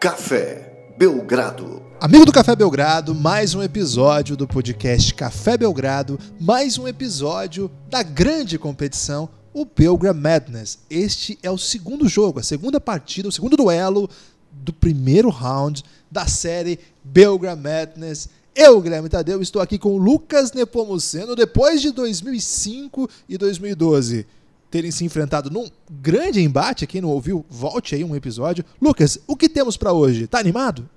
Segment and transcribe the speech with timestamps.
[0.00, 1.82] Café Belgrado.
[2.00, 8.02] Amigo do Café Belgrado, mais um episódio do podcast Café Belgrado, mais um episódio da
[8.02, 10.78] grande competição, o Belgram Madness.
[10.88, 14.08] Este é o segundo jogo, a segunda partida, o segundo duelo
[14.50, 18.30] do primeiro round da série Belgram Madness.
[18.56, 24.26] Eu, Guilherme Tadeu, estou aqui com Lucas Nepomuceno depois de 2005 e 2012
[24.70, 26.86] terem se enfrentado num grande embate.
[26.86, 28.64] Quem não ouviu, volte aí um episódio.
[28.80, 30.26] Lucas, o que temos para hoje?
[30.26, 30.88] Tá animado?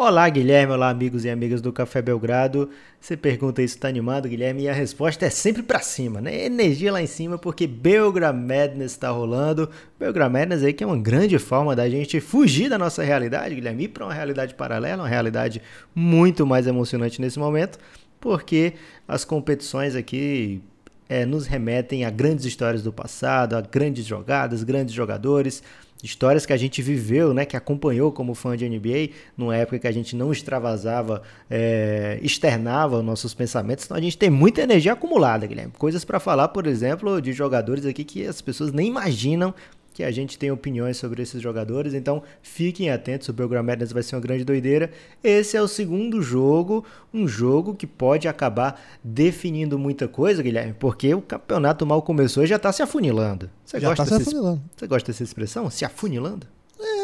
[0.00, 0.72] Olá, Guilherme.
[0.74, 2.70] Olá, amigos e amigas do Café Belgrado.
[3.00, 4.62] Você pergunta isso, tá animado, Guilherme?
[4.62, 6.44] E a resposta é sempre para cima, né?
[6.44, 9.68] Energia lá em cima, porque Belgra Madness está rolando.
[9.98, 13.84] Belgra Madness aí que é uma grande forma da gente fugir da nossa realidade, Guilherme,
[13.84, 15.60] ir para uma realidade paralela, uma realidade
[15.92, 17.76] muito mais emocionante nesse momento,
[18.20, 18.74] porque
[19.08, 20.62] as competições aqui
[21.08, 25.62] é, nos remetem a grandes histórias do passado, a grandes jogadas, grandes jogadores,
[26.02, 29.86] histórias que a gente viveu, né, que acompanhou como fã de NBA, numa época que
[29.86, 35.46] a gente não extravasava, é, externava nossos pensamentos, então a gente tem muita energia acumulada,
[35.46, 35.72] Guilherme.
[35.76, 39.54] Coisas para falar, por exemplo, de jogadores aqui que as pessoas nem imaginam
[39.92, 44.02] que a gente tem opiniões sobre esses jogadores, então fiquem atentos, o Belgram Madness vai
[44.02, 44.90] ser uma grande doideira.
[45.24, 51.12] Esse é o segundo jogo, um jogo que pode acabar definindo muita coisa, Guilherme, porque
[51.14, 53.50] o campeonato mal começou e já está se afunilando.
[53.64, 54.62] Você já gosta tá se afunilando.
[54.76, 55.68] Você gosta dessa expressão?
[55.68, 56.46] Se afunilando?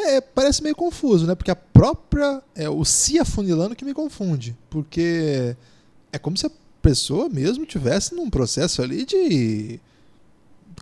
[0.06, 1.34] É, parece meio confuso, né?
[1.34, 2.42] Porque a própria.
[2.54, 4.56] É o se afunilando que me confunde.
[4.70, 5.56] Porque
[6.12, 9.80] é como se a pessoa mesmo tivesse num processo ali de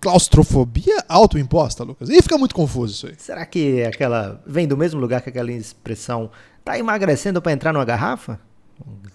[0.00, 2.08] claustrofobia autoimposta, Lucas.
[2.08, 3.14] E fica muito confuso isso aí.
[3.18, 6.30] Será que aquela vem do mesmo lugar que aquela expressão
[6.64, 8.40] tá emagrecendo para entrar numa garrafa?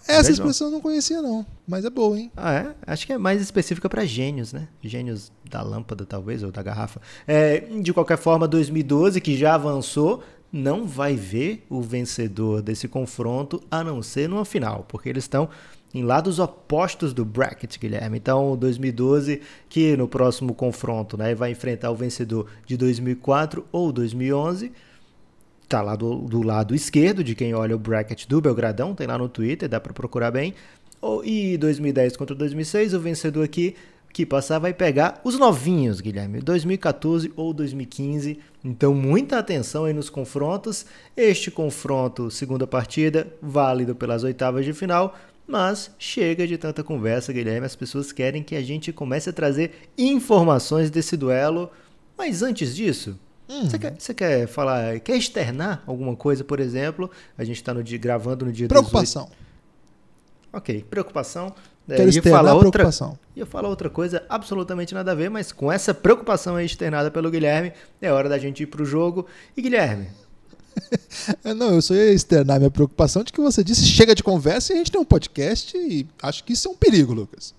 [0.06, 2.30] Essa expressão eu não conhecia não, mas é boa, hein?
[2.34, 2.74] Ah, é?
[2.86, 4.66] Acho que é mais específica para gênios, né?
[4.82, 7.00] Gênios da lâmpada, talvez, ou da garrafa.
[7.26, 13.62] É, de qualquer forma, 2012, que já avançou, não vai ver o vencedor desse confronto,
[13.70, 15.48] a não ser numa final, porque eles estão
[15.94, 18.18] em lados opostos do bracket, Guilherme.
[18.18, 24.72] Então, 2012, que no próximo confronto né, vai enfrentar o vencedor de 2004 ou 2011,
[25.68, 29.18] tá lá do, do lado esquerdo de quem olha o bracket do Belgradão, tem lá
[29.18, 30.54] no Twitter, dá para procurar bem.
[31.24, 33.76] E 2010 contra 2006, o vencedor aqui
[34.12, 38.38] que passar vai pegar os novinhos, Guilherme, 2014 ou 2015.
[38.64, 40.86] Então, muita atenção aí nos confrontos.
[41.16, 45.16] Este confronto, segunda partida, válido pelas oitavas de final.
[45.48, 47.64] Mas chega de tanta conversa, Guilherme.
[47.64, 51.70] As pessoas querem que a gente comece a trazer informações desse duelo.
[52.18, 53.62] Mas antes disso, hum.
[53.62, 57.10] você, quer, você quer falar, quer externar alguma coisa, por exemplo?
[57.38, 59.24] A gente está no dia, gravando no dia Preocupação.
[59.24, 59.38] 18.
[60.52, 61.54] Ok, preocupação.
[61.86, 63.18] Quero é, externar falar outra, preocupação.
[63.34, 67.30] Ia falar outra coisa absolutamente nada a ver, mas com essa preocupação aí externada pelo
[67.30, 67.72] Guilherme,
[68.02, 69.26] é hora da gente ir para o jogo.
[69.56, 70.08] E Guilherme,
[71.56, 74.76] Não, eu só ia externar minha preocupação de que você disse chega de conversa e
[74.76, 77.54] a gente tem um podcast e acho que isso é um perigo, Lucas.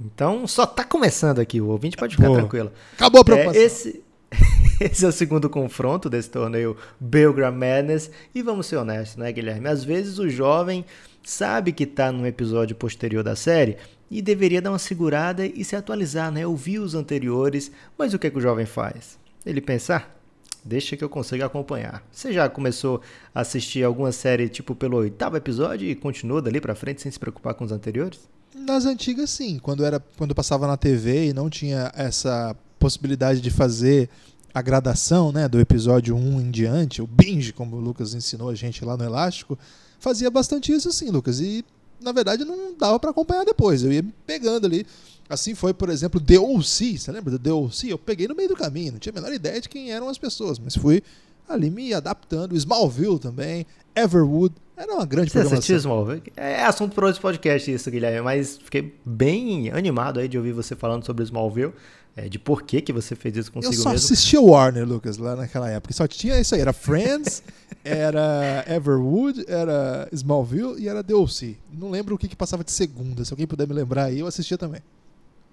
[0.00, 2.72] Então só tá começando aqui, o ouvinte pode ficar tranquilo.
[2.94, 3.60] Acabou a preocupação.
[3.60, 4.02] É, esse,
[4.80, 9.68] esse é o segundo confronto desse torneio Belgram Madness e vamos ser honestos, né, Guilherme?
[9.68, 10.84] Às vezes o jovem
[11.24, 13.76] sabe que tá num episódio posterior da série
[14.10, 16.46] e deveria dar uma segurada e se atualizar, né?
[16.46, 19.18] Ouvir os anteriores, mas o que, é que o jovem faz?
[19.44, 20.17] Ele pensar,
[20.64, 22.02] Deixa que eu consiga acompanhar.
[22.10, 23.00] Você já começou
[23.34, 27.18] a assistir alguma série tipo pelo oitavo episódio e continua dali para frente sem se
[27.18, 28.20] preocupar com os anteriores?
[28.54, 33.50] Nas antigas sim, quando era quando passava na TV e não tinha essa possibilidade de
[33.50, 34.08] fazer
[34.52, 38.54] a gradação, né, do episódio 1 em diante, o binge, como o Lucas ensinou a
[38.54, 39.58] gente lá no Elástico,
[40.00, 41.64] fazia bastante isso sim, Lucas, e
[42.00, 43.82] na verdade não dava para acompanhar depois.
[43.82, 44.86] Eu ia pegando ali
[45.28, 46.98] Assim foi, por exemplo, The O.C.
[46.98, 47.92] Você lembra do The O.C.?
[47.92, 50.16] Eu peguei no meio do caminho, não tinha a menor ideia de quem eram as
[50.16, 51.02] pessoas, mas fui
[51.48, 52.56] ali me adaptando.
[52.56, 56.22] Smallville também, Everwood, era uma grande Você assistiu Smallville?
[56.36, 60.76] É assunto para outro podcast isso, Guilherme, mas fiquei bem animado aí de ouvir você
[60.76, 61.72] falando sobre Smallville.
[62.16, 63.90] É, de por que, que você fez isso consigo mesmo.
[63.90, 65.94] Eu só assistia o Warner, Lucas, lá naquela época.
[65.94, 66.60] Só tinha isso aí.
[66.60, 67.44] Era Friends,
[67.84, 71.56] era Everwood, era Smallville e era The O.C.
[71.72, 73.24] Não lembro o que, que passava de segunda.
[73.24, 74.80] Se alguém puder me lembrar aí, eu assistia também.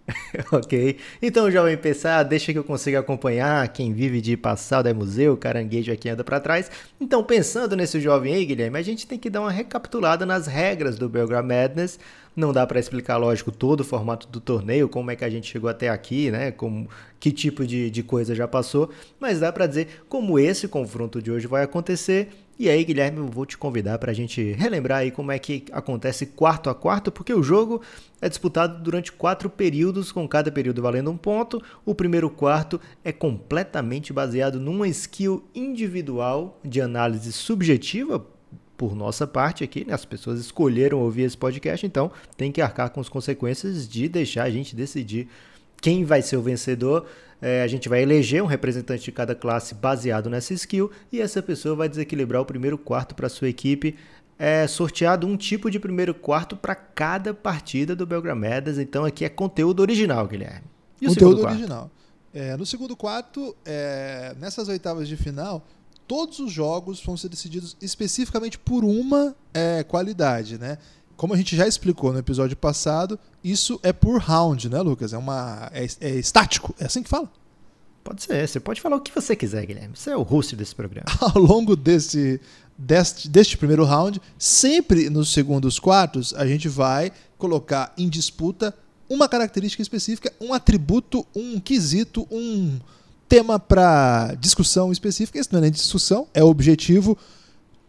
[0.51, 0.97] ok.
[1.21, 5.91] Então, jovem pensar, deixa que eu consiga acompanhar quem vive de passar da museu, caranguejo
[5.91, 6.69] aqui anda para trás.
[6.99, 10.97] Então, pensando nesse jovem aí, Guilherme, a gente tem que dar uma recapitulada nas regras
[10.97, 11.99] do Belgram Madness.
[12.35, 15.49] Não dá para explicar, lógico, todo o formato do torneio, como é que a gente
[15.49, 16.51] chegou até aqui, né?
[16.51, 16.87] Como,
[17.19, 21.31] que tipo de, de coisa já passou, mas dá para dizer como esse confronto de
[21.31, 25.11] hoje vai acontecer E aí, Guilherme, eu vou te convidar para a gente relembrar aí
[25.11, 27.81] como é que acontece quarto a quarto, porque o jogo
[28.21, 31.61] é disputado durante quatro períodos, com cada período valendo um ponto.
[31.85, 38.25] O primeiro quarto é completamente baseado numa skill individual de análise subjetiva,
[38.77, 39.93] por nossa parte aqui, né?
[39.93, 44.43] as pessoas escolheram ouvir esse podcast, então tem que arcar com as consequências de deixar
[44.43, 45.27] a gente decidir
[45.81, 47.05] quem vai ser o vencedor
[47.41, 51.41] é, a gente vai eleger um representante de cada classe baseado nessa skill e essa
[51.41, 53.95] pessoa vai desequilibrar o primeiro quarto para sua equipe.
[54.37, 59.23] É sorteado um tipo de primeiro quarto para cada partida do Belgram Madness, então aqui
[59.23, 60.63] é conteúdo original, Guilherme.
[61.01, 61.89] E conteúdo original.
[62.33, 65.65] É, no segundo quarto, é, nessas oitavas de final,
[66.05, 70.77] todos os jogos vão ser decididos especificamente por uma é, qualidade, né?
[71.15, 75.13] Como a gente já explicou no episódio passado, isso é por round, né, Lucas?
[75.13, 77.31] É uma é, é, estático, é assim que fala?
[78.03, 79.95] Pode ser, você pode falar o que você quiser, Guilherme.
[79.95, 81.07] Você é o host desse programa.
[81.19, 82.39] Ao longo desse,
[82.77, 88.75] deste, deste primeiro round, sempre nos segundos quartos, a gente vai colocar em disputa
[89.09, 92.79] uma característica específica, um atributo, um quesito, um
[93.27, 95.39] tema para discussão específica.
[95.39, 97.17] Isso não é nem discussão, é objetivo.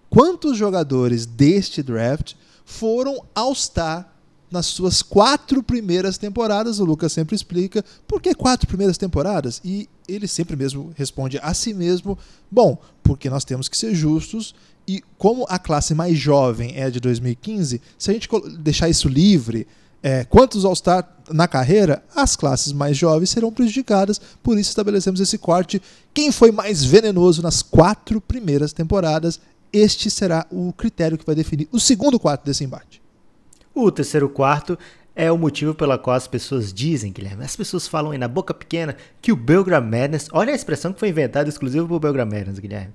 [0.09, 2.35] Quantos jogadores deste draft
[2.67, 4.13] foram All-Star
[4.51, 6.81] nas suas quatro primeiras temporadas.
[6.81, 11.55] O Lucas sempre explica por que quatro primeiras temporadas e ele sempre mesmo responde a
[11.55, 12.19] si mesmo:
[12.51, 14.55] bom, porque nós temos que ser justos
[14.87, 18.29] e como a classe mais jovem é a de 2015, se a gente
[18.59, 19.67] deixar isso livre,
[20.03, 25.39] é, quantos All-Star na carreira, as classes mais jovens serão prejudicadas, por isso estabelecemos esse
[25.39, 25.83] corte.
[26.15, 29.41] Quem foi mais venenoso nas quatro primeiras temporadas
[29.73, 33.03] este será o critério que vai definir o segundo quarto desse embate.
[33.75, 34.79] O terceiro quarto
[35.15, 38.53] é o motivo pela qual as pessoas dizem, Guilherme, as pessoas falam aí na boca
[38.53, 42.27] pequena que o Belgram Madness, olha a expressão que foi inventada exclusiva para o Belgram
[42.27, 42.93] Madness, Guilherme.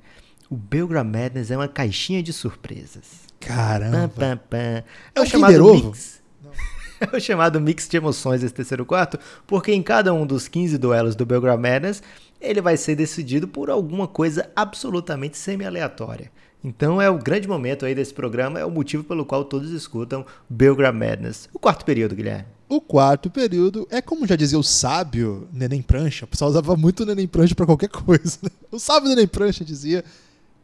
[0.50, 3.21] O Belgram Madness é uma caixinha de surpresas.
[3.39, 4.07] Caramba.
[4.09, 4.57] Pam, pam, pam.
[4.57, 4.83] É,
[5.15, 6.21] é o chamado mix.
[7.01, 10.77] É o chamado mix de emoções esse terceiro quarto, porque em cada um dos 15
[10.77, 12.03] duelos do Belgram Madness,
[12.39, 16.31] ele vai ser decidido por alguma coisa absolutamente semi-aleatória.
[16.63, 20.25] Então é o grande momento aí desse programa, é o motivo pelo qual todos escutam
[20.49, 21.49] Belgram Madness.
[21.53, 22.45] O quarto período, Guilherme.
[22.69, 26.25] O quarto período é como já dizia o sábio Neném Prancha.
[26.25, 28.37] O pessoal usava muito Neném Prancha para qualquer coisa.
[28.41, 28.49] Né?
[28.71, 30.05] O sábio Neném Prancha dizia: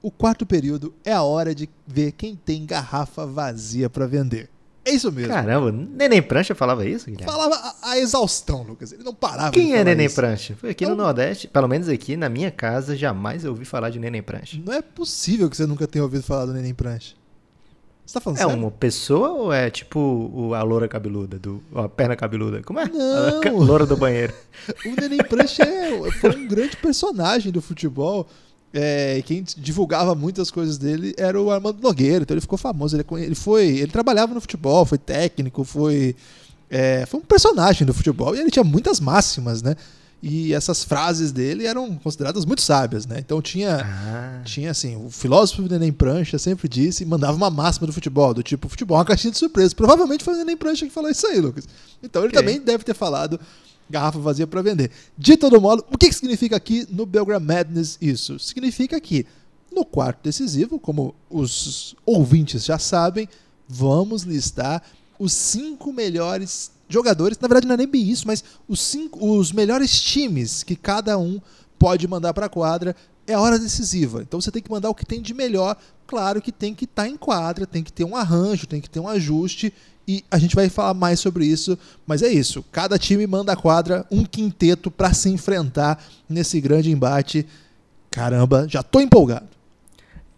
[0.02, 4.50] o quarto período é a hora de ver quem tem garrafa vazia para vender.
[4.88, 5.34] É isso mesmo.
[5.34, 7.30] Caramba, Neném Prancha falava isso, Guilherme?
[7.30, 8.94] Falava a, a exaustão, Lucas.
[8.94, 10.16] Ele não parava Quem é Neném isso.
[10.16, 10.56] Prancha?
[10.56, 13.90] Foi aqui então, no Nordeste, pelo menos aqui na minha casa, jamais eu ouvi falar
[13.90, 14.58] de Neném Prancha.
[14.66, 17.16] Não é possível que você nunca tenha ouvido falar do Neném Prancha.
[18.06, 18.58] Você tá falando É sério?
[18.58, 22.64] uma pessoa ou é tipo a loura cabeluda, do, a perna cabeluda?
[22.64, 22.88] Como é?
[22.88, 23.42] Não.
[23.42, 24.34] A loura do banheiro.
[24.86, 28.26] o Neném Prancha é, foi um grande personagem do futebol
[28.74, 32.96] é, quem divulgava muitas coisas dele era o Armando Nogueira, então ele ficou famoso.
[32.96, 36.16] Ele, ele foi, ele trabalhava no futebol, foi técnico, foi,
[36.70, 39.76] é, foi um personagem do futebol e ele tinha muitas máximas, né?
[40.22, 43.20] E essas frases dele eram consideradas muito sábias, né?
[43.20, 44.42] Então tinha, ah.
[44.44, 48.68] tinha assim, o filósofo Neném Prancha sempre disse, mandava uma máxima do futebol, do tipo,
[48.68, 49.76] futebol é uma caixinha de surpresa.
[49.76, 51.68] Provavelmente foi o Neném Prancha que falou isso aí, Lucas.
[52.02, 52.40] Então ele okay.
[52.40, 53.40] também deve ter falado
[53.90, 54.92] garrafa vazia para vender.
[55.18, 58.40] De todo modo, o que, que significa aqui no Belgram Madness isso?
[58.40, 59.26] Significa que
[59.72, 63.28] no quarto decisivo, como os ouvintes já sabem,
[63.68, 64.82] vamos listar
[65.20, 67.38] os cinco melhores jogadores.
[67.40, 71.18] Na verdade, não é nem bem isso, mas os, cinco, os melhores times que cada
[71.18, 71.40] um
[71.78, 72.96] pode mandar para a quadra.
[73.26, 74.22] É a hora decisiva.
[74.22, 75.76] Então você tem que mandar o que tem de melhor.
[76.06, 78.90] Claro que tem que estar tá em quadra, tem que ter um arranjo, tem que
[78.90, 79.74] ter um ajuste.
[80.08, 82.64] E a gente vai falar mais sobre isso, mas é isso.
[82.72, 87.46] Cada time manda a quadra um quinteto para se enfrentar nesse grande embate.
[88.10, 89.58] Caramba, já tô empolgado.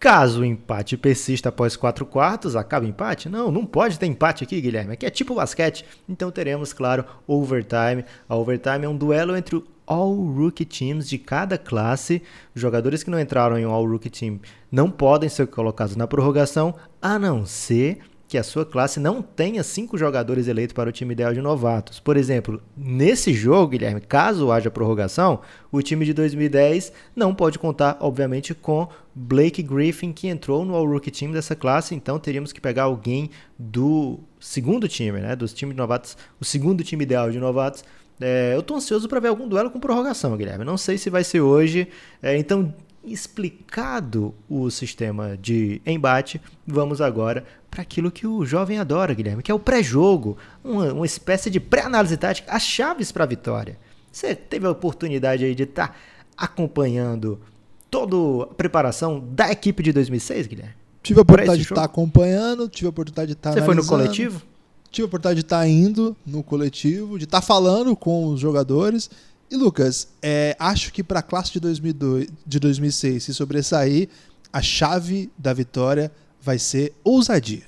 [0.00, 3.28] Caso o empate persista após quatro quartos, acaba o empate?
[3.28, 4.94] Não, não pode ter empate aqui, Guilherme.
[4.94, 5.84] Aqui é tipo basquete.
[6.08, 8.04] Então teremos, claro, overtime.
[8.26, 12.22] A overtime é um duelo entre o All-Rookie Teams de cada classe.
[12.54, 14.40] Jogadores que não entraram em um All-Rookie Team
[14.72, 17.98] não podem ser colocados na prorrogação, a não ser
[18.30, 21.98] que a sua classe não tenha cinco jogadores eleitos para o time ideal de novatos.
[21.98, 25.40] Por exemplo, nesse jogo, Guilherme, caso haja prorrogação,
[25.72, 31.10] o time de 2010 não pode contar, obviamente, com Blake Griffin, que entrou no All-Rookie
[31.10, 35.80] Team dessa classe, então teríamos que pegar alguém do segundo time, né, dos times de
[35.80, 37.82] novatos, o segundo time ideal de novatos.
[38.20, 40.64] É, eu estou ansioso para ver algum duelo com prorrogação, Guilherme.
[40.64, 41.88] Não sei se vai ser hoje.
[42.22, 42.72] É, então,
[43.04, 49.50] explicado o sistema de embate, vamos agora para aquilo que o jovem adora, Guilherme, que
[49.50, 53.78] é o pré-jogo, uma, uma, espécie de pré-análise tática, as chaves para a vitória.
[54.10, 55.94] Você teve a oportunidade aí de estar tá
[56.36, 57.40] acompanhando
[57.88, 60.74] toda a preparação da equipe de 2006, Guilherme?
[61.02, 64.42] Tive a oportunidade de estar acompanhando, tive a oportunidade de estar Você foi no coletivo?
[64.90, 69.08] Tive a oportunidade de estar indo no coletivo, de estar falando com os jogadores.
[69.48, 74.08] E Lucas, é, acho que para a classe de, 2002, de 2006 se sobressair,
[74.52, 76.10] a chave da vitória
[76.40, 77.66] vai ser ousadia.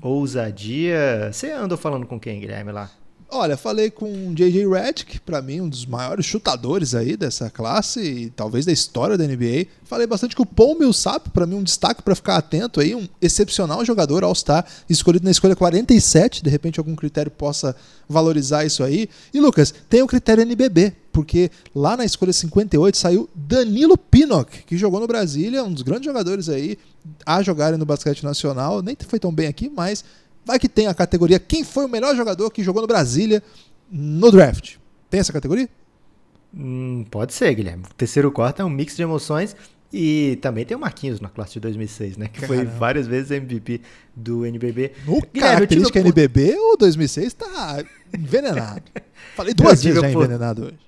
[0.00, 1.30] Ousadia?
[1.32, 2.90] Você andou falando com quem, Guilherme, lá?
[3.28, 8.00] Olha, falei com o JJ Redick, para mim um dos maiores chutadores aí dessa classe
[8.00, 9.66] e talvez da história da NBA.
[9.82, 13.08] Falei bastante com o Paul Millsap, para mim um destaque para ficar atento aí, um
[13.20, 17.74] excepcional jogador All-Star, escolhido na escolha 47, de repente algum critério possa
[18.08, 19.08] valorizar isso aí.
[19.34, 24.76] E Lucas, tem o critério NBB, porque lá na escolha 58 saiu Danilo Pinnock, que
[24.76, 26.78] jogou no Brasília, um dos grandes jogadores aí
[27.24, 30.04] a jogarem no basquete nacional, nem foi tão bem aqui, mas
[30.46, 33.42] Vai que tem a categoria quem foi o melhor jogador que jogou no Brasília
[33.90, 34.76] no draft.
[35.10, 35.68] Tem essa categoria?
[36.54, 37.82] Hum, pode ser, Guilherme.
[37.90, 39.56] O terceiro quarto é um mix de emoções.
[39.92, 42.28] E também tem o Marquinhos na classe de 2006, né?
[42.28, 42.64] Que Caramba.
[42.64, 43.80] foi várias vezes MVP
[44.14, 44.92] do NBB.
[45.04, 46.08] No Guilherme, característica tive...
[46.08, 47.84] NBB, o 2006 tá
[48.16, 48.82] envenenado.
[49.34, 50.78] Falei duas vezes já envenenado hoje.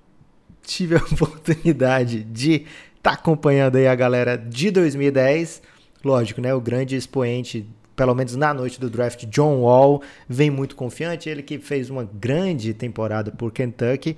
[0.63, 5.63] Tive a oportunidade de estar tá acompanhando aí a galera de 2010.
[6.05, 6.55] Lógico, né?
[6.55, 7.67] O grande expoente
[7.99, 11.29] pelo menos na noite do draft, John Wall vem muito confiante.
[11.29, 14.17] Ele que fez uma grande temporada por Kentucky,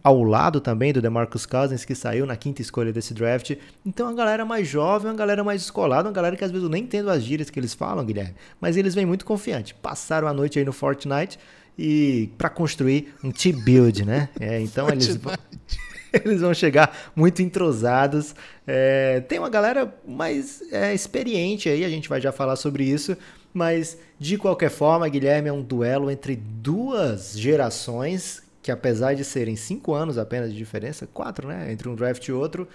[0.00, 3.56] ao lado também do DeMarcus Cousins, que saiu na quinta escolha desse draft.
[3.84, 6.70] Então, a galera mais jovem, uma galera mais escolada, uma galera que às vezes eu
[6.70, 9.74] nem entendo as gírias que eles falam, Guilherme, mas eles vêm muito confiante.
[9.74, 11.36] Passaram a noite aí no Fortnite
[11.76, 14.28] e para construir um team build, né?
[14.38, 15.18] É, então eles
[16.24, 18.34] eles vão chegar muito entrosados.
[18.66, 23.16] É, tem uma galera mais é, experiente aí, a gente vai já falar sobre isso.
[23.52, 29.56] Mas, de qualquer forma, Guilherme é um duelo entre duas gerações que, apesar de serem
[29.56, 31.72] cinco anos apenas de diferença, quatro, né?
[31.72, 32.68] Entre um draft e outro,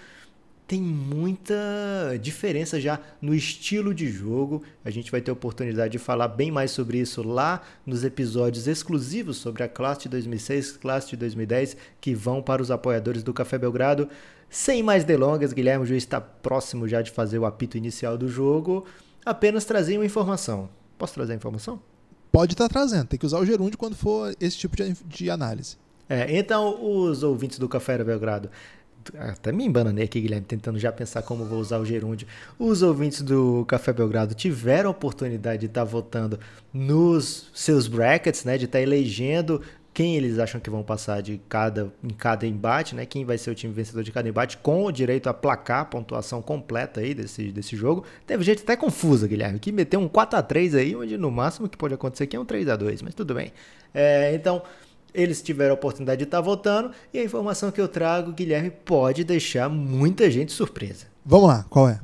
[0.68, 1.56] tem muita
[2.22, 4.63] diferença já no estilo de jogo.
[4.86, 9.38] A gente vai ter oportunidade de falar bem mais sobre isso lá nos episódios exclusivos
[9.38, 13.58] sobre a classe de 2006, classe de 2010, que vão para os apoiadores do Café
[13.58, 14.08] Belgrado.
[14.50, 18.27] Sem mais delongas, Guilherme, o juiz está próximo já de fazer o apito inicial do
[18.27, 18.86] jogo.
[19.25, 20.70] Apenas trazer uma informação.
[20.98, 21.82] Posso trazer a informação?
[22.32, 25.30] Pode estar tá trazendo, tem que usar o gerúndio quando for esse tipo de, de
[25.30, 25.77] análise.
[26.08, 28.50] É, então, os ouvintes do Café Belgrado,
[29.17, 32.27] até me embananei aqui, Guilherme, tentando já pensar como vou usar o gerúndio.
[32.58, 36.39] Os ouvintes do Café Belgrado tiveram a oportunidade de estar votando
[36.74, 39.62] nos seus brackets, né, de estar elegendo
[39.93, 43.05] quem eles acham que vão passar de cada, em cada embate, né?
[43.05, 45.86] Quem vai ser o time vencedor de cada embate, com o direito a placar a
[45.86, 48.05] pontuação completa aí desse, desse jogo.
[48.25, 51.67] Teve gente até confusa, Guilherme, que meteu um 4 a 3 aí, onde no máximo
[51.67, 53.51] que pode acontecer aqui é um 3 a 2 mas tudo bem.
[53.93, 54.62] É, então,
[55.13, 59.24] eles tiveram a oportunidade de estar votando e a informação que eu trago, Guilherme, pode
[59.24, 61.08] deixar muita gente surpresa.
[61.25, 62.00] Vamos lá, qual é?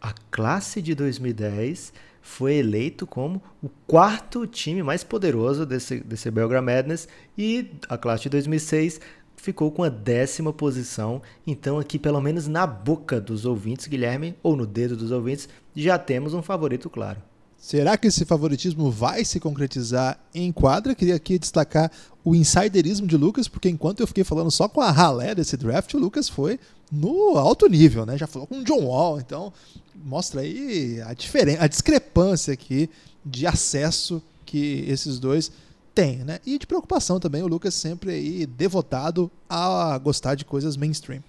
[0.00, 6.62] A classe de 2010 foi eleito como o quarto time mais poderoso desse, desse Belgram
[6.62, 9.00] Madness e a classe de 2006
[9.36, 11.20] ficou com a décima posição.
[11.44, 15.98] Então, aqui, pelo menos na boca dos ouvintes, Guilherme, ou no dedo dos ouvintes, já
[15.98, 17.20] temos um favorito claro.
[17.62, 20.96] Será que esse favoritismo vai se concretizar em quadra?
[20.96, 21.92] Queria aqui destacar
[22.24, 25.94] o insiderismo de Lucas, porque enquanto eu fiquei falando só com a ralé desse draft,
[25.94, 26.58] o Lucas foi
[26.90, 28.18] no alto nível, né?
[28.18, 29.52] Já falou com o John Wall, então
[29.94, 32.90] mostra aí a diferença, a discrepância aqui
[33.24, 35.52] de acesso que esses dois
[35.94, 36.40] têm, né?
[36.44, 41.22] E de preocupação também, o Lucas sempre aí devotado a gostar de coisas mainstream.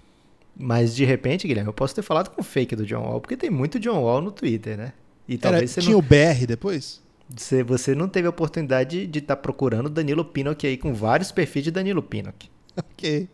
[0.58, 3.38] Mas de repente, Guilherme, eu posso ter falado com o fake do John Wall, porque
[3.38, 4.94] tem muito John Wall no Twitter, né?
[5.28, 6.00] E talvez Era, tinha não...
[6.00, 7.02] o BR depois?
[7.36, 11.32] Você, você não teve a oportunidade de estar tá procurando Danilo Pinocchi aí com vários
[11.32, 12.52] perfis de Danilo Pinocchi.
[12.76, 13.30] Ok.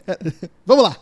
[0.64, 0.96] Vamos lá.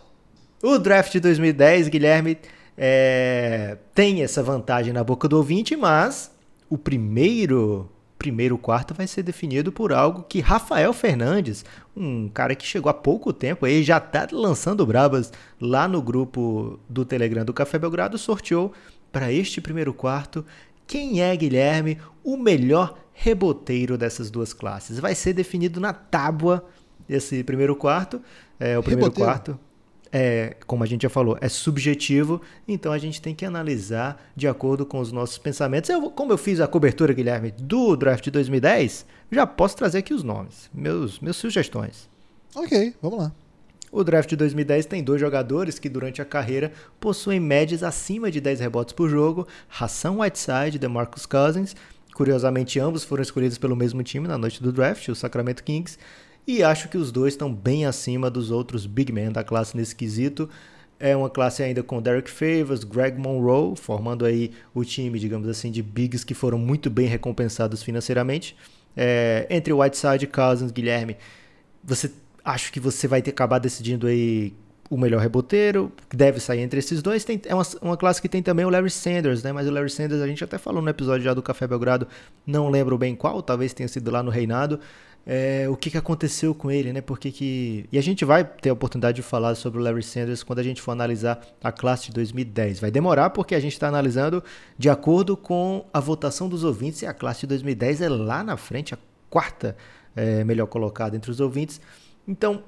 [0.60, 2.36] O draft de 2010, Guilherme,
[2.76, 6.32] é, tem essa vantagem na boca do ouvinte, mas
[6.68, 7.88] o primeiro
[8.18, 11.64] primeiro quarto vai ser definido por algo que Rafael Fernandes,
[11.96, 16.80] um cara que chegou há pouco tempo aí, já está lançando brabas lá no grupo
[16.88, 18.72] do Telegram do Café Belgrado, sorteou
[19.16, 20.44] para este primeiro quarto
[20.86, 24.98] quem é, Guilherme, o melhor reboteiro dessas duas classes.
[24.98, 26.62] Vai ser definido na tábua
[27.08, 28.20] desse primeiro quarto.
[28.60, 29.32] É, o primeiro reboteiro.
[29.32, 29.60] quarto,
[30.12, 34.46] é, como a gente já falou, é subjetivo, então a gente tem que analisar de
[34.46, 35.88] acordo com os nossos pensamentos.
[35.88, 40.12] Eu, como eu fiz a cobertura, Guilherme, do draft de 2010, já posso trazer aqui
[40.12, 42.06] os nomes, meus, meus sugestões.
[42.54, 43.32] Ok, vamos lá.
[43.96, 48.42] O draft de 2010 tem dois jogadores que durante a carreira possuem médias acima de
[48.42, 51.74] 10 rebotes por jogo, Hassan Whiteside e DeMarcus Cousins.
[52.12, 55.96] Curiosamente, ambos foram escolhidos pelo mesmo time na noite do draft, o Sacramento Kings,
[56.46, 59.96] e acho que os dois estão bem acima dos outros big men da classe nesse
[59.96, 60.46] quesito.
[61.00, 65.70] É uma classe ainda com Derek Favors, Greg Monroe, formando aí o time, digamos assim,
[65.70, 68.54] de bigs que foram muito bem recompensados financeiramente.
[68.94, 71.16] É, entre Whiteside, Cousins, Guilherme,
[71.82, 72.10] você
[72.46, 74.54] acho que você vai ter acabar decidindo aí
[74.88, 77.24] o melhor reboteiro, que deve sair entre esses dois.
[77.24, 79.52] Tem, é uma, uma classe que tem também o Larry Sanders, né?
[79.52, 82.06] Mas o Larry Sanders a gente até falou no episódio já do Café Belgrado,
[82.46, 84.78] não lembro bem qual, talvez tenha sido lá no Reinado.
[85.28, 87.00] É, o que, que aconteceu com ele, né?
[87.00, 87.84] Porque que...
[87.90, 90.62] E a gente vai ter a oportunidade de falar sobre o Larry Sanders quando a
[90.62, 92.78] gente for analisar a classe de 2010.
[92.78, 94.40] Vai demorar porque a gente está analisando
[94.78, 98.56] de acordo com a votação dos ouvintes e a classe de 2010 é lá na
[98.56, 98.98] frente, a
[99.28, 99.76] quarta
[100.14, 101.80] é, melhor colocada entre os ouvintes.
[102.26, 102.62] Então,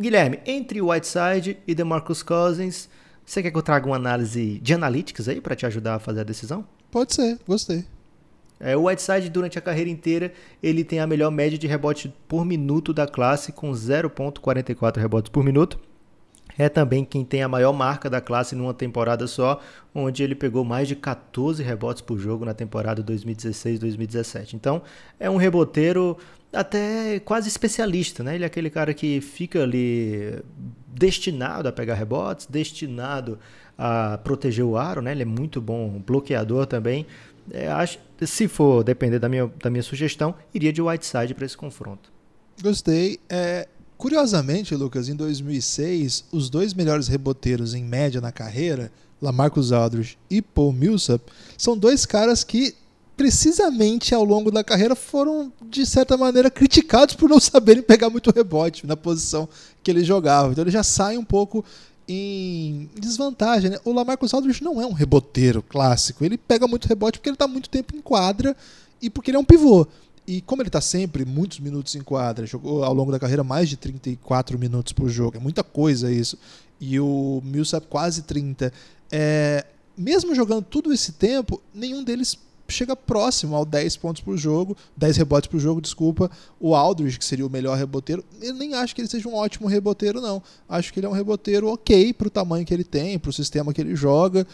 [0.00, 2.88] Guilherme, entre o Whiteside e DeMarcus Cousins,
[3.24, 6.20] você quer que eu traga uma análise de analytics aí para te ajudar a fazer
[6.20, 6.64] a decisão?
[6.90, 7.84] Pode ser, gostei.
[8.58, 12.44] É, o Whiteside, durante a carreira inteira, ele tem a melhor média de rebote por
[12.44, 15.78] minuto da classe, com 0,44 rebotes por minuto.
[16.58, 19.60] É também quem tem a maior marca da classe numa temporada só,
[19.94, 24.54] onde ele pegou mais de 14 rebotes por jogo na temporada 2016-2017.
[24.54, 24.82] Então,
[25.18, 26.18] é um reboteiro
[26.52, 28.34] até quase especialista, né?
[28.34, 30.42] Ele é aquele cara que fica ali
[30.86, 33.38] destinado a pegar rebotes, destinado
[33.78, 35.12] a proteger o aro, né?
[35.12, 37.06] Ele é muito bom bloqueador também.
[37.50, 41.56] É, acho, se for depender da minha, da minha sugestão, iria de Whiteside para esse
[41.56, 42.12] confronto.
[42.62, 43.18] Gostei.
[43.28, 43.66] É,
[43.96, 48.92] curiosamente, Lucas, em 2006, os dois melhores reboteiros em média na carreira,
[49.22, 51.22] Lamarcus Aldridge e Paul Millsap,
[51.56, 52.74] são dois caras que
[53.20, 58.30] precisamente ao longo da carreira foram, de certa maneira, criticados por não saberem pegar muito
[58.30, 59.46] rebote na posição
[59.82, 60.52] que eles jogavam.
[60.52, 61.62] Então ele já sai um pouco
[62.08, 63.72] em desvantagem.
[63.72, 63.78] Né?
[63.84, 66.24] O Lamarcus Aldridge não é um reboteiro clássico.
[66.24, 68.56] Ele pega muito rebote porque ele está muito tempo em quadra
[69.02, 69.86] e porque ele é um pivô.
[70.26, 73.68] E como ele está sempre muitos minutos em quadra, jogou ao longo da carreira mais
[73.68, 76.38] de 34 minutos por jogo, é muita coisa isso.
[76.80, 78.72] E o Millsap quase 30.
[79.12, 82.38] É, mesmo jogando tudo esse tempo, nenhum deles
[82.70, 86.30] chega próximo ao 10 pontos por jogo, 10 rebotes por jogo, desculpa.
[86.58, 89.68] O Aldridge, que seria o melhor reboteiro, eu nem acho que ele seja um ótimo
[89.68, 90.42] reboteiro, não.
[90.68, 93.32] Acho que ele é um reboteiro ok para o tamanho que ele tem, para o
[93.32, 94.46] sistema que ele joga.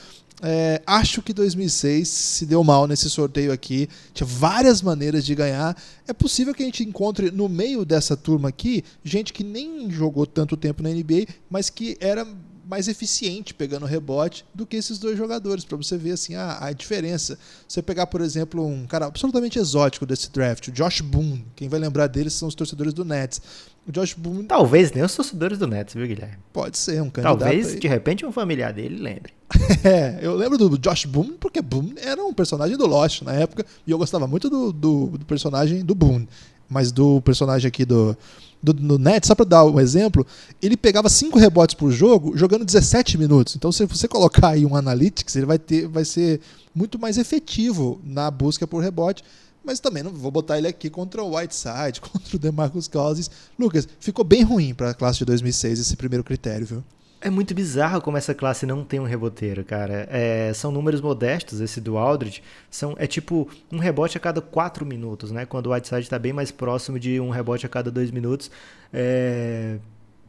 [0.43, 3.89] É, acho que 2006 se deu mal nesse sorteio aqui.
[4.13, 5.77] Tinha várias maneiras de ganhar.
[6.07, 10.27] É possível que a gente encontre no meio dessa turma aqui gente que nem jogou
[10.27, 12.27] tanto tempo na NBA, mas que era
[12.69, 16.73] mais eficiente pegando rebote do que esses dois jogadores, para você ver assim a, a,
[16.73, 17.39] diferença.
[17.67, 21.79] Você pegar, por exemplo, um cara absolutamente exótico desse draft, o Josh Boone, quem vai
[21.79, 23.41] lembrar dele são os torcedores do Nets.
[23.89, 24.45] O Josh Boone.
[24.45, 26.39] Talvez nem os torcedores do Nets, viu, Guilherme?
[26.53, 27.39] Pode ser, um candidato.
[27.39, 27.79] Talvez, aí.
[27.79, 29.33] de repente, um familiar dele lembre.
[29.85, 33.65] é, eu lembro do Josh Boone porque Boone era um personagem do Lost na época
[33.87, 36.29] e eu gostava muito do, do, do personagem do Boone,
[36.69, 38.17] mas do personagem aqui do
[38.63, 40.27] do, no net, só para dar um exemplo,
[40.61, 43.57] ele pegava 5 rebotes por jogo, jogando 17 minutos.
[43.57, 46.41] Então, se você colocar aí um analytics, ele vai, ter, vai ser
[46.75, 49.23] muito mais efetivo na busca por rebote.
[49.65, 53.31] Mas também não vou botar ele aqui contra o Whiteside, contra o DeMarcus Cousins.
[53.59, 56.85] Lucas, ficou bem ruim para a classe de 2006 esse primeiro critério, viu?
[57.21, 60.07] É muito bizarro como essa classe não tem um reboteiro, cara.
[60.11, 62.43] É, são números modestos, esse do Aldridge.
[62.71, 65.47] São, é tipo um rebote a cada 4 minutos, né?
[65.47, 68.51] Quando o Whiteside está bem mais próximo de um rebote a cada 2 minutos.
[68.93, 69.79] É...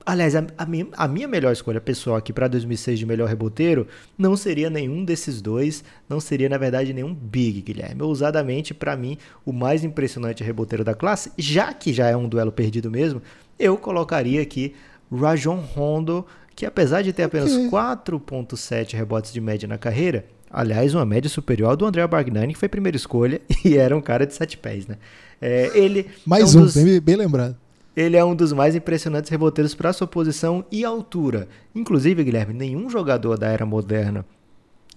[0.05, 3.85] Aliás, a, a, minha, a, minha, melhor escolha pessoal aqui para 2006 de melhor reboteiro
[4.17, 8.01] não seria nenhum desses dois, não seria na verdade nenhum Big, Guilherme.
[8.01, 12.53] Ousadamente, para mim, o mais impressionante reboteiro da classe, já que já é um duelo
[12.53, 13.21] perdido mesmo,
[13.59, 14.73] eu colocaria aqui
[15.11, 16.25] Rajon Rondo
[16.57, 21.69] que apesar de ter apenas 4.7 rebotes de média na carreira, aliás, uma média superior
[21.69, 24.87] ao do André Bargnani, que foi primeira escolha e era um cara de 7 pés,
[24.87, 24.97] né?
[25.39, 27.55] É, ele Mais é um, dos, bem, bem lembrado.
[27.95, 31.47] Ele é um dos mais impressionantes reboteiros para sua posição e altura.
[31.75, 34.25] Inclusive, Guilherme, nenhum jogador da era moderna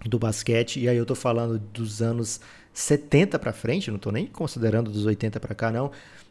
[0.06, 2.40] do basquete, e aí eu tô falando dos anos
[2.72, 5.90] 70 para frente, não tô nem considerando dos 80 para cá não,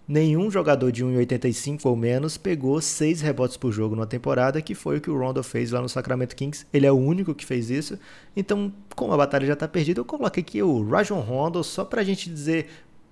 [0.10, 4.98] nenhum jogador de 1,85 ou menos pegou 6 rebotes por jogo numa temporada, que foi
[4.98, 6.66] o que o Rondo fez lá no Sacramento Kings.
[6.74, 8.00] Ele é o único que fez isso.
[8.36, 12.02] Então, como a batalha já está perdida, eu coloquei aqui o Rajon Rondo só para
[12.02, 12.66] a gente dizer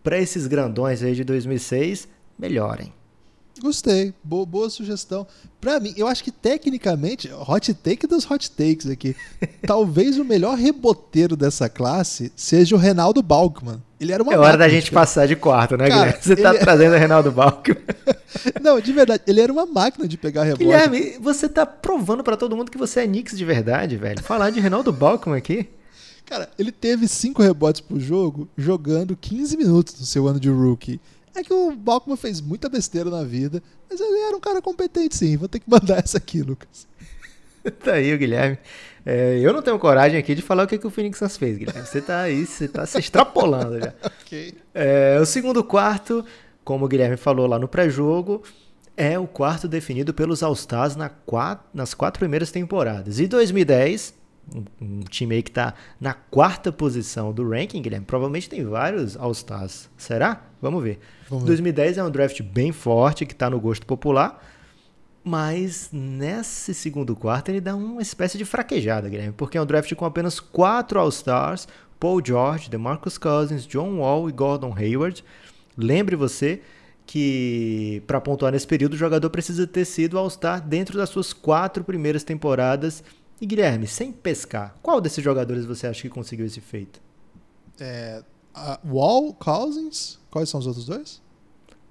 [0.03, 2.07] para esses grandões aí de 2006,
[2.39, 2.91] melhorem.
[3.61, 5.25] Gostei, boa, boa sugestão.
[5.59, 9.15] Para mim, eu acho que tecnicamente, hot take dos hot takes aqui,
[9.65, 13.81] talvez o melhor reboteiro dessa classe seja o Reinaldo Balkman.
[13.99, 16.23] Ele era uma É hora da gente passar de quarto, né, Cara, Guilherme?
[16.23, 17.77] Você tá é- trazendo o Reinaldo Balkman.
[18.61, 20.63] Não, de verdade, ele era uma máquina de pegar rebote.
[20.63, 24.21] Guilherme, você tá provando para todo mundo que você é Knicks de verdade, velho.
[24.21, 25.67] Falar de Reinaldo Balkman aqui.
[26.27, 30.99] Cara, ele teve 5 rebotes por jogo, jogando 15 minutos no seu ano de rookie.
[31.35, 35.15] É que o Balkman fez muita besteira na vida, mas ele era um cara competente
[35.15, 35.37] sim.
[35.37, 36.87] Vou ter que mandar essa aqui, Lucas.
[37.83, 38.57] tá aí o Guilherme.
[39.05, 41.57] É, eu não tenho coragem aqui de falar o que, que o Phoenix Suns fez,
[41.57, 41.85] Guilherme.
[41.85, 43.93] Você tá aí, você tá se extrapolando já.
[44.21, 44.53] okay.
[44.73, 46.25] é, o segundo quarto,
[46.63, 48.43] como o Guilherme falou lá no pré-jogo,
[48.97, 51.11] é o quarto definido pelos All-Stars na
[51.73, 53.19] nas quatro primeiras temporadas.
[53.19, 54.13] E 2010,
[54.53, 59.17] um, um time aí que está na quarta posição do ranking, Guilherme, provavelmente tem vários
[59.17, 59.89] All-Stars.
[59.97, 60.43] Será?
[60.61, 60.99] Vamos ver.
[61.29, 61.47] Vamos ver.
[61.47, 64.43] 2010 é um draft bem forte, que está no gosto popular,
[65.23, 69.93] mas nesse segundo quarto ele dá uma espécie de fraquejada, Guilherme, porque é um draft
[69.95, 71.67] com apenas quatro All-Stars,
[71.99, 75.23] Paul George, DeMarcus Cousins, John Wall e Gordon Hayward.
[75.75, 76.61] Lembre você
[77.05, 81.83] que para pontuar nesse período o jogador precisa ter sido All-Star dentro das suas quatro
[81.83, 83.03] primeiras temporadas.
[83.39, 86.99] E Guilherme, sem pescar, qual desses jogadores você acha que conseguiu esse feito?
[87.79, 88.23] É,
[88.85, 91.21] Wall, Cousins, quais são os outros dois?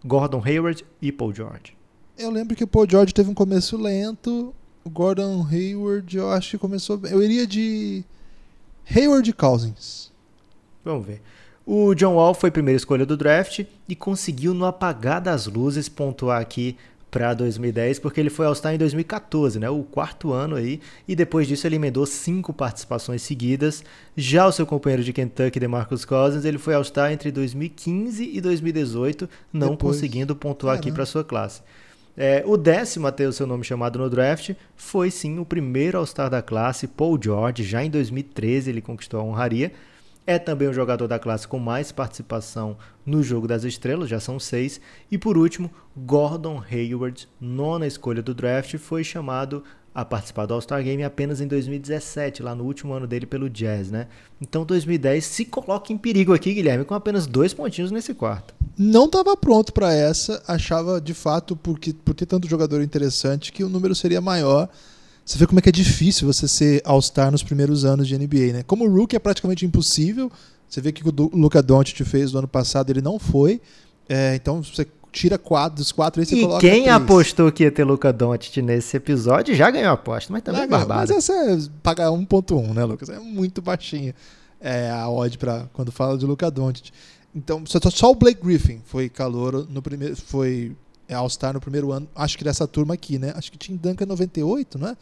[0.04, 1.76] Gordon Hayward e Paul George.
[2.18, 4.54] Eu lembro que o Paul George teve um começo lento,
[4.84, 7.12] o Gordon Hayward eu acho que começou bem.
[7.12, 8.04] Eu iria de
[8.88, 10.12] Hayward e Cousins.
[10.84, 11.20] Vamos ver.
[11.66, 15.88] O John Wall foi a primeira escolha do draft e conseguiu no apagar das luzes
[15.88, 16.76] pontuar aqui
[17.10, 19.70] para 2010, porque ele foi All-Star em 2014, né?
[19.70, 23.84] o quarto ano aí, e depois disso ele emendou cinco participações seguidas.
[24.16, 29.28] Já o seu companheiro de Kentucky, DeMarcus Cousins, ele foi All-Star entre 2015 e 2018,
[29.52, 29.96] não depois...
[29.96, 31.62] conseguindo pontuar aqui para sua classe.
[32.16, 35.98] É, o décimo a ter o seu nome chamado no draft foi sim o primeiro
[35.98, 39.70] All-Star da classe, Paul George, já em 2013 ele conquistou a honraria,
[40.26, 44.40] é também o jogador da classe com mais participação no Jogo das Estrelas, já são
[44.40, 44.80] seis.
[45.10, 49.62] E por último, Gordon Hayward, nona escolha do draft, foi chamado
[49.94, 53.90] a participar do All-Star Game apenas em 2017, lá no último ano dele pelo Jazz,
[53.90, 54.08] né?
[54.38, 58.54] Então 2010 se coloca em perigo aqui, Guilherme, com apenas dois pontinhos nesse quarto.
[58.76, 63.64] Não estava pronto para essa, achava de fato, porque, por ter tanto jogador interessante, que
[63.64, 64.68] o número seria maior.
[65.26, 68.52] Você vê como é que é difícil você ser All-Star nos primeiros anos de NBA,
[68.52, 68.62] né?
[68.64, 70.30] Como o Rookie é praticamente impossível.
[70.68, 73.60] Você vê que o Luca Doncic fez no ano passado, ele não foi.
[74.08, 76.96] É, então você tira quatro dos quatro e você e coloca quem três.
[76.96, 80.66] apostou que ia ter Luca Doncic nesse episódio já ganhou a aposta, mas também é
[80.66, 81.00] barbada.
[81.00, 83.08] Mas essa é pagar 1.1, né, Lucas?
[83.08, 84.14] É muito baixinha
[84.60, 86.90] é, a odd para quando fala de Luca Doncic.
[87.34, 90.76] Então, só, só o Blake Griffin foi calor no primeiro foi
[91.08, 93.32] é All-Star no primeiro ano, acho que dessa turma aqui, né?
[93.36, 94.96] Acho que tinha Duncan 98, não é?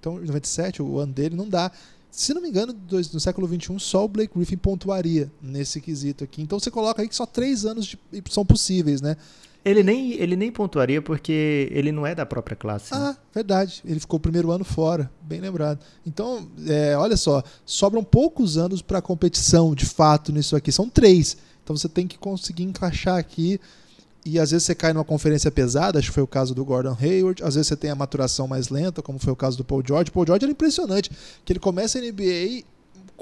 [0.00, 1.70] Então, 97, o ano dele não dá.
[2.10, 6.24] Se não me engano, dois, no século XXI, só o Blake Griffin pontuaria nesse quesito
[6.24, 6.40] aqui.
[6.40, 7.98] Então você coloca aí que só três anos de,
[8.30, 9.16] são possíveis, né?
[9.64, 12.94] Ele nem, ele nem pontuaria porque ele não é da própria classe.
[12.94, 13.00] Né?
[13.00, 13.82] Ah, verdade.
[13.84, 15.80] Ele ficou o primeiro ano fora, bem lembrado.
[16.06, 20.72] Então, é, olha só, sobram poucos anos para competição, de fato, nisso aqui.
[20.72, 21.36] São três.
[21.62, 23.60] Então você tem que conseguir encaixar aqui
[24.28, 26.96] e às vezes você cai numa conferência pesada, acho que foi o caso do Gordon
[27.00, 29.82] Hayward, às vezes você tem a maturação mais lenta, como foi o caso do Paul
[29.86, 30.10] George.
[30.10, 31.10] Paul George era impressionante,
[31.44, 32.64] que ele começa a NBA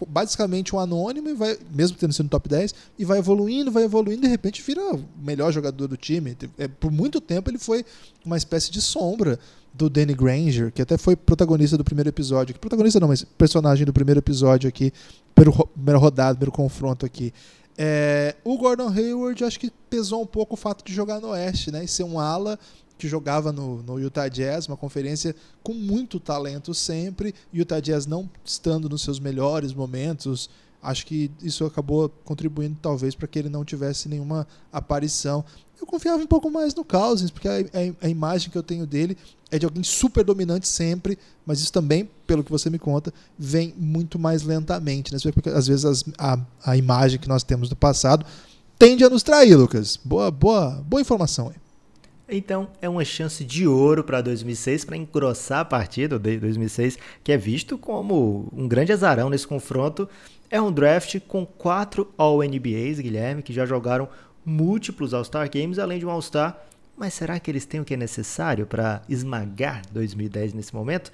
[0.08, 4.22] basicamente um anônimo e vai, mesmo tendo sido top 10, e vai evoluindo, vai evoluindo,
[4.22, 6.36] e de repente vira o melhor jogador do time.
[6.58, 7.84] É, por muito tempo ele foi
[8.24, 9.38] uma espécie de sombra
[9.72, 12.58] do Danny Granger, que até foi protagonista do primeiro episódio.
[12.58, 14.92] Protagonista não, mas personagem do primeiro episódio aqui,
[15.34, 17.32] primeiro rodado, primeiro confronto aqui.
[17.78, 21.70] É, o Gordon Hayward acho que pesou um pouco o fato de jogar no Oeste,
[21.70, 21.84] né?
[21.84, 22.58] E ser um ala
[22.98, 27.34] que jogava no, no Utah Jazz, uma conferência com muito talento sempre.
[27.52, 30.48] Utah Jazz não estando nos seus melhores momentos,
[30.82, 35.44] acho que isso acabou contribuindo talvez para que ele não tivesse nenhuma aparição.
[35.80, 38.86] Eu confiava um pouco mais no Cousins, porque a, a, a, imagem que eu tenho
[38.86, 39.16] dele
[39.50, 43.74] é de alguém super dominante sempre, mas isso também, pelo que você me conta, vem
[43.76, 45.12] muito mais lentamente.
[45.12, 45.18] Né?
[45.32, 48.24] Porque às vezes as, a, a imagem que nós temos do passado
[48.78, 49.98] tende a nos trair, Lucas.
[50.02, 51.56] Boa, boa, boa informação aí.
[52.28, 57.30] Então é uma chance de ouro para 2006 para engrossar a partida de 2006, que
[57.30, 60.08] é visto como um grande azarão nesse confronto.
[60.50, 64.08] É um draft com quatro All-NBAs, Guilherme, que já jogaram
[64.44, 66.56] múltiplos All-Star Games, além de um All-Star.
[66.96, 71.12] Mas será que eles têm o que é necessário para esmagar 2010 nesse momento?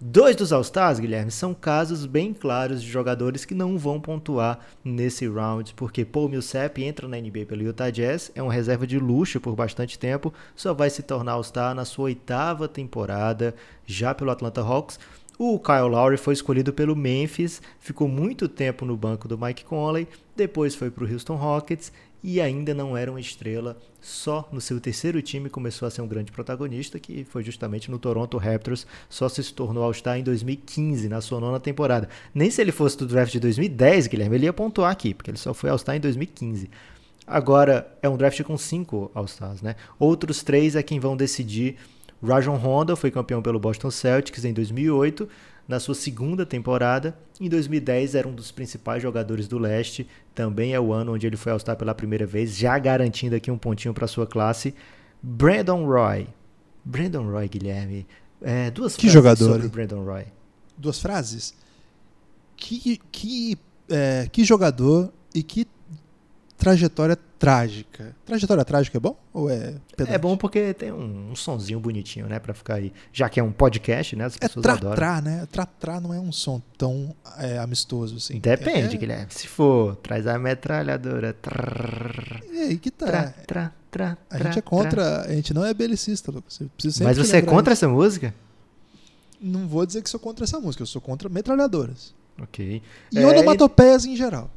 [0.00, 5.26] Dois dos All-Stars, Guilherme, são casos bem claros de jogadores que não vão pontuar nesse
[5.26, 9.40] round, porque Paul Millsap entra na NBA pelo Utah Jazz, é uma reserva de luxo
[9.40, 14.60] por bastante tempo, só vai se tornar All-Star na sua oitava temporada, já pelo Atlanta
[14.60, 15.00] Hawks.
[15.40, 20.08] O Kyle Lowry foi escolhido pelo Memphis, ficou muito tempo no banco do Mike Conley,
[20.34, 21.92] depois foi para o Houston Rockets
[22.24, 23.78] e ainda não era uma estrela.
[24.00, 28.00] Só no seu terceiro time começou a ser um grande protagonista, que foi justamente no
[28.00, 32.08] Toronto Raptors, só se tornou All-Star em 2015, na sua nona temporada.
[32.34, 35.38] Nem se ele fosse do draft de 2010, Guilherme, ele ia pontuar aqui, porque ele
[35.38, 36.68] só foi All-Star em 2015.
[37.24, 39.76] Agora é um draft com cinco All-Stars, né?
[40.00, 41.76] Outros três é quem vão decidir
[42.22, 45.28] Rajon Rondo foi campeão pelo Boston Celtics em 2008,
[45.66, 47.16] na sua segunda temporada.
[47.40, 50.06] Em 2010 era um dos principais jogadores do leste.
[50.34, 53.58] Também é o ano onde ele foi All-Star pela primeira vez, já garantindo aqui um
[53.58, 54.74] pontinho para sua classe.
[55.22, 56.26] Brandon Roy.
[56.84, 58.06] Brandon Roy, Guilherme.
[58.40, 59.72] É, duas Que frases jogador, sobre hein?
[59.72, 60.24] Brandon Roy.
[60.76, 61.54] Duas frases.
[62.56, 65.66] Que, que, é, que jogador e que
[66.58, 68.14] trajetória trágica.
[68.26, 69.16] Trajetória trágica é bom?
[69.32, 70.14] Ou é pedante?
[70.14, 72.92] É bom porque tem um, um sonzinho bonitinho, né, Pra ficar aí.
[73.12, 74.96] Já que é um podcast, né, as É pessoas adoram.
[74.96, 75.46] tra-tra, né?
[75.50, 78.40] Tra-tra não é um som tão é, amistoso assim.
[78.40, 79.26] Depende, é, Guilherme.
[79.30, 81.32] Se for, traz a metralhadora.
[81.32, 83.06] Trrr, E aí que tá.
[83.06, 84.62] Tra, tra, tra, A tra, gente é tra.
[84.62, 85.20] contra.
[85.22, 86.60] A gente não é belicista, Lucas.
[87.02, 87.84] Mas você é contra isso.
[87.84, 88.34] essa música?
[89.40, 92.12] Não vou dizer que sou contra essa música, eu sou contra metralhadoras.
[92.42, 92.82] Ok.
[93.12, 94.50] E É, onomatopeias em geral.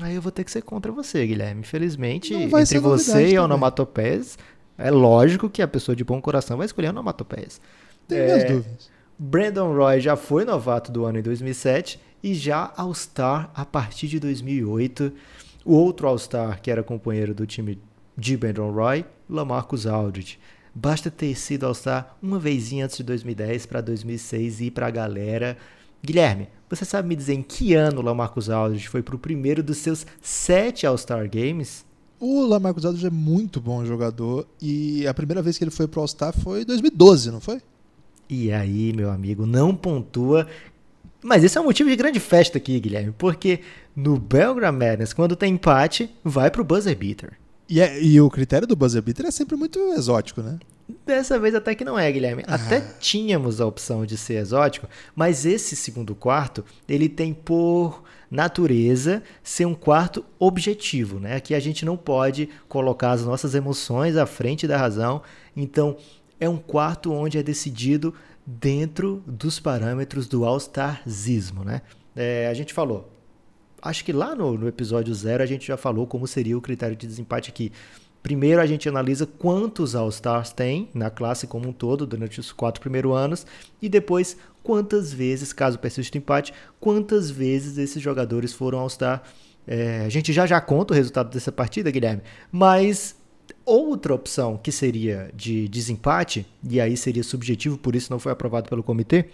[0.00, 1.60] Aí eu vou ter que ser contra você, Guilherme.
[1.62, 3.38] Infelizmente, entre você e também.
[3.38, 4.38] onomatopeias,
[4.76, 7.60] é lógico que a pessoa de bom coração vai escolher onomatopeias.
[8.06, 8.90] Tenho É, minhas dúvidas.
[9.18, 14.20] Brandon Roy já foi novato do ano em 2007 e já All-Star a partir de
[14.20, 15.12] 2008.
[15.64, 17.80] O outro All-Star que era companheiro do time
[18.16, 20.38] de Brandon Roy, Lamarcus Aldridge.
[20.74, 24.90] Basta ter sido All-Star uma vezinha antes de 2010 para 2006 e ir para a
[24.90, 25.56] galera.
[26.04, 29.62] Guilherme, você sabe me dizer em que ano o Lamarcus Aldridge foi para o primeiro
[29.62, 31.84] dos seus sete All-Star Games?
[32.20, 36.00] O Lamarcus Aldridge é muito bom jogador e a primeira vez que ele foi pro
[36.00, 37.60] All-Star foi em 2012, não foi?
[38.28, 40.46] E aí, meu amigo, não pontua.
[41.22, 43.60] Mas esse é um motivo de grande festa aqui, Guilherme, porque
[43.96, 47.32] no Belgram Madness, quando tem empate, vai pro buzzer beater.
[47.68, 50.58] E, é- e o critério do buzzer beater é sempre muito exótico, né?
[51.04, 52.44] Dessa vez até que não é, Guilherme.
[52.46, 52.94] Até Ah.
[52.98, 59.66] tínhamos a opção de ser exótico, mas esse segundo quarto, ele tem por natureza ser
[59.66, 61.36] um quarto objetivo, né?
[61.36, 65.22] Aqui a gente não pode colocar as nossas emoções à frente da razão.
[65.56, 65.96] Então,
[66.40, 68.14] é um quarto onde é decidido
[68.46, 71.82] dentro dos parâmetros do All-Starzismo, né?
[72.16, 73.10] É, a gente falou,
[73.82, 76.96] acho que lá no, no episódio zero a gente já falou como seria o critério
[76.96, 77.72] de desempate aqui.
[78.28, 82.78] Primeiro a gente analisa quantos All-Stars tem na classe como um todo durante os quatro
[82.78, 83.46] primeiros anos
[83.80, 89.22] e depois quantas vezes, caso persista o empate, quantas vezes esses jogadores foram All-Star.
[89.66, 92.20] É, a gente já já conta o resultado dessa partida, Guilherme,
[92.52, 93.16] mas
[93.64, 98.68] outra opção que seria de desempate, e aí seria subjetivo, por isso não foi aprovado
[98.68, 99.24] pelo comitê,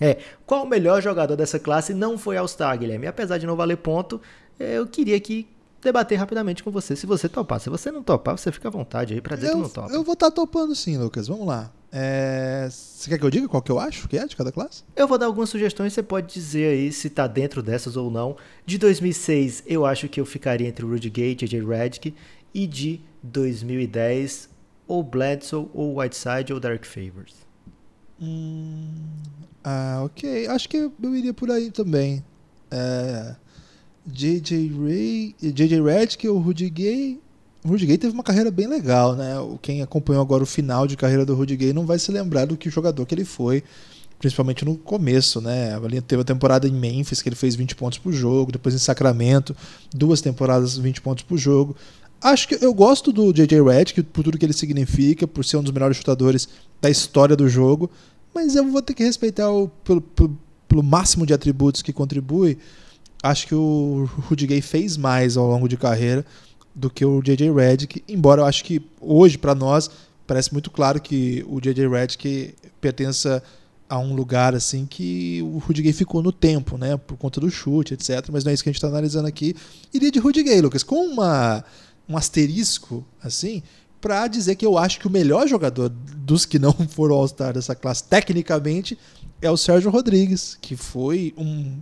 [0.00, 3.08] é, qual o melhor jogador dessa classe não foi All-Star, Guilherme?
[3.08, 4.20] Apesar de não valer ponto,
[4.60, 5.48] eh, eu queria aqui
[5.82, 7.60] debater rapidamente com você, se você topar.
[7.60, 9.92] Se você não topar, você fica à vontade aí pra dizer que não Eu, topa.
[9.92, 11.28] eu vou estar topando sim, Lucas.
[11.28, 11.70] Vamos lá.
[11.94, 14.82] É, Você quer que eu diga qual que eu acho que é de cada classe?
[14.96, 18.36] Eu vou dar algumas sugestões, você pode dizer aí se tá dentro dessas ou não.
[18.64, 22.14] De 2006, eu acho que eu ficaria entre Rudy Gay e JJ Redick.
[22.54, 24.48] E de 2010,
[24.86, 27.34] ou Bledsoe, ou Whiteside, ou Derek Favors.
[28.20, 28.94] Hum,
[29.64, 30.46] ah, ok.
[30.48, 32.24] Acho que eu iria por aí também.
[32.70, 33.34] É,
[34.06, 37.20] JJ Ray, JJ Redick ou Rudy Gay.
[37.64, 39.38] O Rudy Gay teve uma carreira bem legal, né?
[39.38, 42.44] O- Quem acompanhou agora o final de carreira do Rudy Gay não vai se lembrar
[42.46, 43.62] do que jogador que ele foi,
[44.18, 45.74] principalmente no começo, né?
[45.76, 48.78] Ali teve a temporada em Memphis que ele fez 20 pontos por jogo, depois em
[48.78, 49.54] Sacramento,
[49.94, 51.76] duas temporadas 20 pontos por jogo.
[52.20, 55.62] Acho que eu gosto do JJ Redick por tudo que ele significa, por ser um
[55.62, 56.48] dos melhores chutadores
[56.80, 57.90] da história do jogo,
[58.34, 60.36] mas eu vou ter que respeitar o, pelo, pelo,
[60.68, 62.58] pelo máximo de atributos que contribui.
[63.22, 66.24] Acho que o Rudy Gay fez mais ao longo de carreira
[66.74, 69.90] do que o JJ Redick, embora eu acho que hoje para nós
[70.26, 73.42] parece muito claro que o JJ Redick pertença
[73.88, 77.50] a um lugar assim que o Rudy Gay ficou no tempo, né, por conta do
[77.50, 79.54] chute, etc, mas não é isso que a gente está analisando aqui.
[79.92, 81.62] Iria de Rudy Gay, Lucas, com uma
[82.08, 83.62] um asterisco assim,
[84.00, 87.74] para dizer que eu acho que o melhor jogador dos que não foram All-Star dessa
[87.74, 88.98] classe, tecnicamente,
[89.40, 91.80] é o Sérgio Rodrigues, que foi um.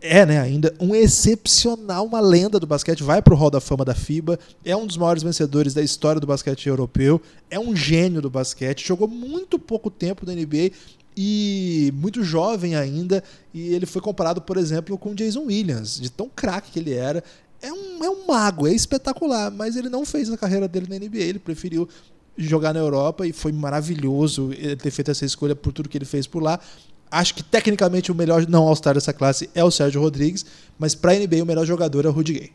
[0.00, 3.96] É, né, ainda um excepcional, uma lenda do basquete, vai pro Hall da Fama da
[3.96, 8.30] FIBA, é um dos maiores vencedores da história do basquete europeu, é um gênio do
[8.30, 10.70] basquete, jogou muito pouco tempo na NBA
[11.16, 16.28] e muito jovem ainda, e ele foi comparado, por exemplo, com Jason Williams, de tão
[16.28, 17.24] craque que ele era.
[17.60, 20.94] É um, é um mago, é espetacular, mas ele não fez a carreira dele na
[20.94, 21.88] NBA, ele preferiu
[22.36, 26.04] jogar na Europa e foi maravilhoso ele ter feito essa escolha por tudo que ele
[26.04, 26.60] fez por lá.
[27.10, 30.44] Acho que tecnicamente o melhor não All-Star dessa classe é o Sérgio Rodrigues,
[30.78, 32.52] mas para a NBA o melhor jogador é o Rudy Gay.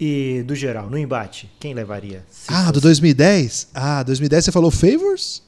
[0.00, 2.24] E do geral, no embate, quem levaria?
[2.46, 3.68] Ah, do fosse 2010?
[3.74, 5.42] Ah, 2010 você falou Favors?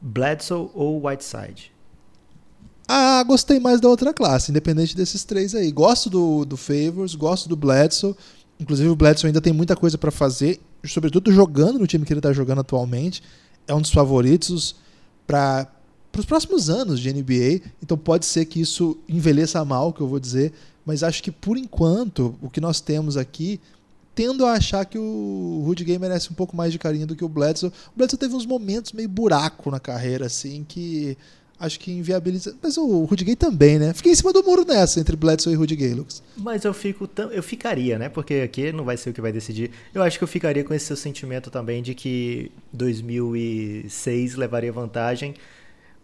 [0.00, 1.72] Bledsoe ou Whiteside?
[2.86, 5.70] Ah, gostei mais da outra classe, independente desses três aí.
[5.72, 8.14] Gosto do, do Favors, gosto do Bledsoe.
[8.60, 12.20] Inclusive o Bledsoe ainda tem muita coisa para fazer, sobretudo jogando no time que ele
[12.20, 13.22] tá jogando atualmente.
[13.66, 14.76] é um dos favoritos
[15.26, 15.66] para
[16.20, 17.60] os próximos anos de NBA.
[17.82, 20.52] Então pode ser que isso envelheça mal, que eu vou dizer.
[20.84, 23.60] Mas acho que por enquanto o que nós temos aqui
[24.18, 27.24] tendo a achar que o Rudy Gay merece um pouco mais de carinho do que
[27.24, 27.68] o Bledsoe.
[27.68, 31.16] O Bledsoe teve uns momentos meio buraco na carreira, assim, que
[31.56, 32.52] acho que inviabiliza.
[32.60, 33.92] Mas o Rudy Gay também, né?
[33.92, 36.22] Fiquei em cima do muro nessa entre Bledsoe e Rudy Gay, Lucas.
[36.36, 38.08] Mas eu fico eu ficaria, né?
[38.08, 39.70] Porque aqui não vai ser o que vai decidir.
[39.94, 45.34] Eu acho que eu ficaria com esse seu sentimento também de que 2006 levaria vantagem,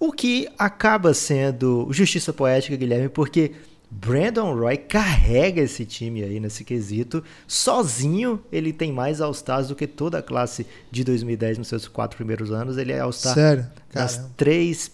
[0.08, 3.52] o que acaba sendo justiça poética, Guilherme, porque
[3.90, 7.22] Brandon Roy carrega esse time aí nesse quesito.
[7.46, 12.16] Sozinho, ele tem mais All-Stars do que toda a classe de 2010 nos seus quatro
[12.16, 12.76] primeiros anos.
[12.76, 13.66] Ele é All-Star Sério?
[13.94, 14.90] nas três.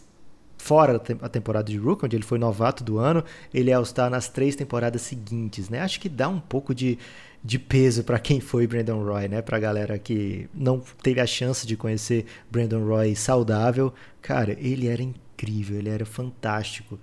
[0.59, 4.29] Fora a temporada de Rook, onde ele foi novato do ano, ele é All-Star nas
[4.29, 5.81] três temporadas seguintes, né?
[5.81, 6.99] Acho que dá um pouco de,
[7.43, 9.41] de peso para quem foi Brandon Roy, né?
[9.41, 13.93] Pra galera que não teve a chance de conhecer Brandon Roy saudável.
[14.21, 16.99] Cara, ele era incrível, ele era fantástico.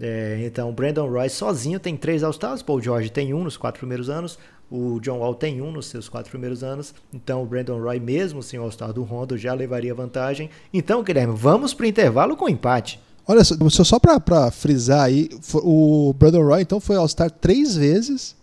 [0.00, 4.08] É, então, Brandon Roy sozinho tem três All-Stars, Paul George tem um nos quatro primeiros
[4.08, 4.38] anos,
[4.70, 8.42] o John Wall tem um nos seus quatro primeiros anos, então o Brandon Roy, mesmo
[8.42, 10.48] sem o All-Star do Rondo, já levaria vantagem.
[10.72, 12.98] Então, Guilherme, vamos para o intervalo com empate.
[13.26, 18.34] Olha só, só para frisar aí, o Brandon Roy então foi All-Star três vezes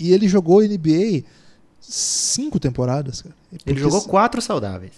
[0.00, 1.22] e ele jogou NBA
[1.80, 3.22] cinco temporadas.
[3.22, 3.34] Cara.
[3.66, 4.92] Ele jogou quatro saudáveis.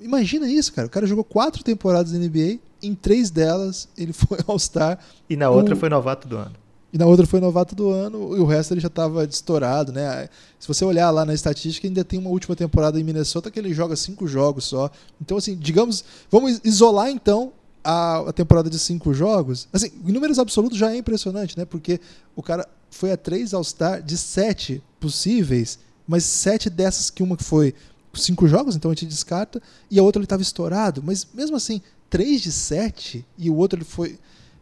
[0.00, 0.86] Imagina isso, cara.
[0.86, 4.98] O cara jogou quatro temporadas na NBA em três delas ele foi All-Star.
[5.28, 6.52] E na outra foi novato do ano.
[6.92, 10.28] E na outra foi novato do ano, e o resto ele já estava estourado, né?
[10.58, 13.72] Se você olhar lá na estatística, ainda tem uma última temporada em Minnesota que ele
[13.72, 14.90] joga cinco jogos só.
[15.20, 17.52] Então, assim, digamos, vamos isolar então
[17.84, 19.68] a, a temporada de cinco jogos.
[19.72, 21.64] Assim, em números absolutos já é impressionante, né?
[21.64, 22.00] Porque
[22.34, 27.44] o cara foi a três All-Star de sete possíveis, mas sete dessas que uma que
[27.44, 27.74] foi
[28.14, 31.02] cinco jogos, então a gente descarta, e a outra ele estava estourado.
[31.02, 34.18] Mas mesmo assim, 3 de 7 e o outro ele foi.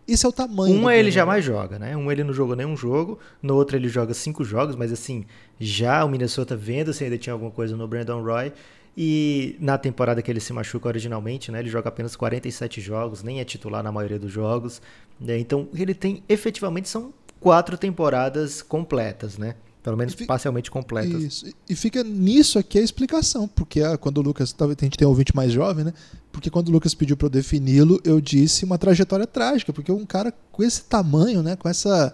[0.07, 0.75] Esse é o tamanho.
[0.75, 1.97] Um ele jamais joga, né?
[1.97, 5.27] Um ele não jogou nenhum jogo, no outro ele joga cinco jogos, mas assim,
[5.59, 8.53] já o Minnesota vendo se ainda tinha alguma coisa no Brandon Roy.
[9.01, 13.39] E na temporada que ele se machuca originalmente, né, ele joga apenas 47 jogos, nem
[13.39, 14.83] é titular na maioria dos jogos.
[15.21, 15.39] Né?
[15.39, 19.55] Então ele tem, efetivamente, são quatro temporadas completas, né?
[19.83, 21.23] Pelo menos fica, parcialmente completas.
[21.23, 21.47] Isso.
[21.69, 25.09] E fica nisso aqui a explicação, porque ah, quando o Lucas, talvez a gente tenha
[25.09, 25.95] um ouvinte mais jovem, né?
[26.31, 30.05] Porque quando o Lucas pediu para eu defini-lo, eu disse uma trajetória trágica, porque um
[30.05, 32.13] cara com esse tamanho, né, com essa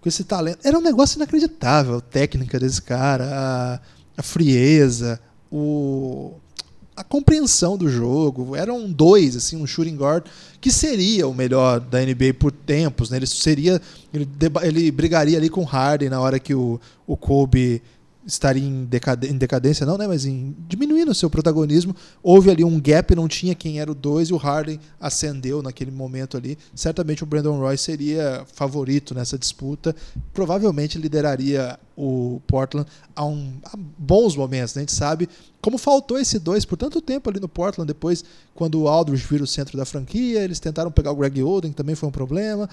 [0.00, 3.80] com esse talento, era um negócio inacreditável, a técnica desse cara, a,
[4.16, 6.40] a frieza, o
[6.96, 8.54] a compreensão do jogo.
[8.54, 10.24] Eram dois, assim, um shooting guard
[10.60, 13.16] que seria o melhor da NBA por tempos, né?
[13.16, 13.80] Ele seria
[14.12, 14.28] ele,
[14.62, 17.82] ele brigaria ali com Harden na hora que o, o Kobe
[18.26, 18.88] estaria em,
[19.28, 20.06] em decadência, não, né?
[20.06, 21.94] Mas em diminuindo o seu protagonismo.
[22.22, 25.90] Houve ali um gap, não tinha quem era o dois e o Harden ascendeu naquele
[25.90, 26.56] momento ali.
[26.74, 29.94] Certamente o Brandon Roy seria favorito nessa disputa.
[30.32, 34.80] Provavelmente lideraria o Portland a, um, a bons momentos, né?
[34.80, 35.28] A gente sabe
[35.62, 39.44] como faltou esse dois por tanto tempo ali no Portland, depois, quando o Aldridge vira
[39.44, 42.68] o centro da franquia, eles tentaram pegar o Greg Oden, que também foi um problema.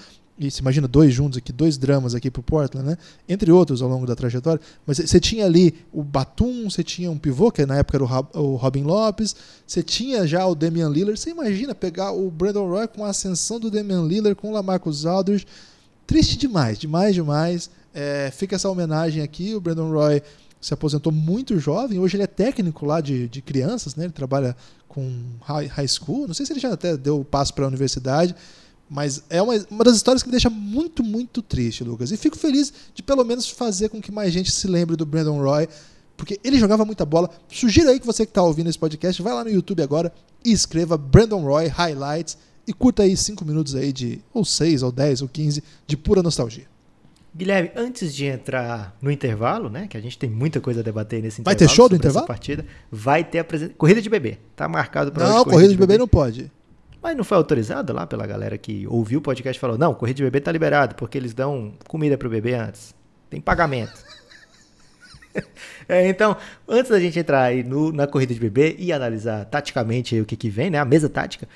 [0.48, 2.98] Se imagina dois juntos aqui, dois dramas aqui pro Portland, né?
[3.28, 4.60] Entre outros ao longo da trajetória.
[4.86, 8.04] Mas você tinha ali o Batum, você tinha um pivô, que na época era
[8.40, 11.18] o Robin Lopes, você tinha já o Damian Lillard.
[11.20, 15.04] Você imagina pegar o Brandon Roy com a ascensão do Damian Lillard, com o Lamarcus
[15.04, 15.46] Aldridge.
[16.06, 17.70] Triste demais, demais, demais.
[17.92, 20.22] É, fica essa homenagem aqui, o Brandon Roy
[20.60, 21.98] se aposentou muito jovem.
[21.98, 24.04] Hoje ele é técnico lá de, de crianças, né?
[24.04, 24.54] Ele trabalha
[24.86, 25.10] com
[25.42, 26.26] high, high school.
[26.26, 28.34] Não sei se ele já até deu o passo para a universidade.
[28.90, 32.10] Mas é uma, uma das histórias que me deixa muito, muito triste, Lucas.
[32.10, 35.40] E fico feliz de pelo menos fazer com que mais gente se lembre do Brandon
[35.40, 35.68] Roy,
[36.16, 37.30] porque ele jogava muita bola.
[37.48, 40.12] Sugiro aí que você que está ouvindo esse podcast, vai lá no YouTube agora
[40.44, 44.90] e escreva Brandon Roy Highlights e curta aí 5 minutos aí de, ou 6, ou
[44.90, 46.64] 10, ou 15, de pura nostalgia.
[47.32, 51.22] Guilherme, antes de entrar no intervalo, né, que a gente tem muita coisa a debater
[51.22, 51.58] nesse intervalo.
[51.58, 52.26] Vai ter show do intervalo?
[52.26, 53.46] Partida, vai ter a
[53.78, 54.38] corrida de bebê.
[54.56, 56.50] Tá marcado para Não, corrida de bebê, bebê não pode.
[57.02, 60.18] Mas não foi autorizado lá pela galera que ouviu o podcast e falou: não, corrida
[60.18, 62.94] de bebê tá liberado, porque eles dão comida pro bebê antes.
[63.28, 64.02] Tem pagamento.
[65.88, 66.36] é, então,
[66.68, 70.36] antes da gente entrar aí no, na corrida de bebê e analisar taticamente o que,
[70.36, 70.78] que vem, né?
[70.78, 71.48] A mesa tática,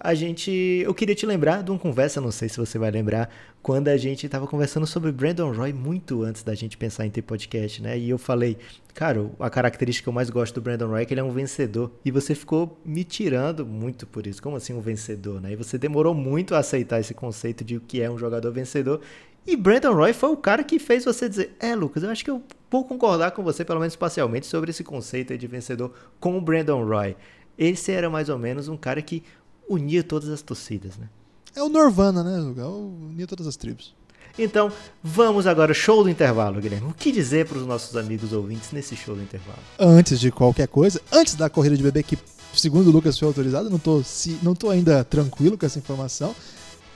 [0.00, 0.50] a gente.
[0.84, 3.30] Eu queria te lembrar de uma conversa, não sei se você vai lembrar,
[3.62, 7.22] quando a gente estava conversando sobre Brandon Roy muito antes da gente pensar em ter
[7.22, 7.98] podcast, né?
[7.98, 8.56] E eu falei,
[8.94, 11.32] cara, a característica que eu mais gosto do Brandon Roy é que ele é um
[11.32, 11.90] vencedor.
[12.04, 14.42] E você ficou me tirando muito por isso.
[14.42, 15.52] Como assim um vencedor, né?
[15.52, 19.00] E você demorou muito a aceitar esse conceito de o que é um jogador vencedor.
[19.46, 22.30] E Brandon Roy foi o cara que fez você dizer: É, Lucas, eu acho que
[22.30, 26.40] eu vou concordar com você, pelo menos parcialmente, sobre esse conceito de vencedor com o
[26.40, 27.16] Brandon Roy.
[27.56, 29.22] esse era mais ou menos um cara que
[29.68, 31.08] unia todas as torcidas, né?
[31.54, 32.60] É o Nirvana, né?
[32.60, 33.94] É o unia todas as tribos.
[34.38, 34.70] Então,
[35.02, 36.88] vamos agora, show do intervalo, Guilherme.
[36.88, 39.58] O que dizer para os nossos amigos ouvintes nesse show do intervalo?
[39.78, 42.16] Antes de qualquer coisa, antes da corrida de bebê, que
[42.54, 46.34] segundo o Lucas foi autorizada, não tô, se, não tô ainda tranquilo com essa informação,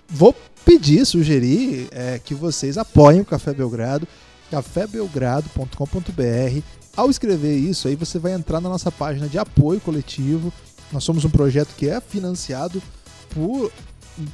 [0.08, 4.06] vou pedir, sugerir é, que vocês apoiem o Café Belgrado,
[4.50, 6.62] cafébelgrado.com.br.
[6.94, 10.52] Ao escrever isso, aí você vai entrar na nossa página de apoio coletivo.
[10.92, 12.82] Nós somos um projeto que é financiado
[13.30, 13.72] por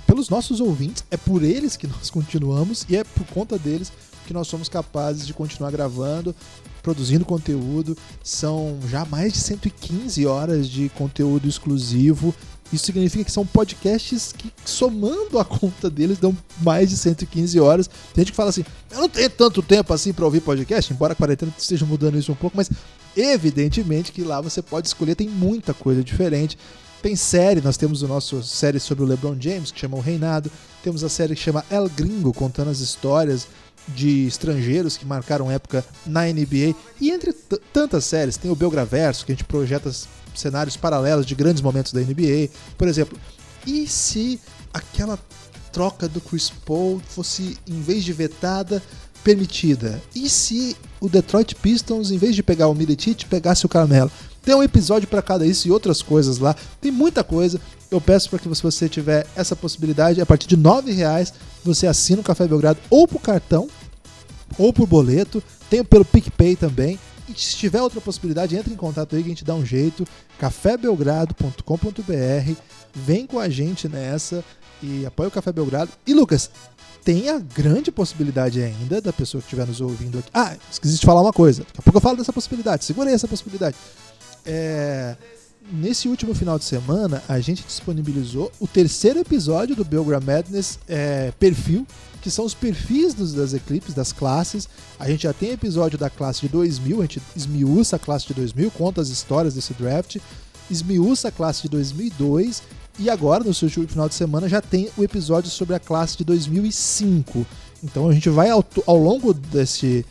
[0.07, 3.93] pelos nossos ouvintes, é por eles que nós continuamos e é por conta deles
[4.27, 6.35] que nós somos capazes de continuar gravando,
[6.83, 7.97] produzindo conteúdo.
[8.23, 12.35] São já mais de 115 horas de conteúdo exclusivo.
[12.73, 17.89] Isso significa que são podcasts que, somando a conta deles, dão mais de 115 horas.
[18.15, 21.13] Tem gente que fala assim: eu não tenho tanto tempo assim para ouvir podcast, embora
[21.13, 22.71] a quarentena esteja mudando isso um pouco, mas
[23.17, 26.59] evidentemente que lá você pode escolher, tem muita coisa diferente.
[27.01, 30.51] Tem série, nós temos o nosso série sobre o LeBron James, que chama O Reinado.
[30.83, 33.47] Temos a série que chama El Gringo, contando as histórias
[33.87, 36.75] de estrangeiros que marcaram época na NBA.
[37.01, 37.33] E entre
[37.73, 39.91] tantas séries, tem o Belgraverso, que a gente projeta
[40.41, 42.51] cenários paralelos de grandes momentos da NBA.
[42.77, 43.19] Por exemplo,
[43.67, 44.41] e se
[44.73, 45.19] aquela
[45.73, 48.83] troca do Chris Paul fosse, em vez de vetada,
[49.23, 50.01] permitida?
[50.15, 54.11] E se o Detroit Pistons, em vez de pegar o Milicic, pegasse o Carmelo?
[54.43, 56.57] Tem um episódio para cada isso e outras coisas lá.
[56.81, 57.61] Tem muita coisa.
[57.91, 61.33] Eu peço para que se você tiver essa possibilidade, a partir de R$ reais
[61.65, 63.69] você assina o Café Belgrado ou por cartão
[64.57, 65.43] ou por boleto.
[65.69, 66.99] Tem pelo PicPay também.
[67.37, 70.07] Se tiver outra possibilidade, entre em contato aí que a gente dá um jeito.
[70.39, 72.53] cafébelgrado.com.br.
[72.95, 74.45] Vem com a gente nessa
[74.83, 75.91] e apoia o Café Belgrado.
[76.07, 76.51] E Lucas,
[77.05, 80.29] tem a grande possibilidade ainda da pessoa que estiver nos ouvindo aqui.
[80.33, 81.63] Ah, esqueci de falar uma coisa.
[81.63, 82.85] Daqui a pouco eu falo dessa possibilidade.
[82.85, 83.77] Segurei essa possibilidade.
[84.45, 85.17] É,
[85.73, 91.33] nesse último final de semana, a gente disponibilizou o terceiro episódio do Belgram Madness é,
[91.39, 91.87] perfil,
[92.29, 94.69] que são os perfis dos, das equipes, das classes.
[94.99, 98.35] A gente já tem episódio da classe de 2000, a gente esmiuça a classe de
[98.35, 100.19] 2000, conta as histórias desse draft,
[100.71, 102.63] esmiuça a classe de 2002
[102.99, 106.25] e agora, no seu final de semana, já tem o episódio sobre a classe de
[106.25, 107.47] 2005.
[107.83, 110.05] Então a gente vai ao, ao longo desse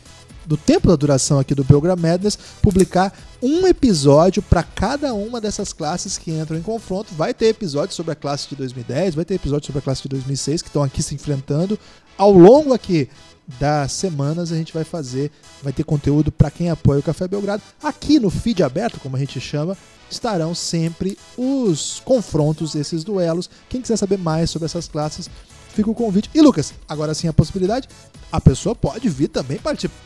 [0.48, 3.12] do tempo da duração aqui do Belgram Madness, publicar
[3.42, 7.14] um episódio para cada uma dessas classes que entram em confronto.
[7.14, 10.08] Vai ter episódio sobre a classe de 2010, vai ter episódio sobre a classe de
[10.08, 11.78] 2006 que estão aqui se enfrentando.
[12.18, 13.08] Ao longo aqui
[13.60, 15.30] das semanas a gente vai fazer,
[15.62, 17.62] vai ter conteúdo para quem apoia o Café Belgrado.
[17.80, 19.76] Aqui no feed aberto, como a gente chama,
[20.10, 23.48] estarão sempre os confrontos, esses duelos.
[23.68, 25.30] Quem quiser saber mais sobre essas classes,
[25.72, 26.28] fica o convite.
[26.34, 27.88] E Lucas, agora sim a possibilidade,
[28.32, 29.60] a pessoa pode vir também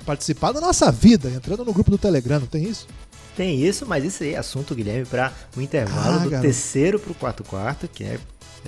[0.05, 2.87] participar da nossa vida, entrando no grupo do Telegram, não tem isso?
[3.35, 6.47] Tem isso, mas isso aí é assunto, Guilherme, para o intervalo ah, do garoto.
[6.47, 8.19] terceiro para o quarto quarto, que é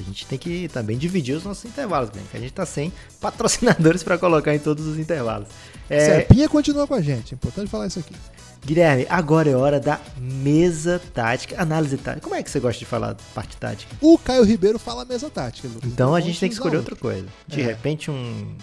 [0.01, 2.93] a gente tem que também dividir os nossos intervalos, Guilherme, que a gente está sem
[3.21, 5.49] patrocinadores para colocar em todos os intervalos.
[5.89, 6.07] É...
[6.07, 8.15] Serpinha continua com a gente, é importante falar isso aqui.
[8.65, 12.23] Guilherme, agora é hora da mesa tática, análise tática.
[12.23, 13.95] Como é que você gosta de falar parte tática?
[14.01, 15.69] O Caio Ribeiro fala mesa tática.
[15.69, 15.85] Lucas.
[15.85, 17.27] Então a gente tem que escolher outra coisa.
[17.47, 17.65] De é.
[17.65, 18.57] repente um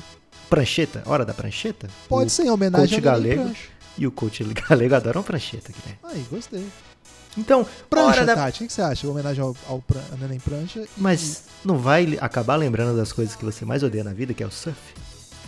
[0.50, 1.88] prancheta, hora da prancheta?
[2.10, 3.52] Pode o ser, em homenagem coach galego.
[3.96, 6.00] E o coach galego adora um prancheta, Guilherme.
[6.04, 6.66] Aí, gostei.
[7.38, 8.36] Então, prancha, da...
[8.36, 9.08] Tati, o que você acha?
[9.08, 10.02] Homenagem ao, ao pran...
[10.20, 10.82] Neném Prancha.
[10.82, 10.88] E...
[10.98, 14.48] Mas não vai acabar lembrando das coisas que você mais odeia na vida, que é
[14.48, 14.78] o surf?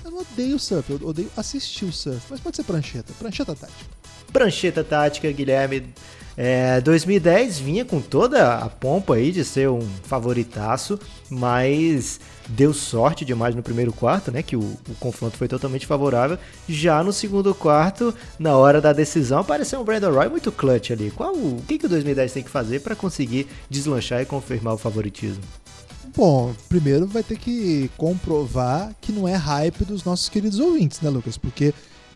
[0.04, 2.22] Eu não odeio surf, eu odeio assistir o surf.
[2.30, 3.14] Mas pode ser prancheta.
[3.20, 3.90] Prancheta tática.
[4.32, 5.94] Prancheta tática, Guilherme.
[6.36, 13.24] É, 2010 vinha com toda a pompa aí de ser um favoritaço, mas deu sorte
[13.24, 14.44] demais no primeiro quarto, né?
[14.44, 16.38] Que o, o, confronto foi totalmente favorável.
[16.68, 21.12] Já no segundo quarto, na hora da decisão, apareceu um Brandon Roy muito clutch ali.
[21.12, 24.78] Qual o que, que o 2010 tem que fazer para conseguir deslanchar e confirmar o
[24.78, 25.44] favoritismo?
[26.16, 31.10] Bom, primeiro vai ter que comprovar que não é hype dos nossos queridos ouvintes, né,
[31.10, 31.38] Lucas?
[31.38, 31.74] Porque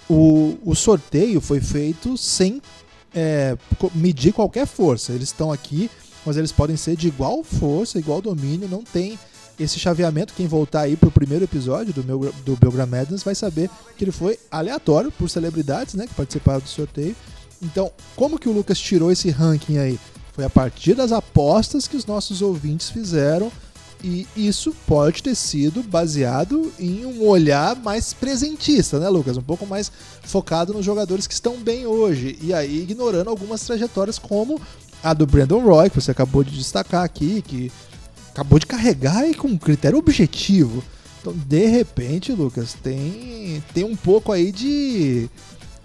[0.10, 2.62] o, o sorteio foi feito sem
[3.16, 3.58] é,
[3.96, 5.14] medir qualquer força.
[5.14, 5.90] Eles estão aqui,
[6.26, 9.18] mas eles podem ser de igual força, igual domínio, não tem
[9.60, 10.34] esse chaveamento.
[10.34, 14.12] Quem voltar aí pro primeiro episódio do, meu, do Belgram Madness vai saber que ele
[14.12, 17.16] foi aleatório por celebridades né, que participaram do sorteio.
[17.62, 20.00] Então, como que o Lucas tirou esse ranking aí?
[20.34, 23.52] Foi a partir das apostas que os nossos ouvintes fizeram
[24.04, 29.38] e isso pode ter sido baseado em um olhar mais presentista, né, Lucas?
[29.38, 29.92] Um pouco mais
[30.24, 32.38] focado nos jogadores que estão bem hoje.
[32.42, 34.62] E aí ignorando algumas trajetórias como
[35.04, 37.72] a do Brandon Roy, que você acabou de destacar aqui, que
[38.38, 40.84] acabou de carregar e com um critério objetivo.
[41.20, 45.28] Então, de repente, Lucas, tem, tem um pouco aí de.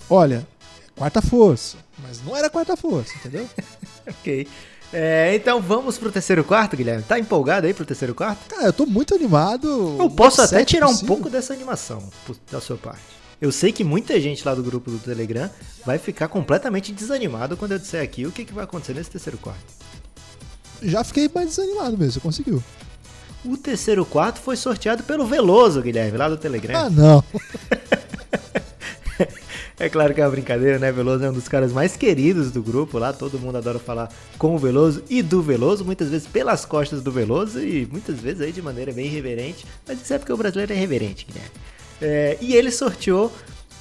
[0.09, 0.47] Olha,
[0.95, 1.79] quarta força.
[2.03, 3.49] Mas não era quarta força, entendeu?
[4.07, 4.47] ok.
[4.93, 7.03] É, então vamos pro terceiro quarto, Guilherme.
[7.03, 8.47] Tá empolgado aí pro terceiro quarto?
[8.55, 9.97] Cara, eu tô muito animado.
[9.99, 11.09] Eu posso até tirar um possível.
[11.15, 12.07] pouco dessa animação
[12.51, 13.01] da sua parte.
[13.41, 15.51] Eu sei que muita gente lá do grupo do Telegram
[15.87, 19.39] vai ficar completamente desanimado quando eu disser aqui o que, que vai acontecer nesse terceiro
[19.39, 19.82] quarto.
[20.83, 22.63] Já fiquei mais desanimado mesmo, você conseguiu.
[23.45, 26.87] O terceiro quarto foi sorteado pelo Veloso, Guilherme, lá do Telegram.
[26.87, 27.25] Ah, não.
[29.83, 30.93] É claro que é uma brincadeira, né?
[30.93, 33.13] Veloso é um dos caras mais queridos do grupo lá.
[33.13, 37.11] Todo mundo adora falar com o Veloso e do Veloso, muitas vezes pelas costas do
[37.11, 39.67] Veloso e muitas vezes aí de maneira bem irreverente.
[39.85, 41.51] Mas isso é porque o brasileiro é irreverente, Guilherme.
[42.01, 43.33] É, e ele sorteou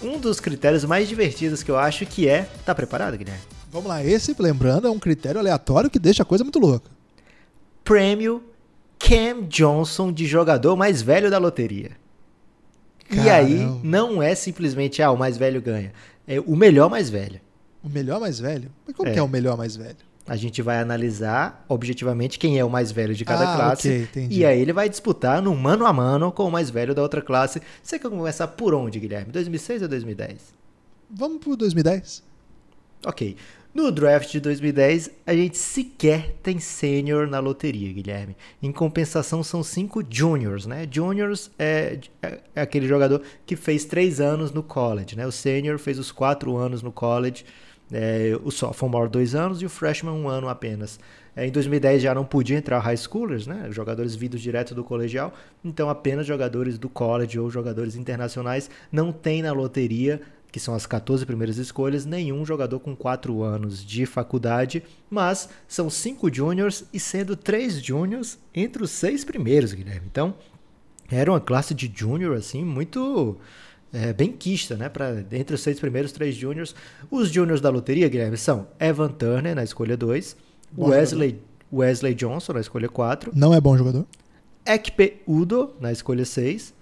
[0.01, 2.49] um dos critérios mais divertidos que eu acho que é.
[2.65, 3.43] Tá preparado, Guilherme?
[3.71, 6.89] Vamos lá, esse, lembrando, é um critério aleatório que deixa a coisa muito louca.
[7.83, 8.43] Prêmio
[8.99, 11.91] Cam Johnson de jogador mais velho da loteria.
[13.09, 13.79] E aí, Caramba.
[13.83, 15.91] não é simplesmente, ah, o mais velho ganha.
[16.27, 17.39] É o melhor mais velho.
[17.83, 18.69] O melhor mais velho?
[18.85, 19.13] Mas como É.
[19.13, 19.97] que é o melhor mais velho?
[20.27, 23.87] A gente vai analisar objetivamente quem é o mais velho de cada Ah, classe.
[23.89, 24.39] ok, entendi.
[24.39, 27.21] E aí ele vai disputar no mano a mano com o mais velho da outra
[27.21, 27.59] classe.
[27.81, 29.31] Você quer começar por onde, Guilherme?
[29.31, 30.53] 2006 ou 2010?
[31.09, 32.23] Vamos pro 2010?
[33.05, 33.35] Ok.
[33.73, 38.35] No draft de 2010, a gente sequer tem sênior na loteria, Guilherme.
[38.61, 40.85] Em compensação, são cinco juniors, né?
[40.91, 45.25] Juniors é, é- é aquele jogador que fez três anos no college, né?
[45.25, 47.45] O sênior fez os quatro anos no college,
[47.89, 50.99] é, o sophomore dois anos e o freshman um ano apenas.
[51.33, 53.67] É, em 2010 já não podia entrar high schoolers, né?
[53.71, 59.41] Jogadores vindos direto do colegial, então apenas jogadores do college ou jogadores internacionais não tem
[59.41, 60.21] na loteria
[60.51, 65.89] que são as 14 primeiras escolhas, nenhum jogador com 4 anos de faculdade, mas são
[65.89, 70.07] 5 juniors e sendo 3 juniors entre os 6 primeiros, Guilherme.
[70.11, 70.35] Então,
[71.09, 73.37] era uma classe de junior assim muito
[73.93, 74.87] é, bem quista, né?
[74.87, 76.73] Para entre os seis primeiros, três juniors.
[77.09, 80.37] Os juniors da loteria, Guilherme, são Evan Turner na escolha 2,
[80.71, 81.41] Bom Wesley,
[81.71, 84.05] Wesley Johnson na escolha 4, Não é bom jogador?
[84.65, 86.73] Ekpe Udo na escolha 6,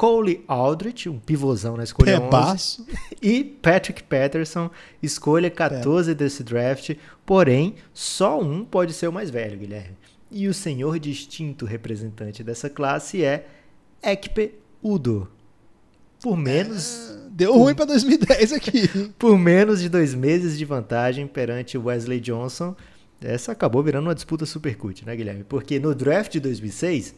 [0.00, 2.86] Cole Aldrich, um pivôzão na escolha 11, Pebaço.
[3.20, 4.70] e Patrick Patterson,
[5.02, 6.96] escolha 14 desse draft.
[7.26, 9.98] Porém, só um pode ser o mais velho, Guilherme.
[10.30, 13.46] E o senhor distinto representante dessa classe é
[14.02, 15.28] Ekpe Udo.
[16.22, 18.88] Por menos, Deu ruim pra 2010 aqui.
[19.18, 22.74] por menos de dois meses de vantagem perante Wesley Johnson.
[23.20, 25.44] Essa acabou virando uma disputa super cut, né, Guilherme?
[25.44, 27.14] Porque no draft de 2006,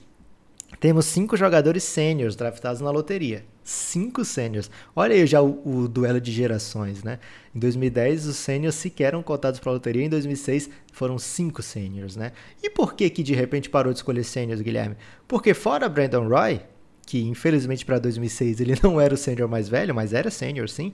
[0.83, 3.45] temos cinco jogadores sêniors draftados na loteria.
[3.63, 4.69] Cinco sêniors.
[4.97, 7.21] Olha aí já o, o duelo de gerações, né?
[7.55, 10.03] Em 2010, os sêniors sequer eram cotados para a loteria.
[10.03, 12.33] Em 2006, foram cinco sêniors, né?
[12.61, 14.97] E por que que de repente parou de escolher sêniors, Guilherme?
[15.29, 16.61] Porque fora Brandon Roy,
[17.07, 20.93] que infelizmente para 2006 ele não era o sênior mais velho, mas era sênior sim,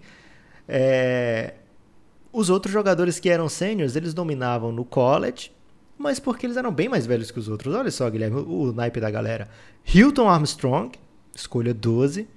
[0.68, 1.55] é,
[2.30, 5.51] os outros jogadores que eram sêniors, eles dominavam no college,
[5.99, 7.74] mas porque eles eram bem mais velhos que os outros.
[7.74, 9.49] Olha só, Guilherme, o, o naipe da galera.
[9.84, 10.96] Hilton Armstrong,
[11.34, 12.28] escolha 12.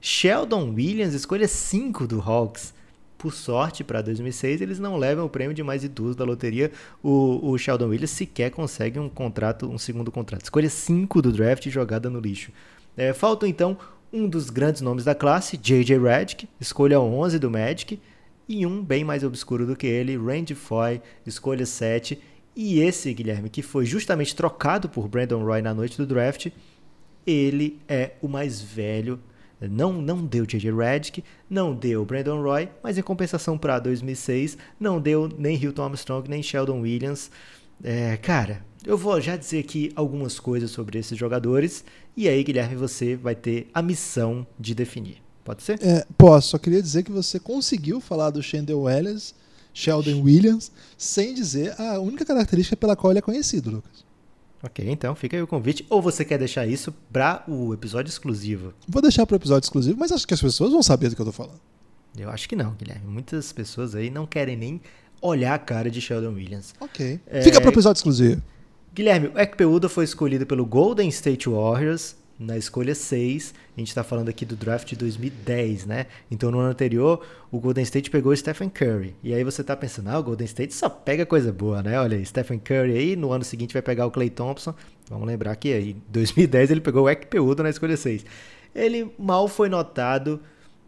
[0.00, 2.74] Sheldon Williams, escolha 5 do Hawks.
[3.16, 6.70] Por sorte, para 2006, eles não levam o prêmio de mais idoso da loteria.
[7.02, 10.42] O, o Sheldon Williams sequer consegue um contrato, um segundo contrato.
[10.42, 12.52] Escolha 5 do draft jogada no lixo.
[12.96, 13.78] É, falta então
[14.12, 15.98] um dos grandes nomes da classe, J.J.
[15.98, 17.98] Redick, escolha 11 do Magic,
[18.48, 22.20] e um bem mais obscuro do que ele, Randy Foy, escolha 7.
[22.56, 26.48] E esse, Guilherme, que foi justamente trocado por Brandon Roy na noite do draft,
[27.26, 29.18] ele é o mais velho.
[29.60, 30.70] Não, não deu J.J.
[30.72, 36.28] Redick, não deu Brandon Roy, mas em compensação para 2006, não deu nem Hilton Armstrong,
[36.28, 37.30] nem Sheldon Williams.
[37.82, 41.84] É, cara, eu vou já dizer aqui algumas coisas sobre esses jogadores,
[42.16, 45.22] e aí, Guilherme, você vai ter a missão de definir.
[45.42, 45.78] Pode ser?
[45.82, 49.34] É, posso, só queria dizer que você conseguiu falar do Shandel Welles,
[49.74, 54.04] Sheldon Williams, sem dizer a única característica pela qual ele é conhecido, Lucas.
[54.62, 55.84] Ok, então fica aí o convite.
[55.90, 58.72] Ou você quer deixar isso para o episódio exclusivo?
[58.88, 61.20] Vou deixar para o episódio exclusivo, mas acho que as pessoas vão saber do que
[61.20, 61.60] eu tô falando.
[62.16, 63.06] Eu acho que não, Guilherme.
[63.06, 64.80] Muitas pessoas aí não querem nem
[65.20, 66.72] olhar a cara de Sheldon Williams.
[66.80, 67.20] Ok.
[67.26, 68.40] É- Fica para o episódio exclusivo.
[68.94, 73.54] Guilherme, o Ekpeuda foi escolhido pelo Golden State Warriors na escolha 6.
[73.76, 76.06] A gente está falando aqui do draft de 2010, né?
[76.30, 79.14] Então no ano anterior, o Golden State pegou Stephen Curry.
[79.22, 81.98] E aí você tá pensando, ah, o Golden State só pega coisa boa, né?
[81.98, 84.74] Olha Stephen Curry aí, no ano seguinte vai pegar o Clay Thompson.
[85.08, 88.24] Vamos lembrar que aí, em 2010 ele pegou o Ekpeuda na escolha 6.
[88.74, 90.40] Ele mal foi notado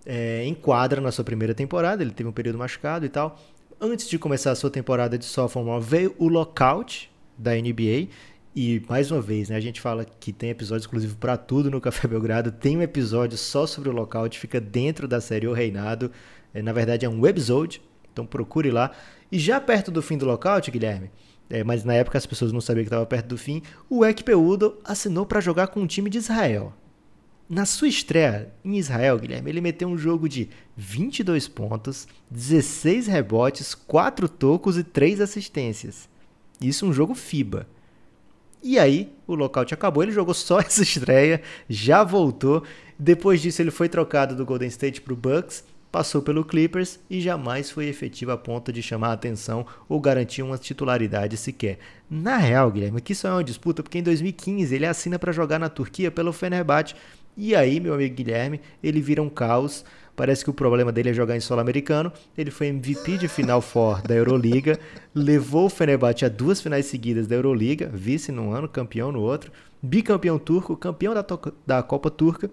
[0.05, 3.39] é, em quadra na sua primeira temporada, ele teve um período machucado e tal.
[3.81, 8.09] Antes de começar a sua temporada de sophomore, veio o lockout da NBA.
[8.59, 11.79] E mais uma vez, né, a gente fala que tem episódio exclusivo para tudo no
[11.79, 12.51] Café Belgrado.
[12.51, 16.11] Tem um episódio só sobre o lockout, fica dentro da série O Reinado.
[16.55, 17.83] É, na verdade, é um webisode.
[18.11, 18.93] Então procure lá.
[19.31, 21.11] E já perto do fim do lockout, Guilherme,
[21.51, 24.35] é, mas na época as pessoas não sabiam que estava perto do fim, o Ekpe
[24.35, 26.73] Udo assinou para jogar com um time de Israel.
[27.51, 33.75] Na sua estreia em Israel, Guilherme, ele meteu um jogo de 22 pontos, 16 rebotes,
[33.75, 36.09] 4 tocos e 3 assistências.
[36.59, 37.67] Isso um jogo FIBA.
[38.69, 42.65] E aí, o lockout acabou, ele jogou só essa estreia, já voltou.
[42.99, 45.63] Depois disso, ele foi trocado do Golden State para o Bucks,
[45.93, 50.43] passou pelo Clippers e jamais foi efetivo a ponto de chamar a atenção ou garantir
[50.43, 51.79] uma titularidade sequer.
[52.11, 55.61] Na real, Guilherme, aqui só é uma disputa porque em 2015 ele assina para jogar
[55.61, 56.97] na Turquia pelo Fenerbahçe
[57.37, 59.85] e aí, meu amigo Guilherme, ele vira um caos.
[60.17, 62.11] Parece que o problema dele é jogar em solo americano.
[62.37, 64.81] Ele foi MVP de Final Four da Euroliga,
[65.15, 69.53] levou o Fenerbahçe a duas finais seguidas da Euroliga, vice num ano, campeão no outro,
[69.83, 71.25] bicampeão turco, campeão da,
[71.67, 72.51] da Copa Turca.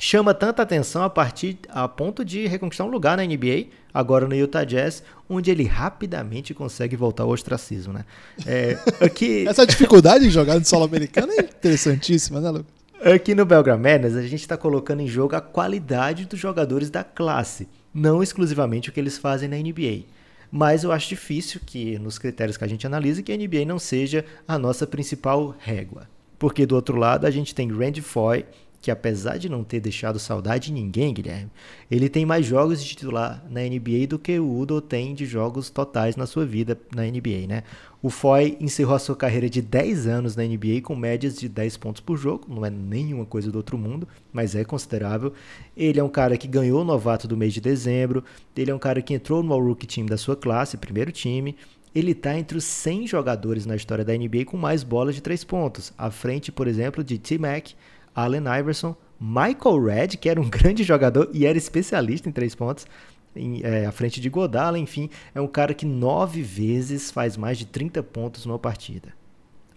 [0.00, 4.34] Chama tanta atenção a partir a ponto de reconquistar um lugar na NBA, agora no
[4.34, 8.04] Utah Jazz, onde ele rapidamente consegue voltar ao ostracismo, né?
[8.46, 9.46] É, aqui...
[9.46, 12.77] Essa dificuldade em jogar no solo americano é interessantíssima, né, Lucas?
[13.00, 17.04] Aqui no Belgram Madness, a gente está colocando em jogo a qualidade dos jogadores da
[17.04, 20.02] classe, não exclusivamente o que eles fazem na NBA.
[20.50, 23.78] Mas eu acho difícil que, nos critérios que a gente analisa, que a NBA não
[23.78, 26.08] seja a nossa principal régua.
[26.40, 28.44] Porque do outro lado a gente tem Randy Foy,
[28.80, 31.50] que apesar de não ter deixado saudade de ninguém, Guilherme,
[31.90, 35.70] ele tem mais jogos de titular na NBA do que o Udo tem de jogos
[35.70, 37.62] totais na sua vida na NBA, né?
[38.00, 41.76] O Foy encerrou a sua carreira de 10 anos na NBA com médias de 10
[41.78, 45.32] pontos por jogo, não é nenhuma coisa do outro mundo, mas é considerável.
[45.76, 48.22] Ele é um cara que ganhou o novato do mês de dezembro,
[48.56, 51.56] ele é um cara que entrou no All-Rookie Team da sua classe, primeiro time,
[51.92, 55.42] ele está entre os 100 jogadores na história da NBA com mais bolas de 3
[55.42, 57.70] pontos, à frente, por exemplo, de T-Mac,
[58.14, 62.86] Allen Iverson, Michael Redd, que era um grande jogador e era especialista em três pontos,
[63.34, 67.58] em, é, à frente de Godala, enfim, é um cara que nove vezes faz mais
[67.58, 69.14] de 30 pontos numa partida.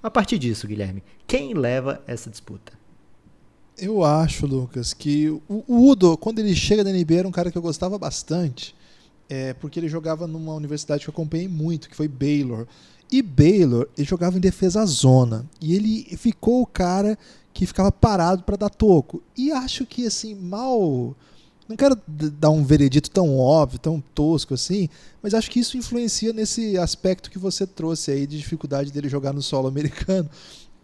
[0.02, 2.74] A partir disso, Guilherme, quem leva essa disputa?
[3.78, 7.58] Eu acho, Lucas, que o Udo, quando ele chega na NBA, era um cara que
[7.58, 8.76] eu gostava bastante,
[9.30, 12.68] é, porque ele jogava numa universidade que eu acompanhei muito, que foi Baylor.
[13.12, 15.45] E Baylor, ele jogava em defesa zona.
[15.60, 17.18] E ele ficou o cara
[17.54, 19.22] que ficava parado para dar toco.
[19.38, 21.16] E acho que, assim, mal.
[21.72, 24.89] Não quero dar um veredito tão óbvio, tão tosco assim,
[25.24, 29.32] mas acho que isso influencia nesse aspecto que você trouxe aí de dificuldade dele jogar
[29.32, 30.30] no solo americano.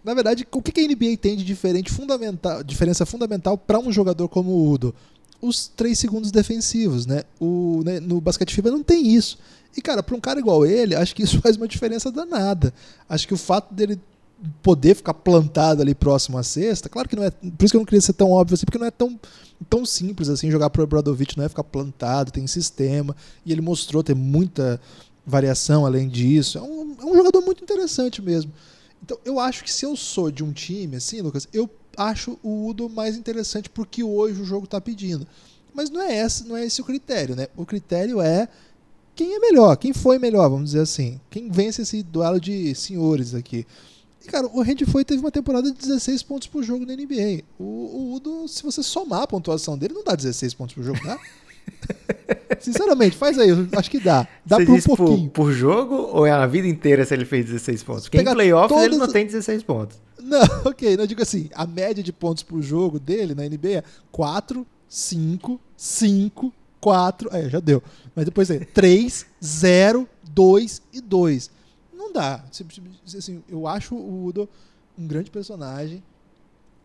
[0.01, 4.29] Na verdade, o que a NBA tem de diferente, fundamental, diferença fundamental para um jogador
[4.29, 4.95] como o Udo?
[5.41, 7.23] Os três segundos defensivos, né?
[7.37, 9.37] O, né, no basquete FIBA não tem isso.
[9.75, 12.73] E, cara, para um cara igual ele, acho que isso faz uma diferença danada.
[13.09, 13.99] Acho que o fato dele
[14.61, 17.31] poder ficar plantado ali próximo à cesta, claro que não é.
[17.31, 19.19] Por isso que eu não queria ser tão óbvio assim, porque não é tão,
[19.69, 23.15] tão simples assim jogar pro Bradovic, não é ficar plantado, tem sistema,
[23.45, 24.79] e ele mostrou ter muita
[25.25, 26.57] variação além disso.
[26.57, 28.51] É um, é um jogador muito interessante mesmo.
[29.03, 32.67] Então, eu acho que se eu sou de um time, assim, Lucas, eu acho o
[32.67, 35.27] Udo mais interessante porque hoje o jogo está pedindo.
[35.73, 37.47] Mas não é, esse, não é esse o critério, né?
[37.55, 38.47] O critério é
[39.15, 41.19] quem é melhor, quem foi melhor, vamos dizer assim.
[41.29, 43.65] Quem vence esse duelo de senhores aqui.
[44.27, 47.43] Cara, o foi teve uma temporada de 16 pontos por jogo na NBA.
[47.57, 50.99] O, o Udo, se você somar a pontuação dele, não dá 16 pontos por jogo,
[51.03, 51.17] dá?
[52.59, 54.27] Sinceramente, faz aí, acho que dá.
[54.45, 55.29] Dá por um pouquinho.
[55.29, 58.03] Por, por, jogo ou é a vida inteira se ele fez 16 pontos?
[58.09, 58.85] Porque em playoffs todas...
[58.85, 59.97] ele não tem 16 pontos.
[60.21, 63.83] Não, ok, não digo assim, a média de pontos por jogo dele na NBA é
[64.11, 67.81] 4, 5, 5, 4, é, já deu.
[68.15, 71.56] Mas depois é 3, 0, 2 e 2
[71.97, 72.43] não dá.
[73.05, 74.47] Assim, eu acho o Udo
[74.97, 76.01] um grande personagem,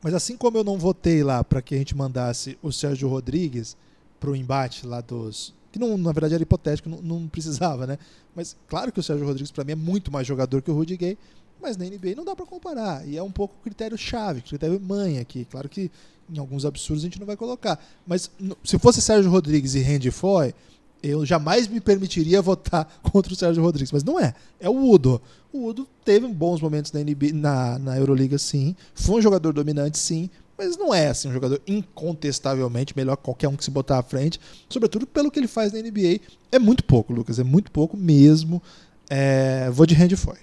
[0.02, 3.76] mas assim como eu não votei lá para que a gente mandasse o Sérgio Rodrigues
[4.18, 5.54] para o embate lá dos.
[5.70, 7.98] Que não, na verdade era hipotético, não, não precisava, né?
[8.34, 10.96] Mas claro que o Sérgio Rodrigues para mim é muito mais jogador que o Rudy
[10.96, 11.18] Gay,
[11.60, 13.06] mas na NBA não dá para comparar.
[13.06, 15.44] E é um pouco o critério chave, critério mãe aqui.
[15.44, 15.90] Claro que
[16.28, 17.82] em alguns absurdos a gente não vai colocar.
[18.06, 18.30] Mas
[18.64, 20.54] se fosse Sérgio Rodrigues e Randy Foy,
[21.02, 24.34] eu jamais me permitiria votar contra o Sérgio Rodrigues, mas não é.
[24.60, 25.20] É o Udo.
[25.52, 28.76] O Udo teve bons momentos na, NBA, na, na Euroliga, sim.
[28.94, 30.30] Foi um jogador dominante, sim.
[30.56, 34.02] Mas não é assim, um jogador incontestavelmente melhor que qualquer um que se botar à
[34.02, 34.38] frente.
[34.68, 36.20] Sobretudo pelo que ele faz na NBA.
[36.52, 37.38] É muito pouco, Lucas.
[37.38, 38.62] É muito pouco mesmo.
[39.10, 40.38] É, vou de Randy Foy.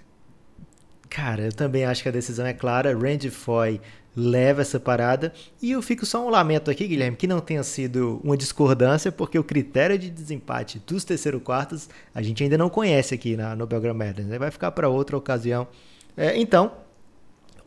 [1.10, 2.96] Cara, eu também acho que a decisão é clara.
[2.96, 3.82] Randy Foy
[4.16, 5.34] leva essa parada.
[5.62, 9.40] E eu fico só um lamento aqui, Guilherme, que não tenha sido uma discordância, porque
[9.40, 13.66] o critério de desempate dos terceiro quartos a gente ainda não conhece aqui na, no
[13.66, 14.28] Belgram Madness.
[14.28, 14.38] Né?
[14.38, 15.68] Vai ficar para outra ocasião.
[16.16, 16.72] É, então,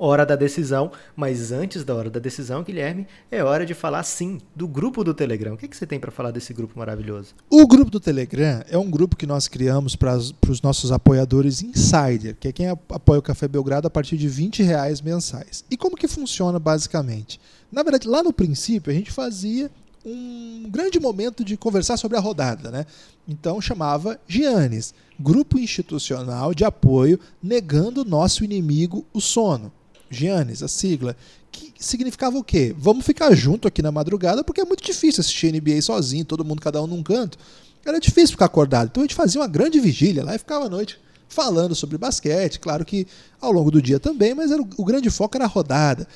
[0.07, 0.91] hora da decisão.
[1.15, 5.15] Mas antes da hora da decisão, Guilherme, é hora de falar sim do grupo do
[5.15, 5.55] Telegram.
[5.55, 7.35] O que, que você tem para falar desse grupo maravilhoso?
[7.49, 12.37] O grupo do Telegram é um grupo que nós criamos para os nossos apoiadores insider,
[12.39, 15.65] que é quem apoia o Café Belgrado a partir de 20 reais mensais.
[15.71, 17.41] E como que funciona basicamente?
[17.71, 19.71] Na verdade, lá no princípio, a gente fazia
[20.05, 22.87] um grande momento de conversar sobre a rodada, né?
[23.27, 29.73] Então chamava Giannis, Grupo Institucional de Apoio Negando Nosso Inimigo o Sono.
[30.13, 31.17] Giannis, a sigla,
[31.51, 32.75] que significava o quê?
[32.77, 36.61] Vamos ficar junto aqui na madrugada porque é muito difícil assistir NBA sozinho, todo mundo
[36.61, 37.39] cada um num canto.
[37.85, 38.89] Era difícil ficar acordado.
[38.89, 40.99] Então a gente fazia uma grande vigília lá e ficava à noite
[41.29, 43.07] falando sobre basquete, claro que
[43.41, 46.07] ao longo do dia também, mas era, o grande foco era a rodada.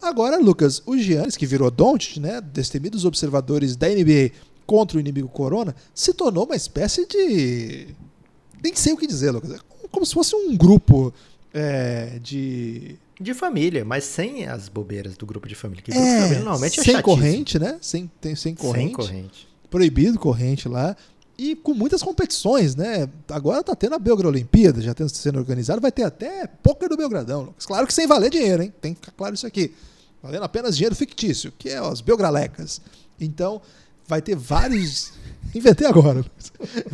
[0.00, 4.32] Agora, Lucas, o Giannis, que virou Doncic, né, destemidos observadores da NBA
[4.66, 7.88] contra o inimigo Corona, se tornou uma espécie de...
[8.62, 9.52] Nem sei o que dizer, Lucas.
[9.52, 9.58] É
[9.90, 11.12] como se fosse um grupo
[11.52, 12.96] é, de...
[13.22, 15.82] De família, mas sem as bobeiras do grupo de família.
[15.82, 17.16] Que grupo é, de família normalmente é sem chatíssimo.
[17.16, 17.78] corrente, né?
[17.80, 18.86] Sem, tem, sem corrente.
[18.86, 19.48] Sem corrente.
[19.70, 20.96] Proibido corrente lá
[21.38, 23.08] e com muitas competições, né?
[23.28, 26.96] Agora tá tendo a Belgra Olimpíada, já tendo sendo organizado, vai ter até poker do
[26.96, 27.42] Belgradão.
[27.42, 27.64] Lucas.
[27.64, 28.72] Claro que sem valer dinheiro, hein?
[28.80, 29.72] Tem que ficar claro isso aqui
[30.22, 32.80] valendo apenas dinheiro fictício, que é as belgralecas.
[33.20, 33.60] Então,
[34.06, 35.12] vai ter vários.
[35.54, 36.24] Inventei agora.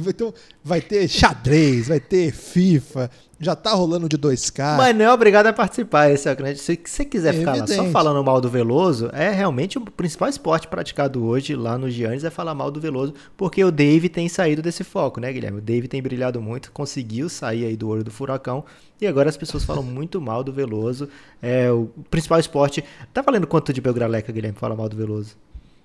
[0.06, 0.34] Então,
[0.64, 4.76] vai ter xadrez, vai ter FIFA, já tá rolando de 2K.
[4.76, 6.58] Mas não é obrigado a participar, esse é o grande.
[6.58, 10.28] Se você quiser É ficar lá só falando mal do Veloso, é realmente o principal
[10.28, 14.28] esporte praticado hoje lá no Giannis é falar mal do Veloso, porque o Dave tem
[14.28, 15.58] saído desse foco, né, Guilherme?
[15.58, 18.64] O Dave tem brilhado muito, conseguiu sair aí do olho do furacão,
[19.00, 21.08] e agora as pessoas falam muito mal do Veloso.
[21.40, 22.82] É o principal esporte.
[23.14, 25.36] Tá valendo quanto de Belgraleca, Guilherme, fala mal do Veloso?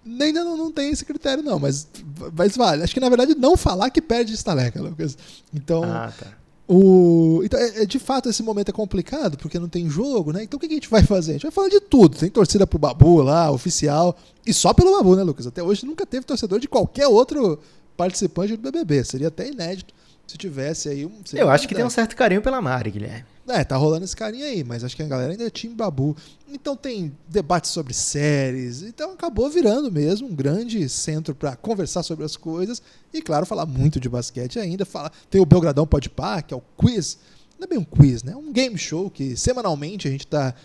[0.06, 1.88] Ainda não, não tem esse critério, não, mas,
[2.36, 2.84] mas vale.
[2.84, 5.18] Acho que na verdade não falar que perde estaleca, Lucas.
[5.54, 5.84] Então.
[5.84, 6.28] Ah, tá.
[6.68, 7.42] O...
[7.44, 10.44] Então, é, é, de fato, esse momento é complicado, porque não tem jogo, né?
[10.44, 11.32] Então, o que a gente vai fazer?
[11.32, 12.18] A gente vai falar de tudo.
[12.18, 14.18] Tem torcida pro Babu lá, oficial.
[14.46, 15.46] E só pelo Babu, né, Lucas?
[15.46, 17.60] Até hoje nunca teve torcedor de qualquer outro
[17.98, 19.04] participante do BBB.
[19.04, 19.94] Seria até inédito
[20.28, 21.22] se tivesse aí um.
[21.34, 23.26] Eu acho que tem um certo carinho pela Mari, Guilherme.
[23.46, 26.16] É, tá rolando esse carinho aí, mas acho que a galera ainda é time Babu.
[26.48, 28.82] Então tem debates sobre séries.
[28.82, 32.82] Então acabou virando mesmo um grande centro para conversar sobre as coisas
[33.14, 34.86] e, claro, falar muito de basquete ainda.
[34.86, 37.18] Fala, tem o Belgradão Pode Par, que é o quiz.
[37.60, 38.32] Não é bem um quiz, né?
[38.32, 40.56] É um game show que semanalmente a gente tá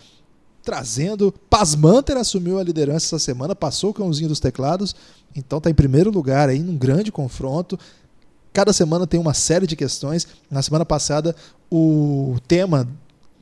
[0.63, 1.33] trazendo.
[1.49, 4.95] Pasmanter assumiu a liderança essa semana, passou o cãozinho dos teclados,
[5.35, 7.77] então tá em primeiro lugar aí num grande confronto.
[8.53, 10.27] Cada semana tem uma série de questões.
[10.49, 11.35] Na semana passada,
[11.71, 12.87] o tema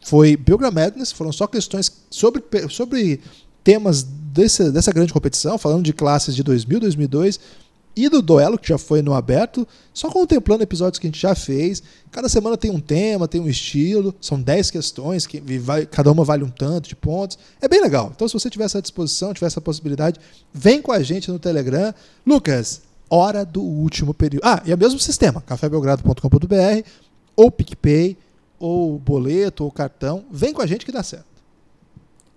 [0.03, 3.20] foi Belgram Madness, foram só questões sobre, sobre
[3.64, 7.39] temas desse, dessa grande competição, falando de classes de 2000, 2002
[7.97, 11.34] e do duelo, que já foi no aberto, só contemplando episódios que a gente já
[11.34, 11.82] fez.
[12.12, 16.24] Cada semana tem um tema, tem um estilo, são 10 questões, que vai, cada uma
[16.24, 17.39] vale um tanto de pontos.
[17.60, 18.12] É bem legal.
[18.16, 20.20] Então, se você tiver essa disposição, tiver essa possibilidade,
[20.53, 21.91] vem com a gente no Telegram.
[22.24, 24.43] Lucas, hora do último período.
[24.45, 26.89] Ah, e é o mesmo sistema, cafébelgrado.com.br,
[27.36, 28.18] ou PicPay,
[28.60, 30.26] ou boleto, ou cartão.
[30.32, 31.26] Vem com a gente que dá certo.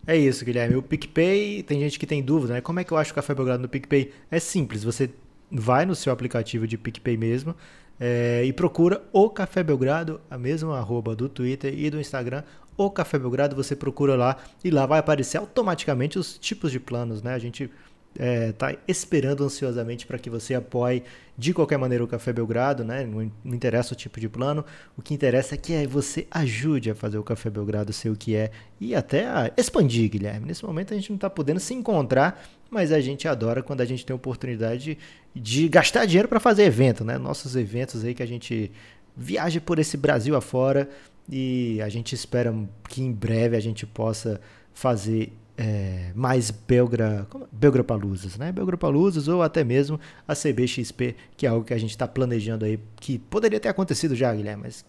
[0.06, 0.76] É isso, Guilherme.
[0.76, 2.60] O PicPay, tem gente que tem dúvida, né?
[2.60, 4.12] Como é que eu acho o Café Belgrado no PicPay?
[4.30, 5.10] É simples, você
[5.50, 7.54] vai no seu aplicativo de PicPay mesmo
[7.98, 12.42] é, e procura o Café Belgrado, a mesma arroba do Twitter e do Instagram,
[12.76, 17.22] o Café Belgrado, você procura lá e lá vai aparecer automaticamente os tipos de planos,
[17.22, 17.34] né?
[17.34, 17.70] A gente
[18.18, 21.02] é, tá esperando ansiosamente para que você apoie
[21.38, 23.04] de qualquer maneira o Café Belgrado, né?
[23.04, 24.64] Não, não interessa o tipo de plano,
[24.96, 28.34] o que interessa é que você ajude a fazer o Café Belgrado ser o que
[28.34, 28.50] é
[28.80, 30.46] e até a expandir, Guilherme.
[30.46, 33.86] Nesse momento a gente não está podendo se encontrar, mas a gente adora quando a
[33.86, 34.98] gente tem oportunidade
[35.34, 37.16] de, de gastar dinheiro para fazer evento, né?
[37.16, 38.70] Nossos eventos aí que a gente
[39.16, 40.88] viaja por esse Brasil afora
[41.28, 42.54] e a gente espera
[42.88, 44.40] que em breve a gente possa
[44.72, 45.32] fazer
[45.62, 48.50] é, mais Belgra, como, Belgra Paluzas, né?
[48.50, 52.64] Belgra Paluzas ou até mesmo a CBXP, que é algo que a gente está planejando
[52.64, 54.86] aí, que poderia ter acontecido já, Guilherme, mas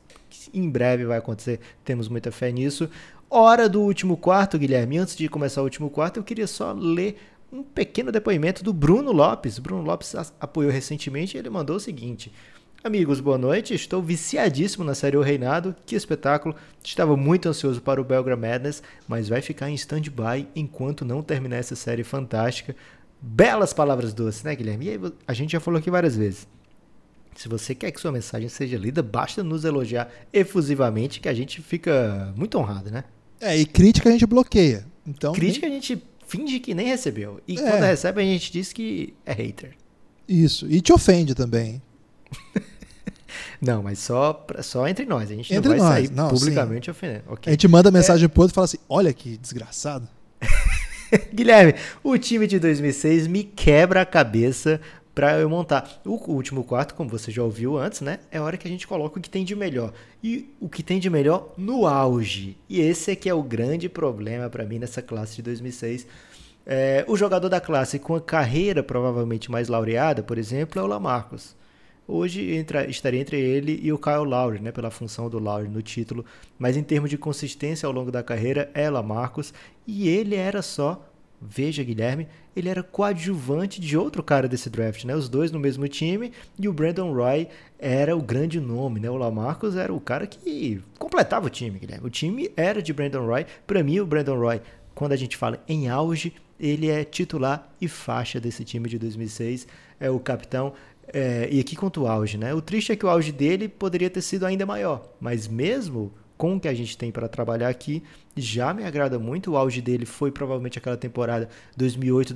[0.53, 2.89] em breve vai acontecer, temos muita fé nisso.
[3.29, 4.97] Hora do último quarto, Guilherme.
[4.97, 7.17] Antes de começar o último quarto, eu queria só ler
[7.51, 9.59] um pequeno depoimento do Bruno Lopes.
[9.59, 12.31] Bruno Lopes apoiou recentemente e ele mandou o seguinte.
[12.83, 13.75] Amigos, boa noite.
[13.75, 15.75] Estou viciadíssimo na série O Reinado.
[15.85, 16.55] Que espetáculo.
[16.83, 21.57] Estava muito ansioso para o Belgra Madness, mas vai ficar em stand-by enquanto não terminar
[21.57, 22.75] essa série fantástica.
[23.21, 24.85] Belas palavras doces, né, Guilherme?
[24.85, 26.47] E aí, a gente já falou aqui várias vezes.
[27.35, 31.61] Se você quer que sua mensagem seja lida, basta nos elogiar efusivamente, que a gente
[31.61, 33.03] fica muito honrado, né?
[33.39, 34.87] É, e crítica a gente bloqueia.
[35.05, 35.77] Então, crítica nem...
[35.77, 37.39] a gente finge que nem recebeu.
[37.47, 37.61] E É.
[37.61, 39.73] quando recebe, a gente diz que é hater.
[40.27, 40.65] Isso.
[40.67, 41.79] E te ofende também.
[43.61, 45.29] Não, mas só, só entre nós.
[45.29, 45.93] A gente entre não vai nós.
[45.93, 46.91] sair não, publicamente sim.
[46.91, 47.23] ofendendo.
[47.29, 47.51] Okay.
[47.51, 48.27] A gente manda mensagem é...
[48.27, 50.07] pro outro e fala assim: olha que desgraçado.
[51.33, 54.81] Guilherme, o time de 2006 me quebra a cabeça
[55.13, 56.01] para eu montar.
[56.05, 58.19] O último quarto, como você já ouviu antes, né?
[58.31, 59.93] É hora que a gente coloca o que tem de melhor.
[60.23, 62.57] E o que tem de melhor no auge.
[62.67, 66.07] E esse é que é o grande problema para mim nessa classe de 2006.
[66.65, 70.87] É, o jogador da classe com a carreira provavelmente mais laureada, por exemplo, é o
[70.87, 71.55] Lamarcus.
[72.11, 75.81] Hoje entra, estaria entre ele e o Kyle Lowry, né, pela função do Lowry no
[75.81, 76.25] título,
[76.59, 79.53] mas em termos de consistência ao longo da carreira é Lamarcus
[79.87, 81.07] e ele era só
[81.43, 85.15] Veja, Guilherme, ele era coadjuvante de outro cara desse draft, né?
[85.15, 87.47] Os dois no mesmo time e o Brandon Roy
[87.79, 89.09] era o grande nome, né?
[89.09, 92.05] O Lamarcus era o cara que completava o time, Guilherme.
[92.05, 93.47] O time era de Brandon Roy.
[93.65, 94.61] Para mim, o Brandon Roy,
[94.93, 99.65] quando a gente fala em auge, ele é titular e faixa desse time de 2006,
[99.99, 100.73] é o capitão.
[101.13, 102.53] É, e aqui quanto ao auge, né?
[102.53, 106.55] O triste é que o auge dele poderia ter sido ainda maior, mas mesmo com
[106.55, 108.01] o que a gente tem para trabalhar aqui,
[108.35, 109.51] já me agrada muito.
[109.51, 111.47] O auge dele foi provavelmente aquela temporada
[111.77, 112.33] 2008,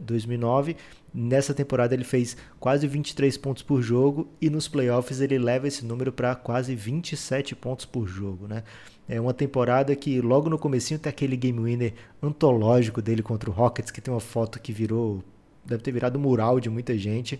[0.00, 0.76] 2009.
[1.14, 5.84] Nessa temporada ele fez quase 23 pontos por jogo e nos playoffs ele leva esse
[5.84, 8.64] número para quase 27 pontos por jogo, né?
[9.08, 13.52] É uma temporada que logo no comecinho tem aquele game winner antológico dele contra o
[13.52, 15.22] Rockets, que tem uma foto que virou,
[15.64, 17.38] deve ter virado mural de muita gente.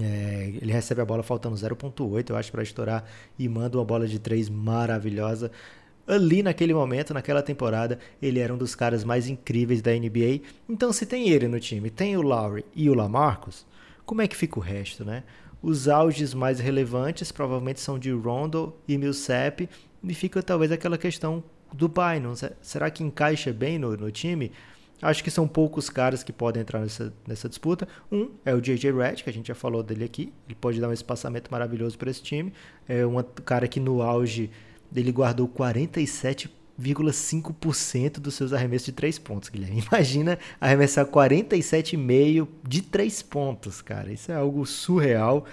[0.00, 3.04] É, ele recebe a bola faltando 0.8, eu acho, para estourar
[3.38, 5.50] e manda uma bola de 3 maravilhosa.
[6.06, 10.40] Ali naquele momento, naquela temporada, ele era um dos caras mais incríveis da NBA.
[10.68, 13.64] Então, se tem ele no time, tem o Lowry e o Lamarcus,
[14.04, 15.22] como é que fica o resto, né?
[15.62, 19.66] Os auges mais relevantes provavelmente são de Rondo e Millsap,
[20.02, 21.42] e fica talvez aquela questão
[21.72, 22.34] do Bynum.
[22.60, 24.52] Será que encaixa bem no, no time?
[25.02, 27.86] Acho que são poucos caras que podem entrar nessa, nessa disputa.
[28.10, 30.32] Um é o JJ Redd, que a gente já falou dele aqui.
[30.46, 32.52] Ele pode dar um espaçamento maravilhoso para esse time.
[32.88, 34.50] É um cara que no auge
[34.94, 39.82] ele guardou 47,5% dos seus arremessos de 3 pontos, Guilherme.
[39.90, 44.12] Imagina arremessar 47,5% de 3 pontos, cara.
[44.12, 45.44] Isso é algo surreal.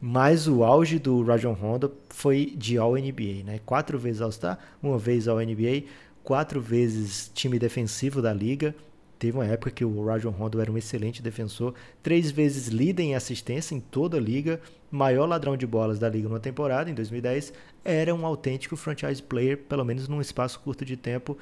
[0.00, 3.60] Mas o auge do Rajon Rondo foi de All-NBA, né?
[3.64, 5.84] Quatro vezes All-Star, uma vez All-NBA,
[6.26, 8.74] quatro vezes time defensivo da liga.
[9.16, 11.72] Teve uma época que o Rajon Rondo era um excelente defensor,
[12.02, 14.60] três vezes líder em assistência em toda a liga,
[14.90, 17.52] maior ladrão de bolas da liga numa temporada, em 2010,
[17.84, 21.38] era um autêntico franchise player, pelo menos num espaço curto de tempo.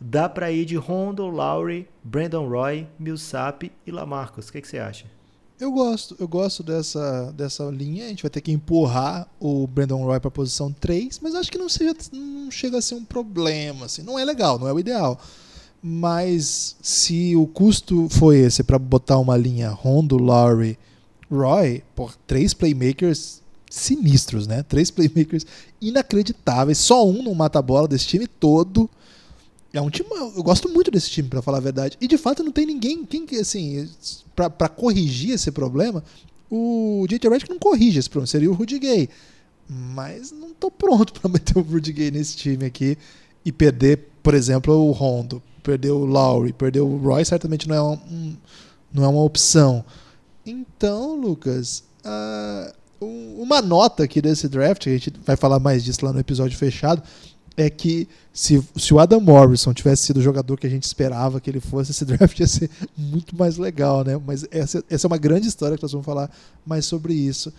[0.00, 4.48] Dá para ir de Rondo, Lowry, Brandon Roy, Millsap e Lamarcus.
[4.48, 5.06] O que, que você acha?
[5.64, 8.04] Eu gosto, eu gosto dessa, dessa linha.
[8.04, 11.50] A gente vai ter que empurrar o Brandon Roy para a posição 3, mas acho
[11.50, 13.86] que não, seja, não chega a ser um problema.
[13.86, 14.02] Assim.
[14.02, 15.18] Não é legal, não é o ideal.
[15.82, 20.78] Mas se o custo foi esse para botar uma linha Rondo, Lowry,
[21.30, 23.40] Roy, por três playmakers
[23.70, 24.62] sinistros, né?
[24.64, 25.46] Três playmakers
[25.80, 26.76] inacreditáveis.
[26.76, 28.90] Só um não mata a bola desse time todo.
[29.74, 30.08] É um time.
[30.10, 31.98] Eu gosto muito desse time, para falar a verdade.
[32.00, 33.04] E de fato não tem ninguém.
[33.04, 33.88] Quem que, assim,
[34.34, 36.02] para corrigir esse problema,
[36.48, 38.28] o JJ Redick não corrige esse problema.
[38.28, 39.08] Seria o Rudy Gay.
[39.68, 42.96] Mas não tô pronto para meter o Rudy Gay nesse time aqui
[43.44, 47.82] e perder, por exemplo, o Rondo perdeu o Lowry, perdeu o Roy, certamente não é,
[47.82, 48.36] um,
[48.92, 49.84] não é uma opção.
[50.46, 52.72] Então, Lucas, uh,
[53.40, 57.02] uma nota aqui desse draft, a gente vai falar mais disso lá no episódio fechado,
[57.56, 61.40] é que se, se o Adam Morrison tivesse sido o jogador que a gente esperava
[61.40, 64.20] que ele fosse, esse draft ia ser muito mais legal, né?
[64.24, 66.30] Mas essa, essa é uma grande história que nós vamos falar
[66.66, 67.52] mais sobre isso.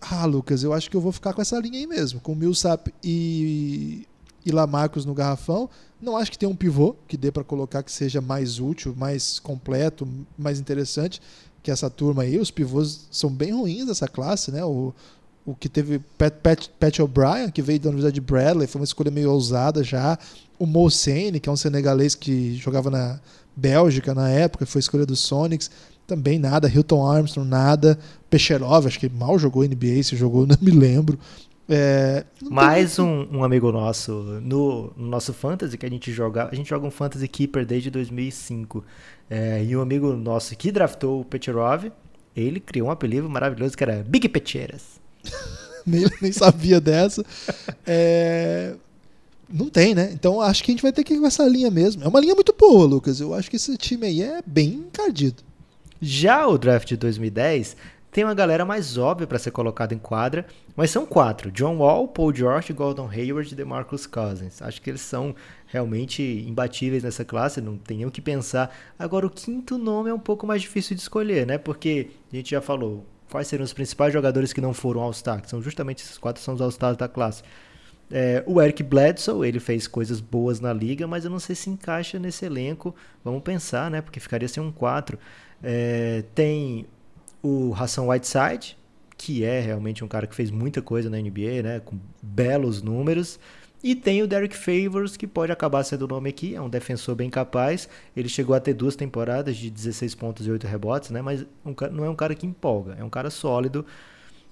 [0.00, 2.92] Ah, Lucas, eu acho que eu vou ficar com essa linha aí mesmo, com Millsap
[3.02, 4.06] e,
[4.44, 5.70] e Lamarcus no garrafão.
[6.00, 9.38] Não acho que tenha um pivô que dê para colocar que seja mais útil, mais
[9.38, 10.06] completo,
[10.36, 11.22] mais interessante
[11.62, 12.38] que essa turma aí.
[12.38, 14.62] Os pivôs são bem ruins dessa classe, né?
[14.62, 14.92] O,
[15.46, 18.84] o que teve Pat, Pat, Pat O'Brien, que veio da Universidade de Bradley, foi uma
[18.84, 20.18] escolha meio ousada já.
[20.58, 23.20] O Mo Sene, que é um senegalês que jogava na
[23.54, 25.70] Bélgica na época, foi escolha do Sonics,
[26.06, 26.68] também nada.
[26.68, 27.98] Hilton Armstrong, nada.
[28.30, 31.18] Pechelov, acho que mal jogou NBA, se jogou, não me lembro.
[31.68, 36.48] É, Mais um, um, amigo nosso no, no, nosso Fantasy, que a gente joga.
[36.50, 38.84] A gente joga um Fantasy Keeper desde 2005.
[39.30, 41.90] É, e um amigo nosso que draftou o Pecherov,
[42.36, 45.03] ele criou um apelido maravilhoso que era Big Pecheras.
[45.86, 47.24] nem, nem sabia dessa.
[47.86, 48.74] É,
[49.48, 50.10] não tem, né?
[50.12, 52.02] Então acho que a gente vai ter que ir com essa linha mesmo.
[52.02, 53.20] É uma linha muito boa, Lucas.
[53.20, 55.42] Eu acho que esse time aí é bem encardido.
[56.00, 57.76] Já o draft de 2010
[58.14, 60.46] tem uma galera mais óbvia para ser colocada em quadra,
[60.76, 64.62] mas são quatro: John Wall, Paul George, Gordon Hayward e DeMarcus Cousins.
[64.62, 65.34] Acho que eles são
[65.66, 68.72] realmente imbatíveis nessa classe, não tem nem o que pensar.
[68.96, 71.58] Agora, o quinto nome é um pouco mais difícil de escolher, né?
[71.58, 75.50] Porque a gente já falou, quais seriam os principais jogadores que não foram All-Star, que
[75.50, 77.42] são justamente esses quatro são os All-Stars da classe.
[78.10, 81.70] É, o Eric Bledsoe, ele fez coisas boas na liga, mas eu não sei se
[81.70, 82.94] encaixa nesse elenco.
[83.24, 84.00] Vamos pensar, né?
[84.00, 85.18] Porque ficaria sem um 4.
[85.62, 86.86] É, tem
[87.42, 88.76] o Hassan Whiteside,
[89.16, 91.80] que é realmente um cara que fez muita coisa na NBA, né?
[91.80, 93.38] Com belos números.
[93.84, 97.14] E tem o Derek Favors, que pode acabar sendo o nome aqui, é um defensor
[97.14, 97.86] bem capaz.
[98.16, 101.20] Ele chegou a ter duas temporadas de 16 pontos e 8 rebotes, né?
[101.20, 103.84] Mas um, não é um cara que empolga, é um cara sólido.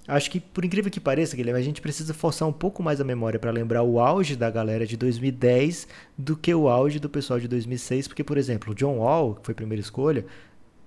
[0.06, 3.04] Acho que, por incrível que pareça, Guilherme, a gente precisa forçar um pouco mais a
[3.04, 7.40] memória para lembrar o auge da galera de 2010 do que o auge do pessoal
[7.40, 10.26] de 2006, porque, por exemplo, o John Wall, que foi a primeira escolha,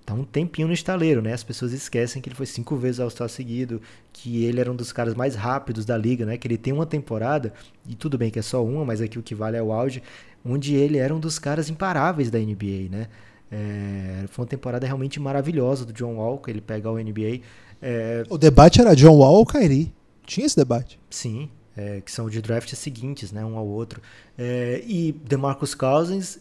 [0.06, 1.32] tá um tempinho no estaleiro, né?
[1.32, 3.82] As pessoas esquecem que ele foi cinco vezes ao Star seguido,
[4.12, 6.38] que ele era um dos caras mais rápidos da liga, né?
[6.38, 7.52] Que ele tem uma temporada,
[7.86, 10.00] e tudo bem que é só uma, mas aqui o que vale é o auge,
[10.44, 13.08] onde ele era um dos caras imparáveis da NBA, né?
[13.50, 17.40] É, foi uma temporada realmente maravilhosa do John Wall, que ele pega o NBA.
[17.82, 18.22] É...
[18.30, 19.92] O debate era John Wall ou Kyrie?
[20.24, 21.00] Tinha esse debate?
[21.10, 23.44] Sim, é, que são de drafts seguintes, né?
[23.44, 24.00] Um ao outro.
[24.38, 26.38] É, e DeMarcus Cousins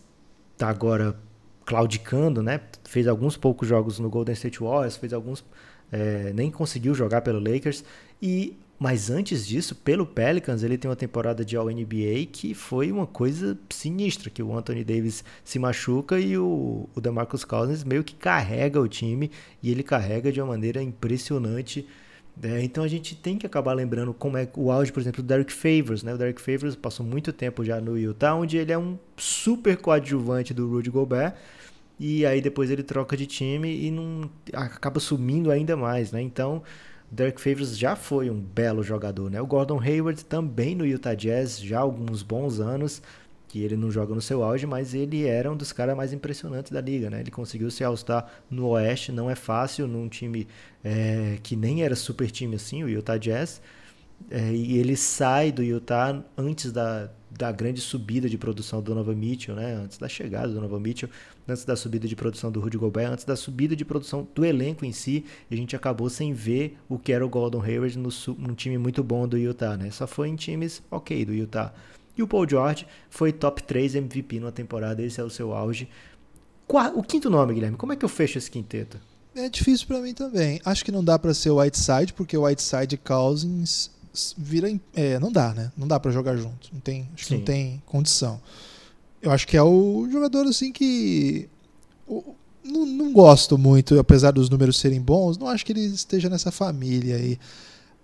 [0.57, 1.15] tá agora
[1.65, 2.61] claudicando, né?
[2.83, 5.43] Fez alguns poucos jogos no Golden State Warriors, fez alguns
[5.91, 7.83] é, nem conseguiu jogar pelo Lakers
[8.21, 13.07] e mas antes disso, pelo Pelicans, ele tem uma temporada de All-NBA que foi uma
[13.07, 18.13] coisa sinistra, que o Anthony Davis se machuca e o, o DeMarcus Cousins meio que
[18.13, 19.31] carrega o time
[19.63, 21.87] e ele carrega de uma maneira impressionante.
[22.43, 25.27] É, então a gente tem que acabar lembrando como é o auge, por exemplo, do
[25.27, 26.03] Derek Favors.
[26.03, 26.13] Né?
[26.13, 30.53] O Derek Favors passou muito tempo já no Utah, onde ele é um super coadjuvante
[30.53, 31.33] do Rudy Gobert,
[31.99, 36.21] e aí depois ele troca de time e não acaba sumindo ainda mais, né?
[36.21, 36.61] Então,
[37.09, 39.41] o Derek Favors já foi um belo jogador, né?
[39.41, 43.01] O Gordon Hayward também no Utah Jazz já há alguns bons anos
[43.47, 46.71] que ele não joga no seu auge, mas ele era um dos caras mais impressionantes
[46.71, 47.19] da liga, né?
[47.19, 50.47] Ele conseguiu se All-Star no Oeste, não é fácil num time
[50.83, 53.61] é, que nem era super time assim, o Utah Jazz.
[54.29, 59.15] É, e ele sai do Utah antes da, da grande subida de produção do Donovan
[59.15, 59.73] Mitchell, né?
[59.73, 61.09] antes da chegada do Donovan Mitchell,
[61.47, 64.85] antes da subida de produção do Rudy Gobert, antes da subida de produção do elenco
[64.85, 68.55] em si, a gente acabou sem ver o que era o Gordon Hayward no, num
[68.55, 69.91] time muito bom do Utah, né?
[69.91, 71.73] Só foi em times ok do Utah.
[72.17, 75.89] E o Paul George foi top 3 MVP numa temporada, esse é o seu auge.
[76.95, 78.99] O quinto nome, Guilherme, como é que eu fecho esse quinteto?
[79.35, 80.61] É difícil para mim também.
[80.63, 83.91] Acho que não dá para ser o Whiteside, porque o Whiteside e Cousins
[84.37, 84.69] vira.
[84.93, 85.71] É, não dá, né?
[85.77, 86.69] Não dá para jogar junto.
[86.71, 88.41] Não tem, acho que não tem condição.
[89.21, 91.49] Eu acho que é o jogador assim que.
[92.07, 96.29] O, não, não gosto muito, apesar dos números serem bons, não acho que ele esteja
[96.29, 97.37] nessa família aí.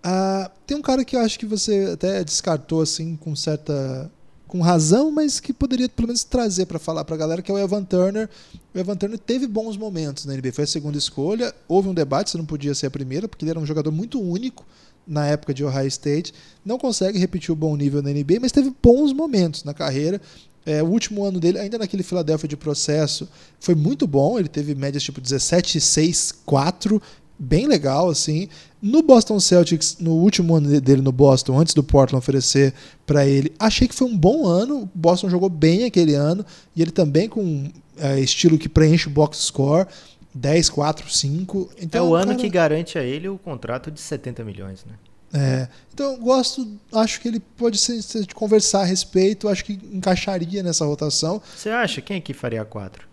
[0.04, 4.10] Ah, tem um cara que eu acho que você até descartou assim com certa
[4.48, 7.54] com razão, mas que poderia pelo menos trazer para falar para a galera que é
[7.54, 8.30] o Evan Turner.
[8.76, 11.56] O Evan Turner teve bons momentos na NBA, foi a segunda escolha.
[11.70, 14.20] Houve um debate se não podia ser a primeira, porque ele era um jogador muito
[14.20, 14.66] único
[15.08, 16.34] na época de Ohio State.
[16.66, 20.20] Não consegue repetir o bom nível na NBA, mas teve bons momentos na carreira.
[20.66, 23.30] É, o último ano dele, ainda naquele Philadelphia de processo,
[23.60, 24.38] foi muito bom.
[24.38, 27.02] Ele teve médias tipo 17, 6, 4,
[27.42, 28.48] bem legal assim.
[28.82, 32.74] No Boston Celtics, no último ano dele no Boston, antes do Portland oferecer
[33.06, 34.84] para ele, achei que foi um bom ano.
[34.84, 39.12] O Boston jogou bem aquele ano e ele também com é, estilo que preenche o
[39.12, 39.88] box score.
[40.34, 41.70] 10, 4, 5.
[41.82, 42.38] Então, é o ano cara...
[42.38, 44.94] que garante a ele o contrato de 70 milhões, né?
[45.34, 50.62] É, então gosto, acho que ele pode ser, de conversar a respeito, acho que encaixaria
[50.62, 51.42] nessa rotação.
[51.56, 53.08] Você acha quem aqui faria 4?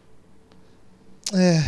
[1.35, 1.62] É,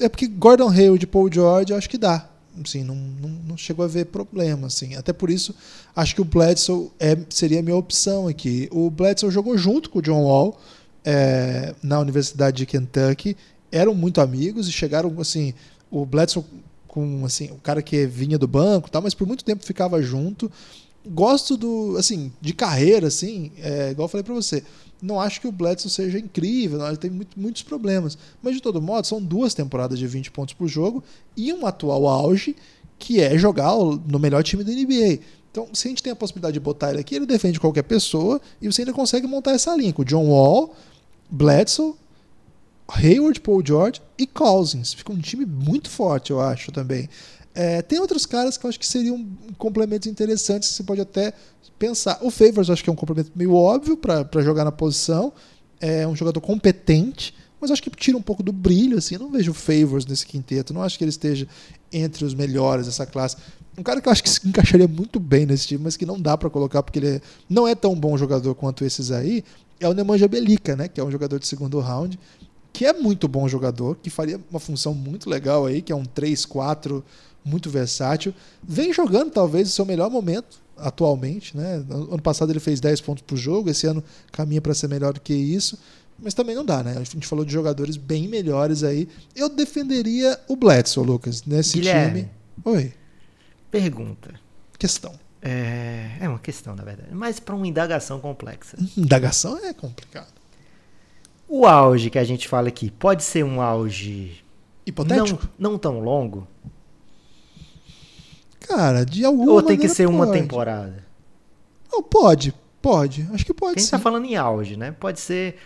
[0.00, 2.28] é porque Gordon Hayward e Paul George acho que dá.
[2.64, 4.68] Assim, não, não, não, chegou a ver problema.
[4.68, 4.94] Assim.
[4.94, 5.54] Até por isso,
[5.94, 8.68] acho que o Bledsoe é, seria a minha opção aqui.
[8.70, 10.60] O Bledsoe jogou junto com o John Wall
[11.04, 13.36] é, na Universidade de Kentucky
[13.74, 15.52] eram muito amigos e chegaram assim,
[15.90, 16.44] o Bledsoe
[16.86, 20.50] com assim, o cara que vinha do banco, tal, mas por muito tempo ficava junto.
[21.04, 24.62] Gosto do, assim, de carreira assim, é, igual eu falei para você.
[25.04, 28.62] Não acho que o Bledsoe seja incrível, não, ele tem muito, muitos problemas, mas de
[28.62, 31.04] todo modo são duas temporadas de 20 pontos por jogo
[31.36, 32.56] e um atual auge
[32.98, 35.18] que é jogar no melhor time da NBA.
[35.50, 38.40] Então, se a gente tem a possibilidade de botar ele aqui, ele defende qualquer pessoa
[38.62, 40.74] e você ainda consegue montar essa linha com John Wall,
[41.30, 41.94] Bledsoe,
[42.88, 44.94] Hayward, Paul George e Cousins.
[44.94, 47.10] Fica um time muito forte, eu acho também.
[47.54, 49.24] É, tem outros caras que eu acho que seriam
[49.56, 51.32] complementos interessantes que você pode até
[51.78, 52.18] pensar.
[52.20, 55.32] O Favors eu acho que é um complemento meio óbvio para jogar na posição.
[55.80, 58.98] É um jogador competente, mas acho que tira um pouco do brilho.
[58.98, 59.14] Assim.
[59.14, 60.74] Eu não vejo Favors nesse quinteto.
[60.74, 61.46] Não acho que ele esteja
[61.92, 63.36] entre os melhores dessa classe.
[63.78, 66.20] Um cara que eu acho que se encaixaria muito bem nesse time, mas que não
[66.20, 69.44] dá para colocar porque ele é, não é tão bom jogador quanto esses aí,
[69.80, 70.86] é o Nemanja Belica, né?
[70.86, 72.18] que é um jogador de segundo round
[72.74, 76.02] que é muito bom jogador, que faria uma função muito legal aí, que é um
[76.02, 77.04] 3-4
[77.44, 78.34] muito versátil.
[78.62, 81.84] Vem jogando talvez o seu melhor momento atualmente, né?
[81.88, 85.20] Ano passado ele fez 10 pontos por jogo, esse ano caminha para ser melhor do
[85.20, 85.78] que isso.
[86.18, 86.96] Mas também não dá, né?
[86.96, 89.08] A gente falou de jogadores bem melhores aí.
[89.34, 92.30] Eu defenderia o Bledsoe, Lucas, nesse Guilherme, time.
[92.64, 92.92] Oi.
[93.70, 94.34] Pergunta.
[94.78, 95.12] Questão.
[95.42, 97.10] É, é uma questão, na verdade.
[97.12, 98.78] Mas para uma indagação complexa.
[98.96, 100.32] Indagação é complicado.
[101.48, 104.42] O auge que a gente fala aqui pode ser um auge
[104.86, 105.48] Hipotético?
[105.58, 106.46] não, não tão longo?
[108.66, 110.40] Cara, de alguma Ou tem que ser uma pode.
[110.40, 111.04] temporada?
[111.92, 113.28] Não, pode, pode.
[113.32, 113.86] Acho que pode Quem sim.
[113.86, 114.90] está falando em auge, né?
[114.92, 115.56] Pode ser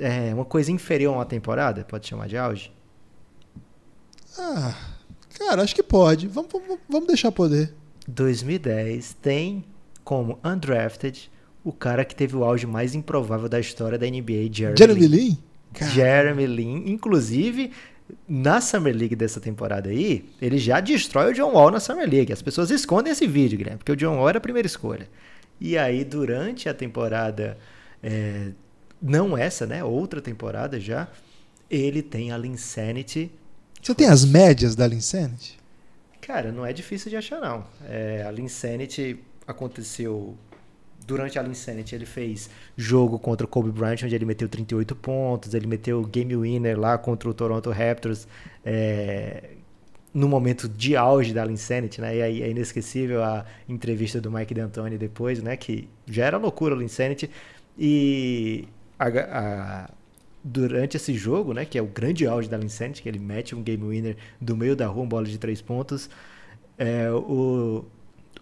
[0.00, 2.72] é, uma coisa inferior a uma temporada, pode chamar de auge.
[4.38, 4.74] Ah,
[5.38, 6.26] cara, acho que pode.
[6.26, 7.74] Vamos, vamos, vamos deixar poder.
[8.08, 9.64] 2010 tem
[10.02, 11.30] como undrafted
[11.64, 15.16] o cara que teve o auge mais improvável da história da NBA, Jeremy, Jeremy Lin.
[15.16, 15.38] Lin?
[15.92, 17.72] Jeremy Lin, inclusive
[18.28, 22.32] na Summer League dessa temporada aí, ele já destrói o John Wall na Summer League.
[22.32, 25.08] As pessoas escondem esse vídeo, Guilherme, porque o John Wall era a primeira escolha.
[25.60, 27.56] E aí, durante a temporada,
[28.02, 28.50] é,
[29.00, 29.82] não essa, né?
[29.82, 31.08] Outra temporada já,
[31.70, 33.30] ele tem a Linsanity.
[33.82, 35.58] Você tem as médias da Linsanity?
[36.20, 37.64] Cara, não é difícil de achar, não.
[37.88, 40.36] É, a Linsanity aconteceu
[41.06, 45.54] durante a Linsanity ele fez jogo contra o Kobe Bryant, onde ele meteu 38 pontos,
[45.54, 48.26] ele meteu game winner lá contra o Toronto Raptors,
[48.64, 49.50] é,
[50.12, 52.16] no momento de auge da Linsanity, né?
[52.16, 55.56] E aí é inesquecível a entrevista do Mike D'Antoni depois, né?
[55.56, 57.30] Que já era loucura a Linsanity.
[57.78, 58.66] E
[58.98, 59.90] a, a,
[60.42, 61.66] durante esse jogo, né?
[61.66, 64.74] Que é o grande auge da Linsanity, que ele mete um game winner do meio
[64.74, 66.08] da rua, uma bola de três pontos.
[66.78, 67.84] É, o,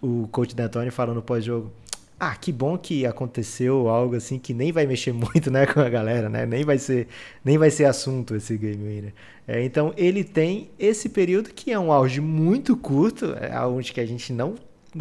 [0.01, 1.73] o coach D'Antoni falando pós-jogo,
[2.19, 5.89] ah, que bom que aconteceu algo assim que nem vai mexer muito, né, com a
[5.89, 6.45] galera, né?
[6.45, 7.07] Nem vai ser,
[7.43, 9.13] nem vai ser assunto esse game winner.
[9.47, 13.99] É, então ele tem esse período que é um auge muito curto, é onde que
[13.99, 14.55] a gente não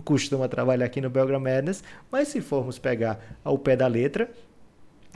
[0.05, 4.29] costuma trabalhar aqui no Belgram Madness, mas se formos pegar ao pé da letra,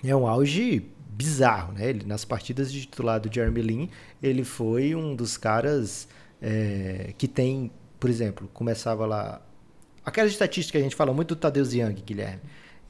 [0.04, 1.88] é um auge bizarro, né?
[1.88, 3.90] Ele, nas partidas de titular do Jeremy Lin,
[4.22, 6.08] ele foi um dos caras
[6.40, 9.42] é, que tem, por exemplo, começava lá
[10.08, 12.40] Aquelas estatísticas que a gente fala muito do Tadeusz Young, Guilherme,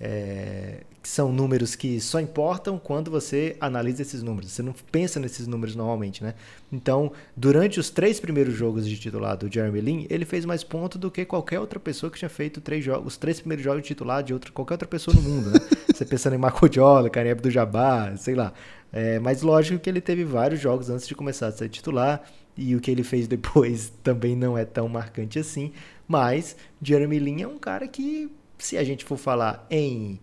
[0.01, 4.53] é, que são números que só importam quando você analisa esses números.
[4.53, 6.35] Você não pensa nesses números normalmente, né?
[6.71, 11.01] Então, durante os três primeiros jogos de titular do Jeremy Lin, ele fez mais pontos
[11.01, 13.89] do que qualquer outra pessoa que tinha feito três jogos, os três primeiros jogos de
[13.89, 15.59] titular de outra, qualquer outra pessoa no mundo, né?
[15.93, 18.53] você pensando em Marco Jola, Kareem Abdul-Jabbar, sei lá.
[18.93, 22.23] É, mas lógico que ele teve vários jogos antes de começar a ser titular
[22.57, 25.73] e o que ele fez depois também não é tão marcante assim.
[26.09, 30.19] Mas Jeremy Lin é um cara que, se a gente for falar em,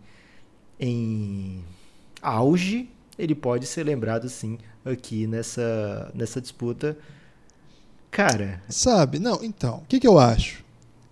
[0.80, 1.64] em
[2.20, 6.98] auge, ele pode ser lembrado sim aqui nessa, nessa disputa.
[8.10, 8.64] Cara.
[8.68, 9.20] Sabe?
[9.20, 10.64] Não, então, o que, que eu acho?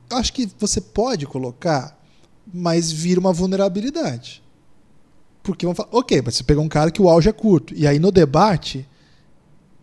[0.10, 1.98] Eu acho que você pode colocar,
[2.52, 4.42] mas vira uma vulnerabilidade.
[5.44, 7.74] Porque vão falar, ok, mas você pegou um cara que o auge é curto.
[7.76, 8.88] E aí no debate,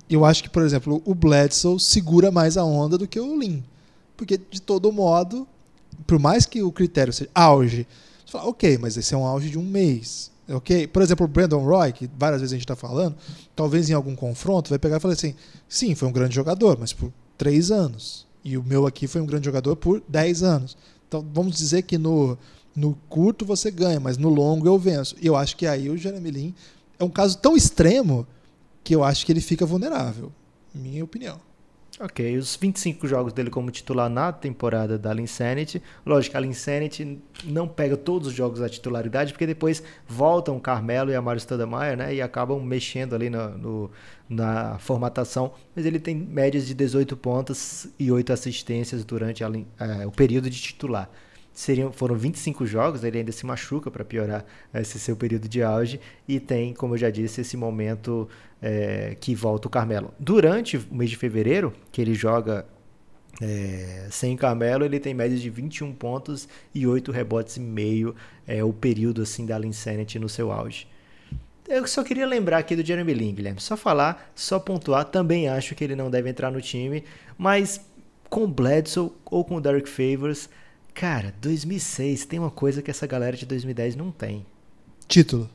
[0.08, 3.62] eu acho que, por exemplo, o Bledsoe segura mais a onda do que o Lin.
[4.20, 5.48] Porque, de todo modo,
[6.06, 7.86] por mais que o critério seja auge,
[8.22, 10.30] você fala, ok, mas esse é um auge de um mês.
[10.46, 10.86] Ok?
[10.88, 13.16] Por exemplo, o Brandon Roy, que várias vezes a gente está falando,
[13.56, 15.34] talvez em algum confronto, vai pegar e falar assim:
[15.66, 18.26] sim, foi um grande jogador, mas por três anos.
[18.44, 20.76] E o meu aqui foi um grande jogador por dez anos.
[21.08, 22.36] Então, vamos dizer que no,
[22.76, 25.16] no curto você ganha, mas no longo eu venço.
[25.18, 26.54] E eu acho que aí o Jeremy Lin
[26.98, 28.26] é um caso tão extremo
[28.84, 30.30] que eu acho que ele fica vulnerável.
[30.74, 31.40] Minha opinião.
[31.98, 35.82] Ok, os 25 jogos dele como titular na temporada da Linsanity.
[36.06, 41.10] Lógico, a Linsanity não pega todos os jogos da titularidade, porque depois voltam o Carmelo
[41.10, 42.14] e a Mário Stoudemire, né?
[42.14, 43.90] E acabam mexendo ali no, no,
[44.28, 45.52] na formatação.
[45.74, 50.48] Mas ele tem médias de 18 pontos e 8 assistências durante a, é, o período
[50.48, 51.10] de titular
[51.60, 56.00] seriam, foram 25 jogos, ele ainda se machuca para piorar esse seu período de auge
[56.26, 58.28] e tem, como eu já disse, esse momento
[58.62, 60.14] é, que volta o Carmelo.
[60.18, 62.64] Durante o mês de fevereiro, que ele joga
[63.42, 68.16] é, sem Carmelo, ele tem média de 21 pontos e 8 rebotes e meio,
[68.46, 70.88] é o período assim da Linsanity no seu auge.
[71.68, 73.60] Eu só queria lembrar aqui do Jeremy Lin, Guilherme.
[73.60, 75.04] Só falar, só pontuar.
[75.04, 77.04] Também acho que ele não deve entrar no time,
[77.38, 77.80] mas
[78.28, 80.48] com Bledsoe ou com Derek Favors,
[80.94, 84.44] Cara, 2006 tem uma coisa que essa galera de 2010 não tem.
[85.08, 85.48] Título.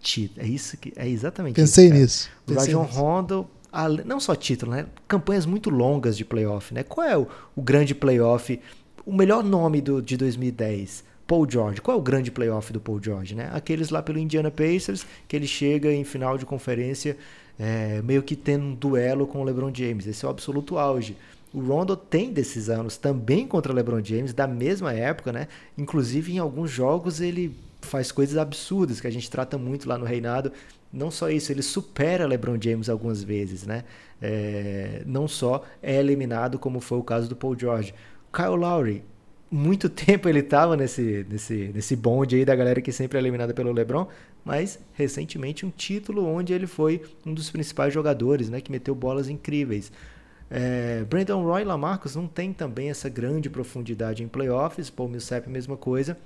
[0.00, 0.46] Título.
[0.46, 1.94] É isso que é exatamente Pensei isso.
[1.94, 2.30] nisso.
[2.46, 3.46] O Rajon Rondo,
[4.04, 4.86] não só título, né?
[5.06, 6.82] Campanhas muito longas de playoff, né?
[6.82, 8.60] Qual é o, o grande playoff?
[9.04, 11.04] O melhor nome do, de 2010?
[11.26, 11.82] Paul George.
[11.82, 13.50] Qual é o grande playoff do Paul George, né?
[13.52, 17.18] Aqueles lá pelo Indiana Pacers, que ele chega em final de conferência
[17.58, 20.06] é, meio que tendo um duelo com o LeBron James.
[20.06, 21.16] Esse é o absoluto auge.
[21.58, 25.48] O Rondo tem desses anos também contra LeBron James, da mesma época, né?
[25.76, 30.04] Inclusive, em alguns jogos, ele faz coisas absurdas que a gente trata muito lá no
[30.04, 30.52] Reinado.
[30.92, 33.82] Não só isso, ele supera LeBron James algumas vezes, né?
[34.22, 37.92] É, não só é eliminado, como foi o caso do Paul George.
[38.32, 39.02] Kyle Lowry,
[39.50, 43.52] muito tempo ele estava nesse, nesse, nesse bonde aí da galera que sempre é eliminada
[43.52, 44.06] pelo LeBron,
[44.44, 48.60] mas recentemente um título onde ele foi um dos principais jogadores, né?
[48.60, 49.90] Que meteu bolas incríveis.
[50.50, 55.48] É, Brandon Roy e Lamarcus não tem também essa grande profundidade em playoffs, Paul Millsap
[55.48, 56.16] mesma coisa,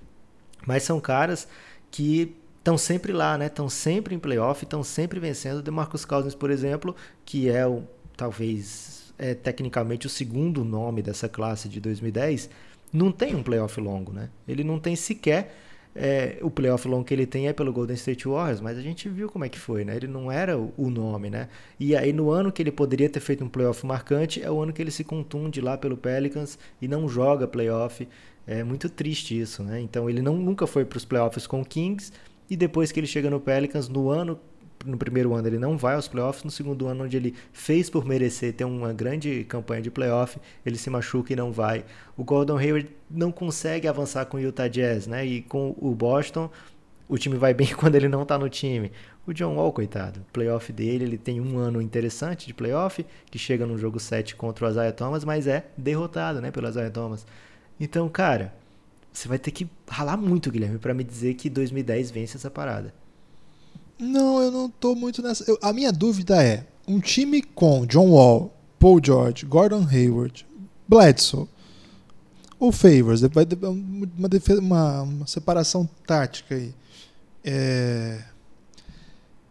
[0.66, 1.48] mas são caras
[1.90, 3.46] que estão sempre lá, né?
[3.46, 5.62] Estão sempre em playoff, estão sempre vencendo.
[5.62, 6.94] DeMarcus Cousins, por exemplo,
[7.24, 7.82] que é o
[8.16, 12.48] talvez é tecnicamente o segundo nome dessa classe de 2010,
[12.92, 14.30] não tem um playoff longo, né?
[14.46, 15.56] Ele não tem sequer
[15.94, 19.08] é, o playoff long que ele tem é pelo Golden State Warriors, mas a gente
[19.08, 19.96] viu como é que foi, né?
[19.96, 21.48] Ele não era o nome, né?
[21.78, 24.72] E aí no ano que ele poderia ter feito um playoff marcante é o ano
[24.72, 28.08] que ele se contunde lá pelo Pelicans e não joga playoff.
[28.46, 29.80] É muito triste isso, né?
[29.80, 32.10] Então ele não, nunca foi para os playoffs com o Kings
[32.48, 34.38] e depois que ele chega no Pelicans, no ano
[34.84, 38.04] no primeiro ano ele não vai aos playoffs, no segundo ano onde ele fez por
[38.04, 41.84] merecer ter uma grande campanha de playoff, ele se machuca e não vai.
[42.16, 45.24] O Gordon Hayward não consegue avançar com o Utah Jazz, né?
[45.24, 46.50] E com o Boston,
[47.08, 48.90] o time vai bem quando ele não está no time.
[49.26, 53.64] O John Wall, coitado, playoff dele, ele tem um ano interessante de playoff, que chega
[53.64, 57.24] no jogo 7 contra o Isaiah Thomas, mas é derrotado, né, pelo Isaiah Thomas.
[57.78, 58.52] Então, cara,
[59.12, 62.92] você vai ter que ralar muito, Guilherme, para me dizer que 2010 vence essa parada.
[63.98, 65.44] Não, eu não tô muito nessa.
[65.48, 70.46] Eu, a minha dúvida é: um time com John Wall, Paul George, Gordon Hayward,
[70.88, 71.48] Bledsoe
[72.58, 73.44] ou Favors, vai
[74.16, 76.72] uma, defesa, uma, uma separação tática aí.
[77.44, 78.22] É,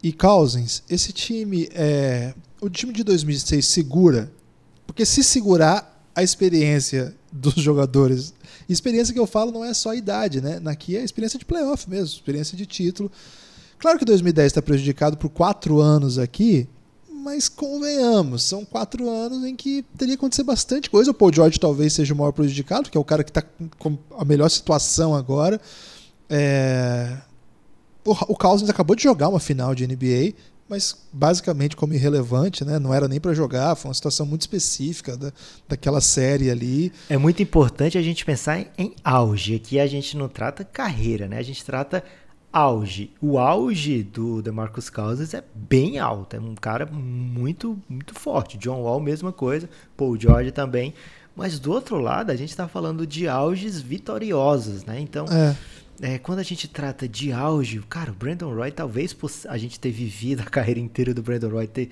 [0.01, 4.31] e Cousins, esse time é o time de 2006 segura,
[4.87, 8.33] porque se segurar a experiência dos jogadores,
[8.69, 10.61] experiência que eu falo não é só a idade, né?
[10.65, 13.11] Aqui é a experiência de playoff mesmo, experiência de título.
[13.81, 16.69] Claro que 2010 está prejudicado por quatro anos aqui,
[17.11, 21.09] mas convenhamos, são quatro anos em que teria que acontecer bastante coisa.
[21.09, 23.43] O Paul George talvez seja o maior prejudicado, que é o cara que está
[23.79, 25.59] com a melhor situação agora.
[26.29, 27.17] É...
[28.05, 30.35] O, o Cousins acabou de jogar uma final de NBA,
[30.69, 32.77] mas basicamente como irrelevante, né?
[32.77, 35.33] Não era nem para jogar, foi uma situação muito específica da,
[35.67, 36.93] daquela série ali.
[37.09, 39.55] É muito importante a gente pensar em, em auge.
[39.55, 41.39] Aqui a gente não trata carreira, né?
[41.39, 42.03] A gente trata
[42.51, 43.11] auge.
[43.21, 48.57] O auge do DeMarcus Cousins é bem alto, é um cara muito, muito forte.
[48.57, 50.93] John Wall, mesma coisa, Paul George também.
[51.35, 54.99] Mas do outro lado, a gente está falando de auges vitoriosos, né?
[54.99, 55.55] Então, é.
[56.01, 59.15] É, quando a gente trata de auge, cara, o Brandon Roy, talvez
[59.47, 61.89] a gente ter vivido a carreira inteira do Brandon Roy, ter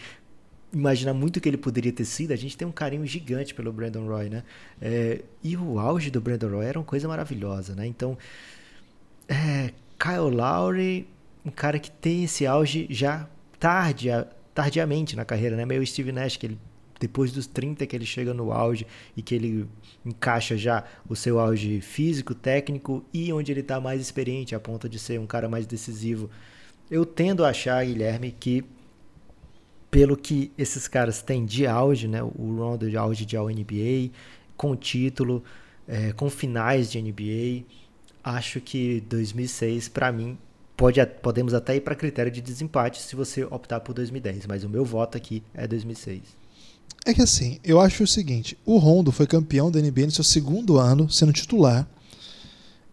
[0.73, 3.72] imaginar muito o que ele poderia ter sido, a gente tem um carinho gigante pelo
[3.72, 4.44] Brandon Roy, né?
[4.81, 7.86] É, e o auge do Brandon Roy era uma coisa maravilhosa, né?
[7.86, 8.18] Então,
[9.27, 11.08] é, Kyle Lowry,
[11.46, 13.28] um cara que tem esse auge já
[13.60, 14.08] tarde,
[14.54, 15.66] tardiamente na carreira, né?
[15.66, 16.60] Meio Steve Nash, que ele
[17.00, 18.86] depois dos 30 que ele chega no auge
[19.16, 19.68] e que ele
[20.06, 24.90] encaixa já o seu auge físico, técnico e onde ele está mais experiente a ponto
[24.90, 26.30] de ser um cara mais decisivo.
[26.92, 28.66] Eu tendo a achar, Guilherme, que
[29.90, 32.22] pelo que esses caras têm de auge, né?
[32.22, 34.12] O Rondo de auge de All-NBA,
[34.58, 35.44] com título,
[35.88, 37.64] é, com finais de NBA,
[38.30, 40.38] acho que 2006, para mim,
[40.78, 44.70] pode, podemos até ir para critério de desempate se você optar por 2010, mas o
[44.70, 46.22] meu voto aqui é 2006.
[47.06, 50.24] É que assim, eu acho o seguinte: o Rondo foi campeão da NBA no seu
[50.24, 51.88] segundo ano, sendo titular.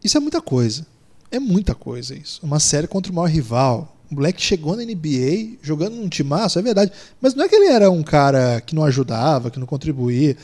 [0.02, 0.86] Isso é muita coisa.
[1.30, 2.40] É muita coisa isso.
[2.44, 3.96] Uma série contra o maior rival.
[4.10, 6.92] O moleque chegou na NBA jogando num timaço, é verdade.
[7.20, 10.36] Mas não é que ele era um cara que não ajudava, que não contribuía.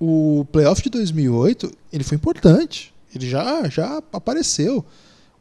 [0.00, 2.93] O playoff de 2008, ele foi importante.
[3.18, 4.84] Ele já, já apareceu.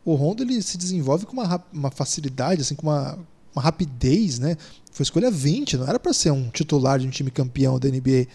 [0.05, 3.17] O Rondo ele se desenvolve com uma, uma facilidade, assim, com uma,
[3.55, 4.57] uma rapidez, né?
[4.91, 8.27] Foi escolha 20, não era para ser um titular de um time campeão da NBA.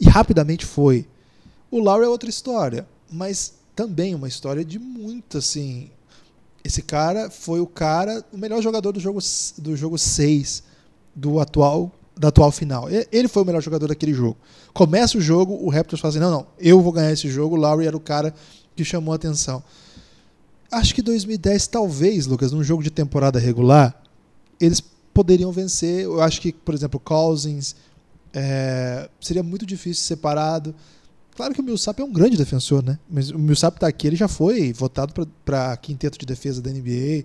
[0.00, 1.06] E rapidamente foi.
[1.70, 5.90] O Lowry é outra história, mas também uma história de muito, assim.
[6.64, 9.20] Esse cara foi o cara, o melhor jogador do jogo
[9.58, 10.62] do jogo 6
[11.14, 12.88] do atual da atual final.
[13.12, 14.36] Ele foi o melhor jogador daquele jogo.
[14.72, 17.56] Começa o jogo, o Raptors fala assim: não, não, eu vou ganhar esse jogo.
[17.56, 18.34] O Lowry era o cara
[18.76, 19.62] que chamou a atenção.
[20.70, 24.00] Acho que 2010, talvez, Lucas, num jogo de temporada regular,
[24.60, 24.80] eles
[25.14, 26.04] poderiam vencer.
[26.04, 27.74] Eu acho que, por exemplo, Cousins
[28.32, 30.74] é, seria muito difícil separado.
[31.34, 32.98] Claro que o Millsap é um grande defensor, né?
[33.08, 35.12] Mas o Millsap está aqui, ele já foi votado
[35.44, 37.24] para quinteto de defesa da NBA.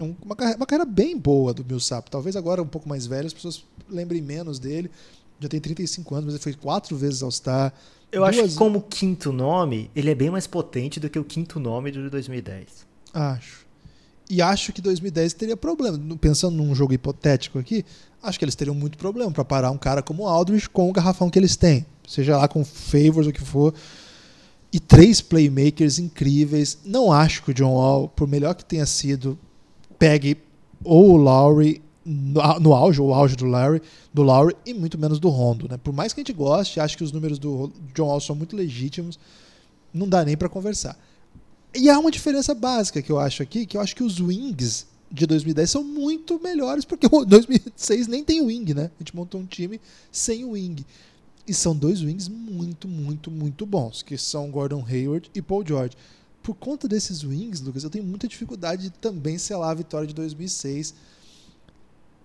[0.00, 2.10] um- uma, uma carreira bem boa do Millsap.
[2.10, 4.90] Talvez agora um pouco mais velho, as pessoas lembrem menos dele.
[5.38, 7.72] Já tem 35 anos, mas ele foi quatro vezes All-Star.
[8.12, 11.24] Eu acho Duas- que como quinto nome, ele é bem mais potente do que o
[11.24, 12.86] quinto nome de 2010.
[13.14, 13.66] Acho.
[14.28, 15.98] E acho que 2010 teria problema.
[16.20, 17.84] Pensando num jogo hipotético aqui,
[18.22, 20.92] acho que eles teriam muito problema para parar um cara como o Aldridge com o
[20.92, 21.84] garrafão que eles têm.
[22.06, 23.74] Seja lá com favors ou o que for.
[24.72, 26.78] E três playmakers incríveis.
[26.84, 29.36] Não acho que o John Wall, por melhor que tenha sido,
[29.98, 30.36] pegue
[30.84, 33.80] ou o Lowry no, no auge, ou auge do Larry,
[34.12, 35.68] do Lowry, e muito menos do Rondo.
[35.68, 35.76] Né?
[35.76, 38.56] Por mais que a gente goste, acho que os números do John Wall são muito
[38.56, 39.18] legítimos.
[39.94, 40.98] Não dá nem para conversar.
[41.74, 44.86] E há uma diferença básica que eu acho aqui, que eu acho que os wings
[45.10, 48.90] de 2010 são muito melhores, porque o 2006 nem tem wing, né?
[48.96, 49.80] A gente montou um time
[50.10, 50.84] sem wing.
[51.46, 55.96] E são dois wings muito, muito, muito bons, que são Gordon Hayward e Paul George.
[56.42, 60.14] Por conta desses wings, Lucas, eu tenho muita dificuldade de também selar a vitória de
[60.14, 60.94] 2006.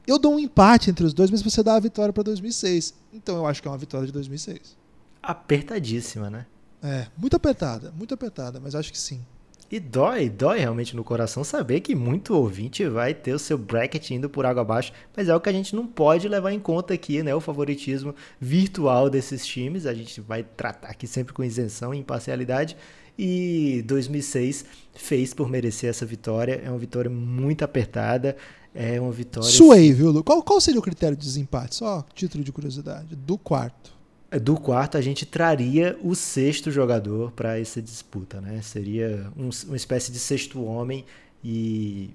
[0.07, 2.93] Eu dou um empate entre os dois, mas você dá a vitória para 2006.
[3.13, 4.77] Então eu acho que é uma vitória de 2006.
[5.21, 6.45] Apertadíssima, né?
[6.83, 9.25] É, muito apertada, muito apertada, mas acho que sim.
[9.71, 14.11] E dói, dói realmente no coração saber que muito ouvinte vai ter o seu bracket
[14.11, 16.93] indo por água abaixo, mas é o que a gente não pode levar em conta
[16.93, 17.33] aqui, né?
[17.33, 19.87] O favoritismo virtual desses times.
[19.87, 22.77] A gente vai tratar aqui sempre com isenção e imparcialidade.
[23.17, 26.61] E 2006 fez por merecer essa vitória.
[26.63, 28.37] É uma vitória muito apertada.
[28.77, 29.49] É uma vitória.
[29.49, 30.21] Suei, viu, Lu?
[30.23, 31.75] Qual, qual seria o critério de desempate?
[31.75, 33.15] Só título de curiosidade.
[33.15, 33.95] Do quarto.
[34.41, 38.61] Do quarto, a gente traria o sexto jogador para essa disputa, né?
[38.61, 41.05] Seria um- uma espécie de sexto homem
[41.43, 42.09] e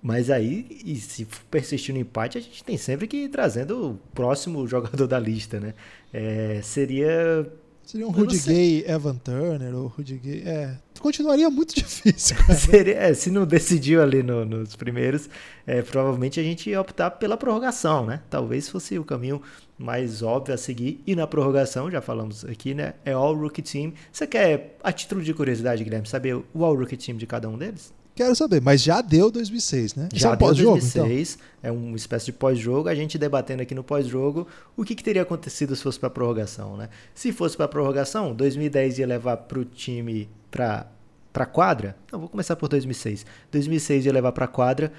[0.00, 3.94] mas aí, e se persistir no empate, a gente tem sempre que ir trazendo o
[4.14, 5.72] próximo jogador da lista, né?
[6.12, 7.50] É, seria
[7.86, 8.38] Seria um Rudy.
[8.38, 10.42] Gay, Evan Turner ou Rudy Gay.
[10.46, 12.36] É, continuaria muito difícil.
[12.56, 15.28] Seria- é, se não decidiu ali no- nos primeiros,
[15.66, 18.20] é, provavelmente a gente ia optar pela prorrogação, né?
[18.30, 19.40] Talvez fosse o caminho
[19.78, 21.00] mais óbvio a seguir.
[21.06, 22.94] E na prorrogação, já falamos aqui, né?
[23.04, 23.92] É All Rookie Team.
[24.12, 27.58] Você quer, a título de curiosidade, Guilherme, saber o All Rookie Team de cada um
[27.58, 27.92] deles?
[28.14, 30.08] Quero saber, mas já deu 2006, né?
[30.12, 31.04] Isso Já é um deu pós-jogo, então.
[31.04, 34.46] 2006, é uma espécie de pós-jogo, a gente debatendo aqui no pós-jogo
[34.76, 36.88] o que, que teria acontecido se fosse para prorrogação, né?
[37.12, 40.86] Se fosse para prorrogação, 2010 ia levar para o time para
[41.32, 41.96] para quadra.
[42.12, 43.26] Não, vou começar por 2006.
[43.50, 44.92] 2006 ia levar para quadra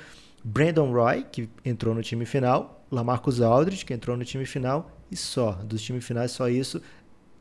[0.44, 5.16] Brandon Roy, que entrou no time final, Lamarcus Aldridge, que entrou no time final e
[5.16, 6.82] só, dos times finais só isso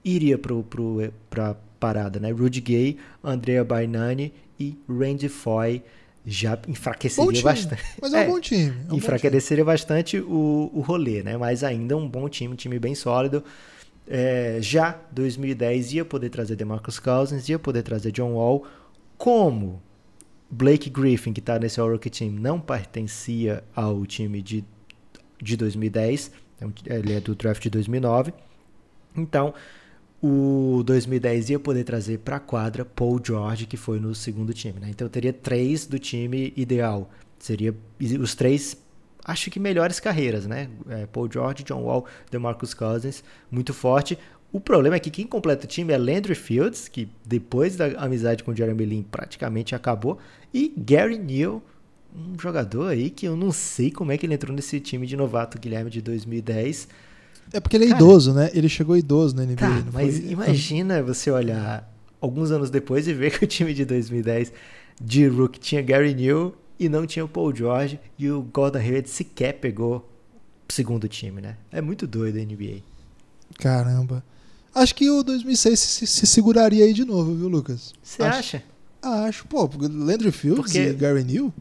[0.04, 2.30] iria pro, pro, pra parada, né?
[2.30, 5.82] Rudy Gay, Andrea Bainani e Randy Foy
[6.26, 7.82] já enfraqueceria time, bastante.
[8.00, 8.68] mas é, um bom time.
[8.68, 11.36] É um bom enfraqueceria bastante o, o rolê, né?
[11.36, 13.44] Mas ainda um bom time, um time bem sólido.
[14.06, 18.64] É, já 2010 ia poder trazer DeMarcus Cousins, ia poder trazer John Wall,
[19.16, 19.82] como
[20.50, 24.64] Blake Griffin, que está nesse All-Rookie Team, não pertencia ao time de,
[25.42, 28.32] de 2010, é ele é do draft de 2009.
[29.16, 29.54] Então,
[30.26, 34.80] o 2010 ia poder trazer para a quadra Paul George, que foi no segundo time.
[34.80, 34.88] Né?
[34.88, 37.10] Então, teria três do time ideal.
[37.38, 37.74] Seria
[38.18, 38.74] os três,
[39.22, 40.70] acho que melhores carreiras, né?
[40.88, 44.18] É, Paul George, John Wall, DeMarcus Cousins, muito forte.
[44.50, 48.42] O problema é que quem completa o time é Landry Fields, que depois da amizade
[48.42, 50.18] com o Jeremy Lin praticamente acabou,
[50.54, 51.62] e Gary Neal,
[52.16, 55.18] um jogador aí que eu não sei como é que ele entrou nesse time de
[55.18, 56.88] novato Guilherme de 2010.
[57.54, 58.50] É porque ele é Cara, idoso, né?
[58.52, 59.56] Ele chegou idoso na NBA.
[59.56, 61.90] Tá, mas foi- imagina você olhar
[62.20, 64.52] alguns anos depois e ver que o time de 2010
[65.00, 69.08] de Rook tinha Gary Neal e não tinha o Paul George e o Gordon Hayward
[69.08, 70.10] sequer pegou
[70.68, 71.56] segundo time, né?
[71.70, 72.82] É muito doido a NBA.
[73.58, 74.24] Caramba.
[74.74, 77.92] Acho que o 2006 se, se seguraria aí de novo, viu, Lucas?
[78.02, 78.62] Você acha?
[79.00, 79.46] Acho.
[79.46, 81.52] Pô, Landry Fields Porque- e Gary Neal?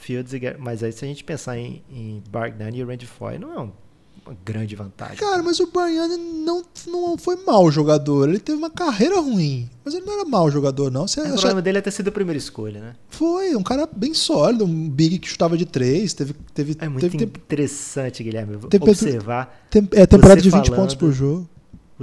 [0.00, 0.56] Fields e Gary...
[0.60, 3.72] Mas aí se a gente pensar em, em Bargnani e Randy Foy, não é um-
[4.26, 5.16] uma grande vantagem.
[5.16, 8.28] Cara, mas o Brian não, não foi mau jogador.
[8.28, 9.68] Ele teve uma carreira ruim.
[9.84, 11.08] Mas ele não era mau jogador, não.
[11.08, 12.94] Você É, o problema dele é ter sido a primeira escolha, né?
[13.10, 17.00] Foi, um cara bem sólido, um big que chutava de três, teve, teve, É muito
[17.10, 21.48] teve interessante, Guilherme, Temperat- observar tem- é, temporada de 20 falando- pontos por jogo.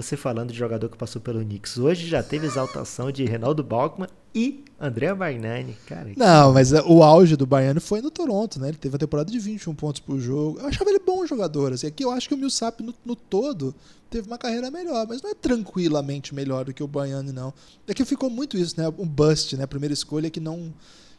[0.02, 1.78] Você falando de jogador que passou pelo Knicks.
[1.78, 5.76] Hoje já teve exaltação de Reinaldo Balkman e André Bargnani.
[5.86, 8.70] Cara, Não, mas é, o auge do Baiano foi no Toronto, né?
[8.70, 10.58] Ele teve a temporada de 21 pontos por jogo.
[10.60, 11.74] Eu achava ele bom jogador.
[11.74, 11.88] Assim.
[11.88, 13.76] Aqui eu acho que o Millsap, no, no todo,
[14.10, 17.54] teve uma carreira melhor, mas não é tranquilamente melhor do que o Baiano, não.
[17.86, 18.88] É que ficou muito isso, né?
[18.98, 19.66] Um bust, né?
[19.66, 20.74] A primeira escolha que não,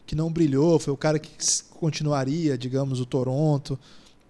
[0.06, 1.30] que não brilhou, foi o cara que
[1.72, 3.78] continuaria, digamos, o Toronto.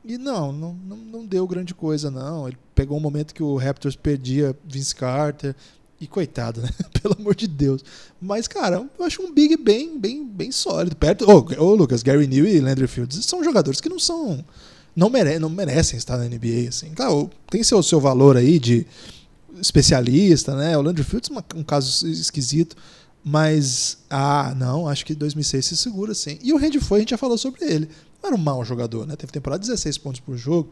[0.04, 2.48] E não, não, não, deu grande coisa, não.
[2.48, 5.54] Ele pegou um momento que o Raptors perdia Vince Carter.
[6.00, 6.70] E coitado, né?
[7.02, 7.84] Pelo amor de Deus.
[8.18, 10.96] Mas, cara, eu acho um Big bem, bem, bem sólido.
[10.96, 11.30] Perto.
[11.30, 14.42] Ô, oh, oh, Lucas, Gary New e Landry Fields são jogadores que não são.
[14.96, 16.92] Não, mere, não merecem estar na NBA, assim.
[16.94, 18.86] Claro, tem seu, seu valor aí de
[19.60, 20.76] especialista, né?
[20.78, 22.74] O Landry Fields é um caso esquisito.
[23.22, 26.38] Mas, ah, não, acho que 2006 se segura, sim.
[26.42, 27.90] E o Randy foi, a gente já falou sobre ele.
[28.22, 29.16] Não era um mau jogador, né?
[29.16, 30.70] Teve temporada 16 pontos por jogo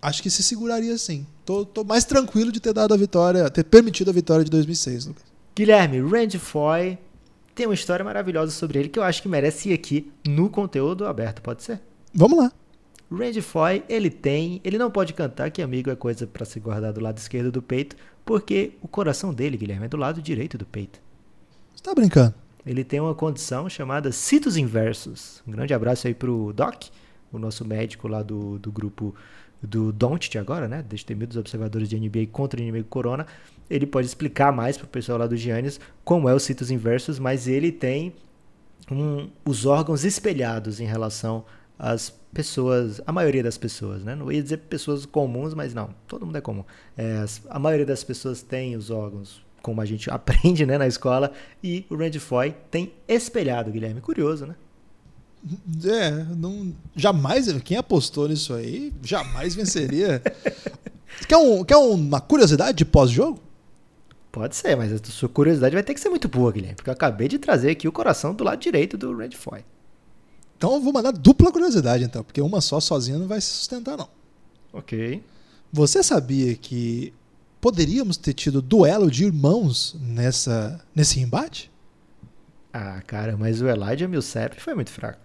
[0.00, 1.26] acho que se seguraria sim.
[1.44, 5.06] Tô, tô, mais tranquilo de ter dado a vitória, ter permitido a vitória de 2006,
[5.06, 5.24] Lucas.
[5.54, 6.98] Guilherme, Randy Foy
[7.54, 11.06] tem uma história maravilhosa sobre ele que eu acho que merece ir aqui no conteúdo
[11.06, 11.80] aberto, pode ser?
[12.14, 12.52] Vamos lá.
[13.10, 16.92] Randy Foy, ele tem, ele não pode cantar que amigo é coisa para se guardar
[16.92, 20.64] do lado esquerdo do peito, porque o coração dele, Guilherme, é do lado direito do
[20.64, 21.00] peito.
[21.74, 22.34] Você tá brincando?
[22.64, 25.42] Ele tem uma condição chamada citos inversos.
[25.46, 26.84] Um grande abraço aí pro Doc,
[27.32, 29.14] o nosso médico lá do, do grupo
[29.62, 33.26] do Doncic agora, né, destemidos observadores de NBA contra o inimigo Corona,
[33.68, 37.18] ele pode explicar mais para o pessoal lá do Giannis como é o citos inversos,
[37.18, 38.14] mas ele tem
[38.90, 41.44] um, os órgãos espelhados em relação
[41.78, 44.14] às pessoas, a maioria das pessoas, né?
[44.14, 46.64] Não ia dizer pessoas comuns, mas não, todo mundo é comum.
[46.96, 51.32] É, a maioria das pessoas tem os órgãos como a gente aprende né, na escola,
[51.62, 54.00] e o Randy Foy tem espelhado, Guilherme.
[54.00, 54.54] Curioso, né?
[55.84, 57.50] É, não, jamais.
[57.62, 60.22] Quem apostou nisso aí jamais venceria.
[61.26, 63.40] quer, um, quer uma curiosidade de pós-jogo?
[64.30, 66.94] Pode ser, mas a sua curiosidade vai ter que ser muito boa, Guilherme, porque eu
[66.94, 69.64] acabei de trazer aqui o coração do lado direito do Red Foy.
[70.56, 73.96] Então eu vou mandar dupla curiosidade, então, porque uma só sozinha não vai se sustentar,
[73.96, 74.08] não.
[74.72, 75.22] Ok.
[75.72, 77.12] Você sabia que
[77.60, 81.70] poderíamos ter tido duelo de irmãos nessa, nesse embate?
[82.72, 85.18] Ah, cara, mas o Elijah Millsap foi muito fraco.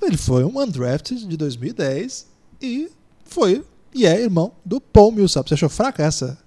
[0.00, 2.28] Ele foi um undrafted de 2010
[2.60, 2.90] e
[3.24, 3.64] foi
[3.94, 5.48] e é irmão do Paul Millsap.
[5.48, 6.38] Você achou fraca essa?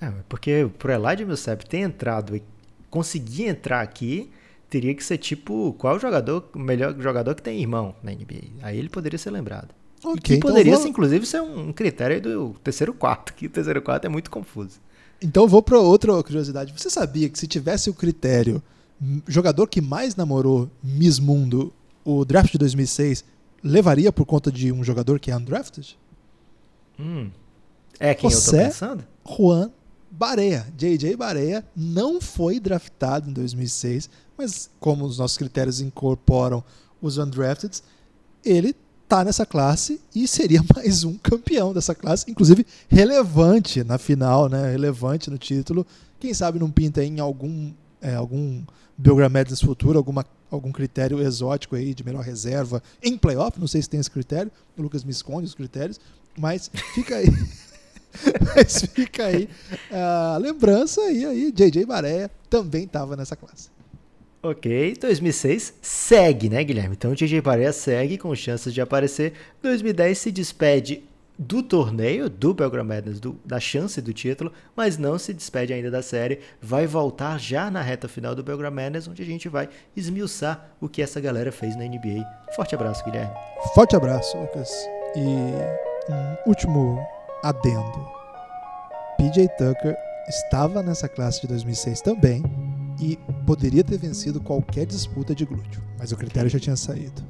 [0.00, 2.42] É, porque pro Elijah Millsap ter entrado e
[2.90, 4.30] conseguir entrar aqui,
[4.68, 8.50] teria que ser tipo, qual jogador, o melhor jogador que tem irmão na NBA?
[8.62, 9.74] Aí ele poderia ser lembrado.
[10.04, 10.82] Okay, que então poderia, vou...
[10.82, 14.80] ser, inclusive, ser um critério do terceiro quarto, que o terceiro quarto é muito confuso.
[15.20, 16.72] Então vou para outra curiosidade.
[16.76, 18.62] Você sabia que se tivesse o critério
[19.26, 21.72] jogador que mais namorou Miss Mundo
[22.04, 23.24] o draft de 2006
[23.62, 25.98] levaria por conta de um jogador que é undrafted?
[26.98, 27.30] Hum.
[27.98, 29.04] É quem José eu tô pensando?
[29.26, 29.70] Juan
[30.10, 30.66] Barea.
[30.76, 36.62] JJ Barea não foi draftado em 2006, mas como os nossos critérios incorporam
[37.00, 37.82] os undrafted,
[38.44, 38.74] ele
[39.08, 44.70] tá nessa classe e seria mais um campeão dessa classe, inclusive relevante na final, né?
[44.70, 45.86] Relevante no título.
[46.18, 48.62] Quem sabe não pinta em algum é, algum
[48.96, 53.58] Belgram Madness futuro, alguma, algum critério exótico aí de melhor reserva em playoff.
[53.58, 54.50] Não sei se tem esse critério.
[54.76, 56.00] O Lucas me esconde os critérios,
[56.38, 57.26] mas fica aí.
[58.54, 59.48] mas fica aí
[59.90, 63.75] a lembrança e aí JJ Baréia também estava nessa classe.
[64.48, 66.94] Ok, 2006 segue, né, Guilherme?
[66.94, 69.32] Então o JJ Barea segue com chances de aparecer.
[69.60, 71.02] 2010 se despede
[71.36, 75.90] do torneio, do Belgram Madness, do, da chance do título, mas não se despede ainda
[75.90, 76.38] da série.
[76.62, 80.88] Vai voltar já na reta final do Belgram Madness, onde a gente vai esmiuçar o
[80.88, 82.24] que essa galera fez na NBA.
[82.54, 83.34] Forte abraço, Guilherme.
[83.74, 84.70] Forte abraço, Lucas.
[85.16, 87.04] E um último
[87.42, 88.08] adendo.
[89.16, 89.96] PJ Tucker
[90.28, 96.12] estava nessa classe de 2006 também e poderia ter vencido qualquer disputa de glúteo, mas
[96.12, 97.22] o critério já tinha saído.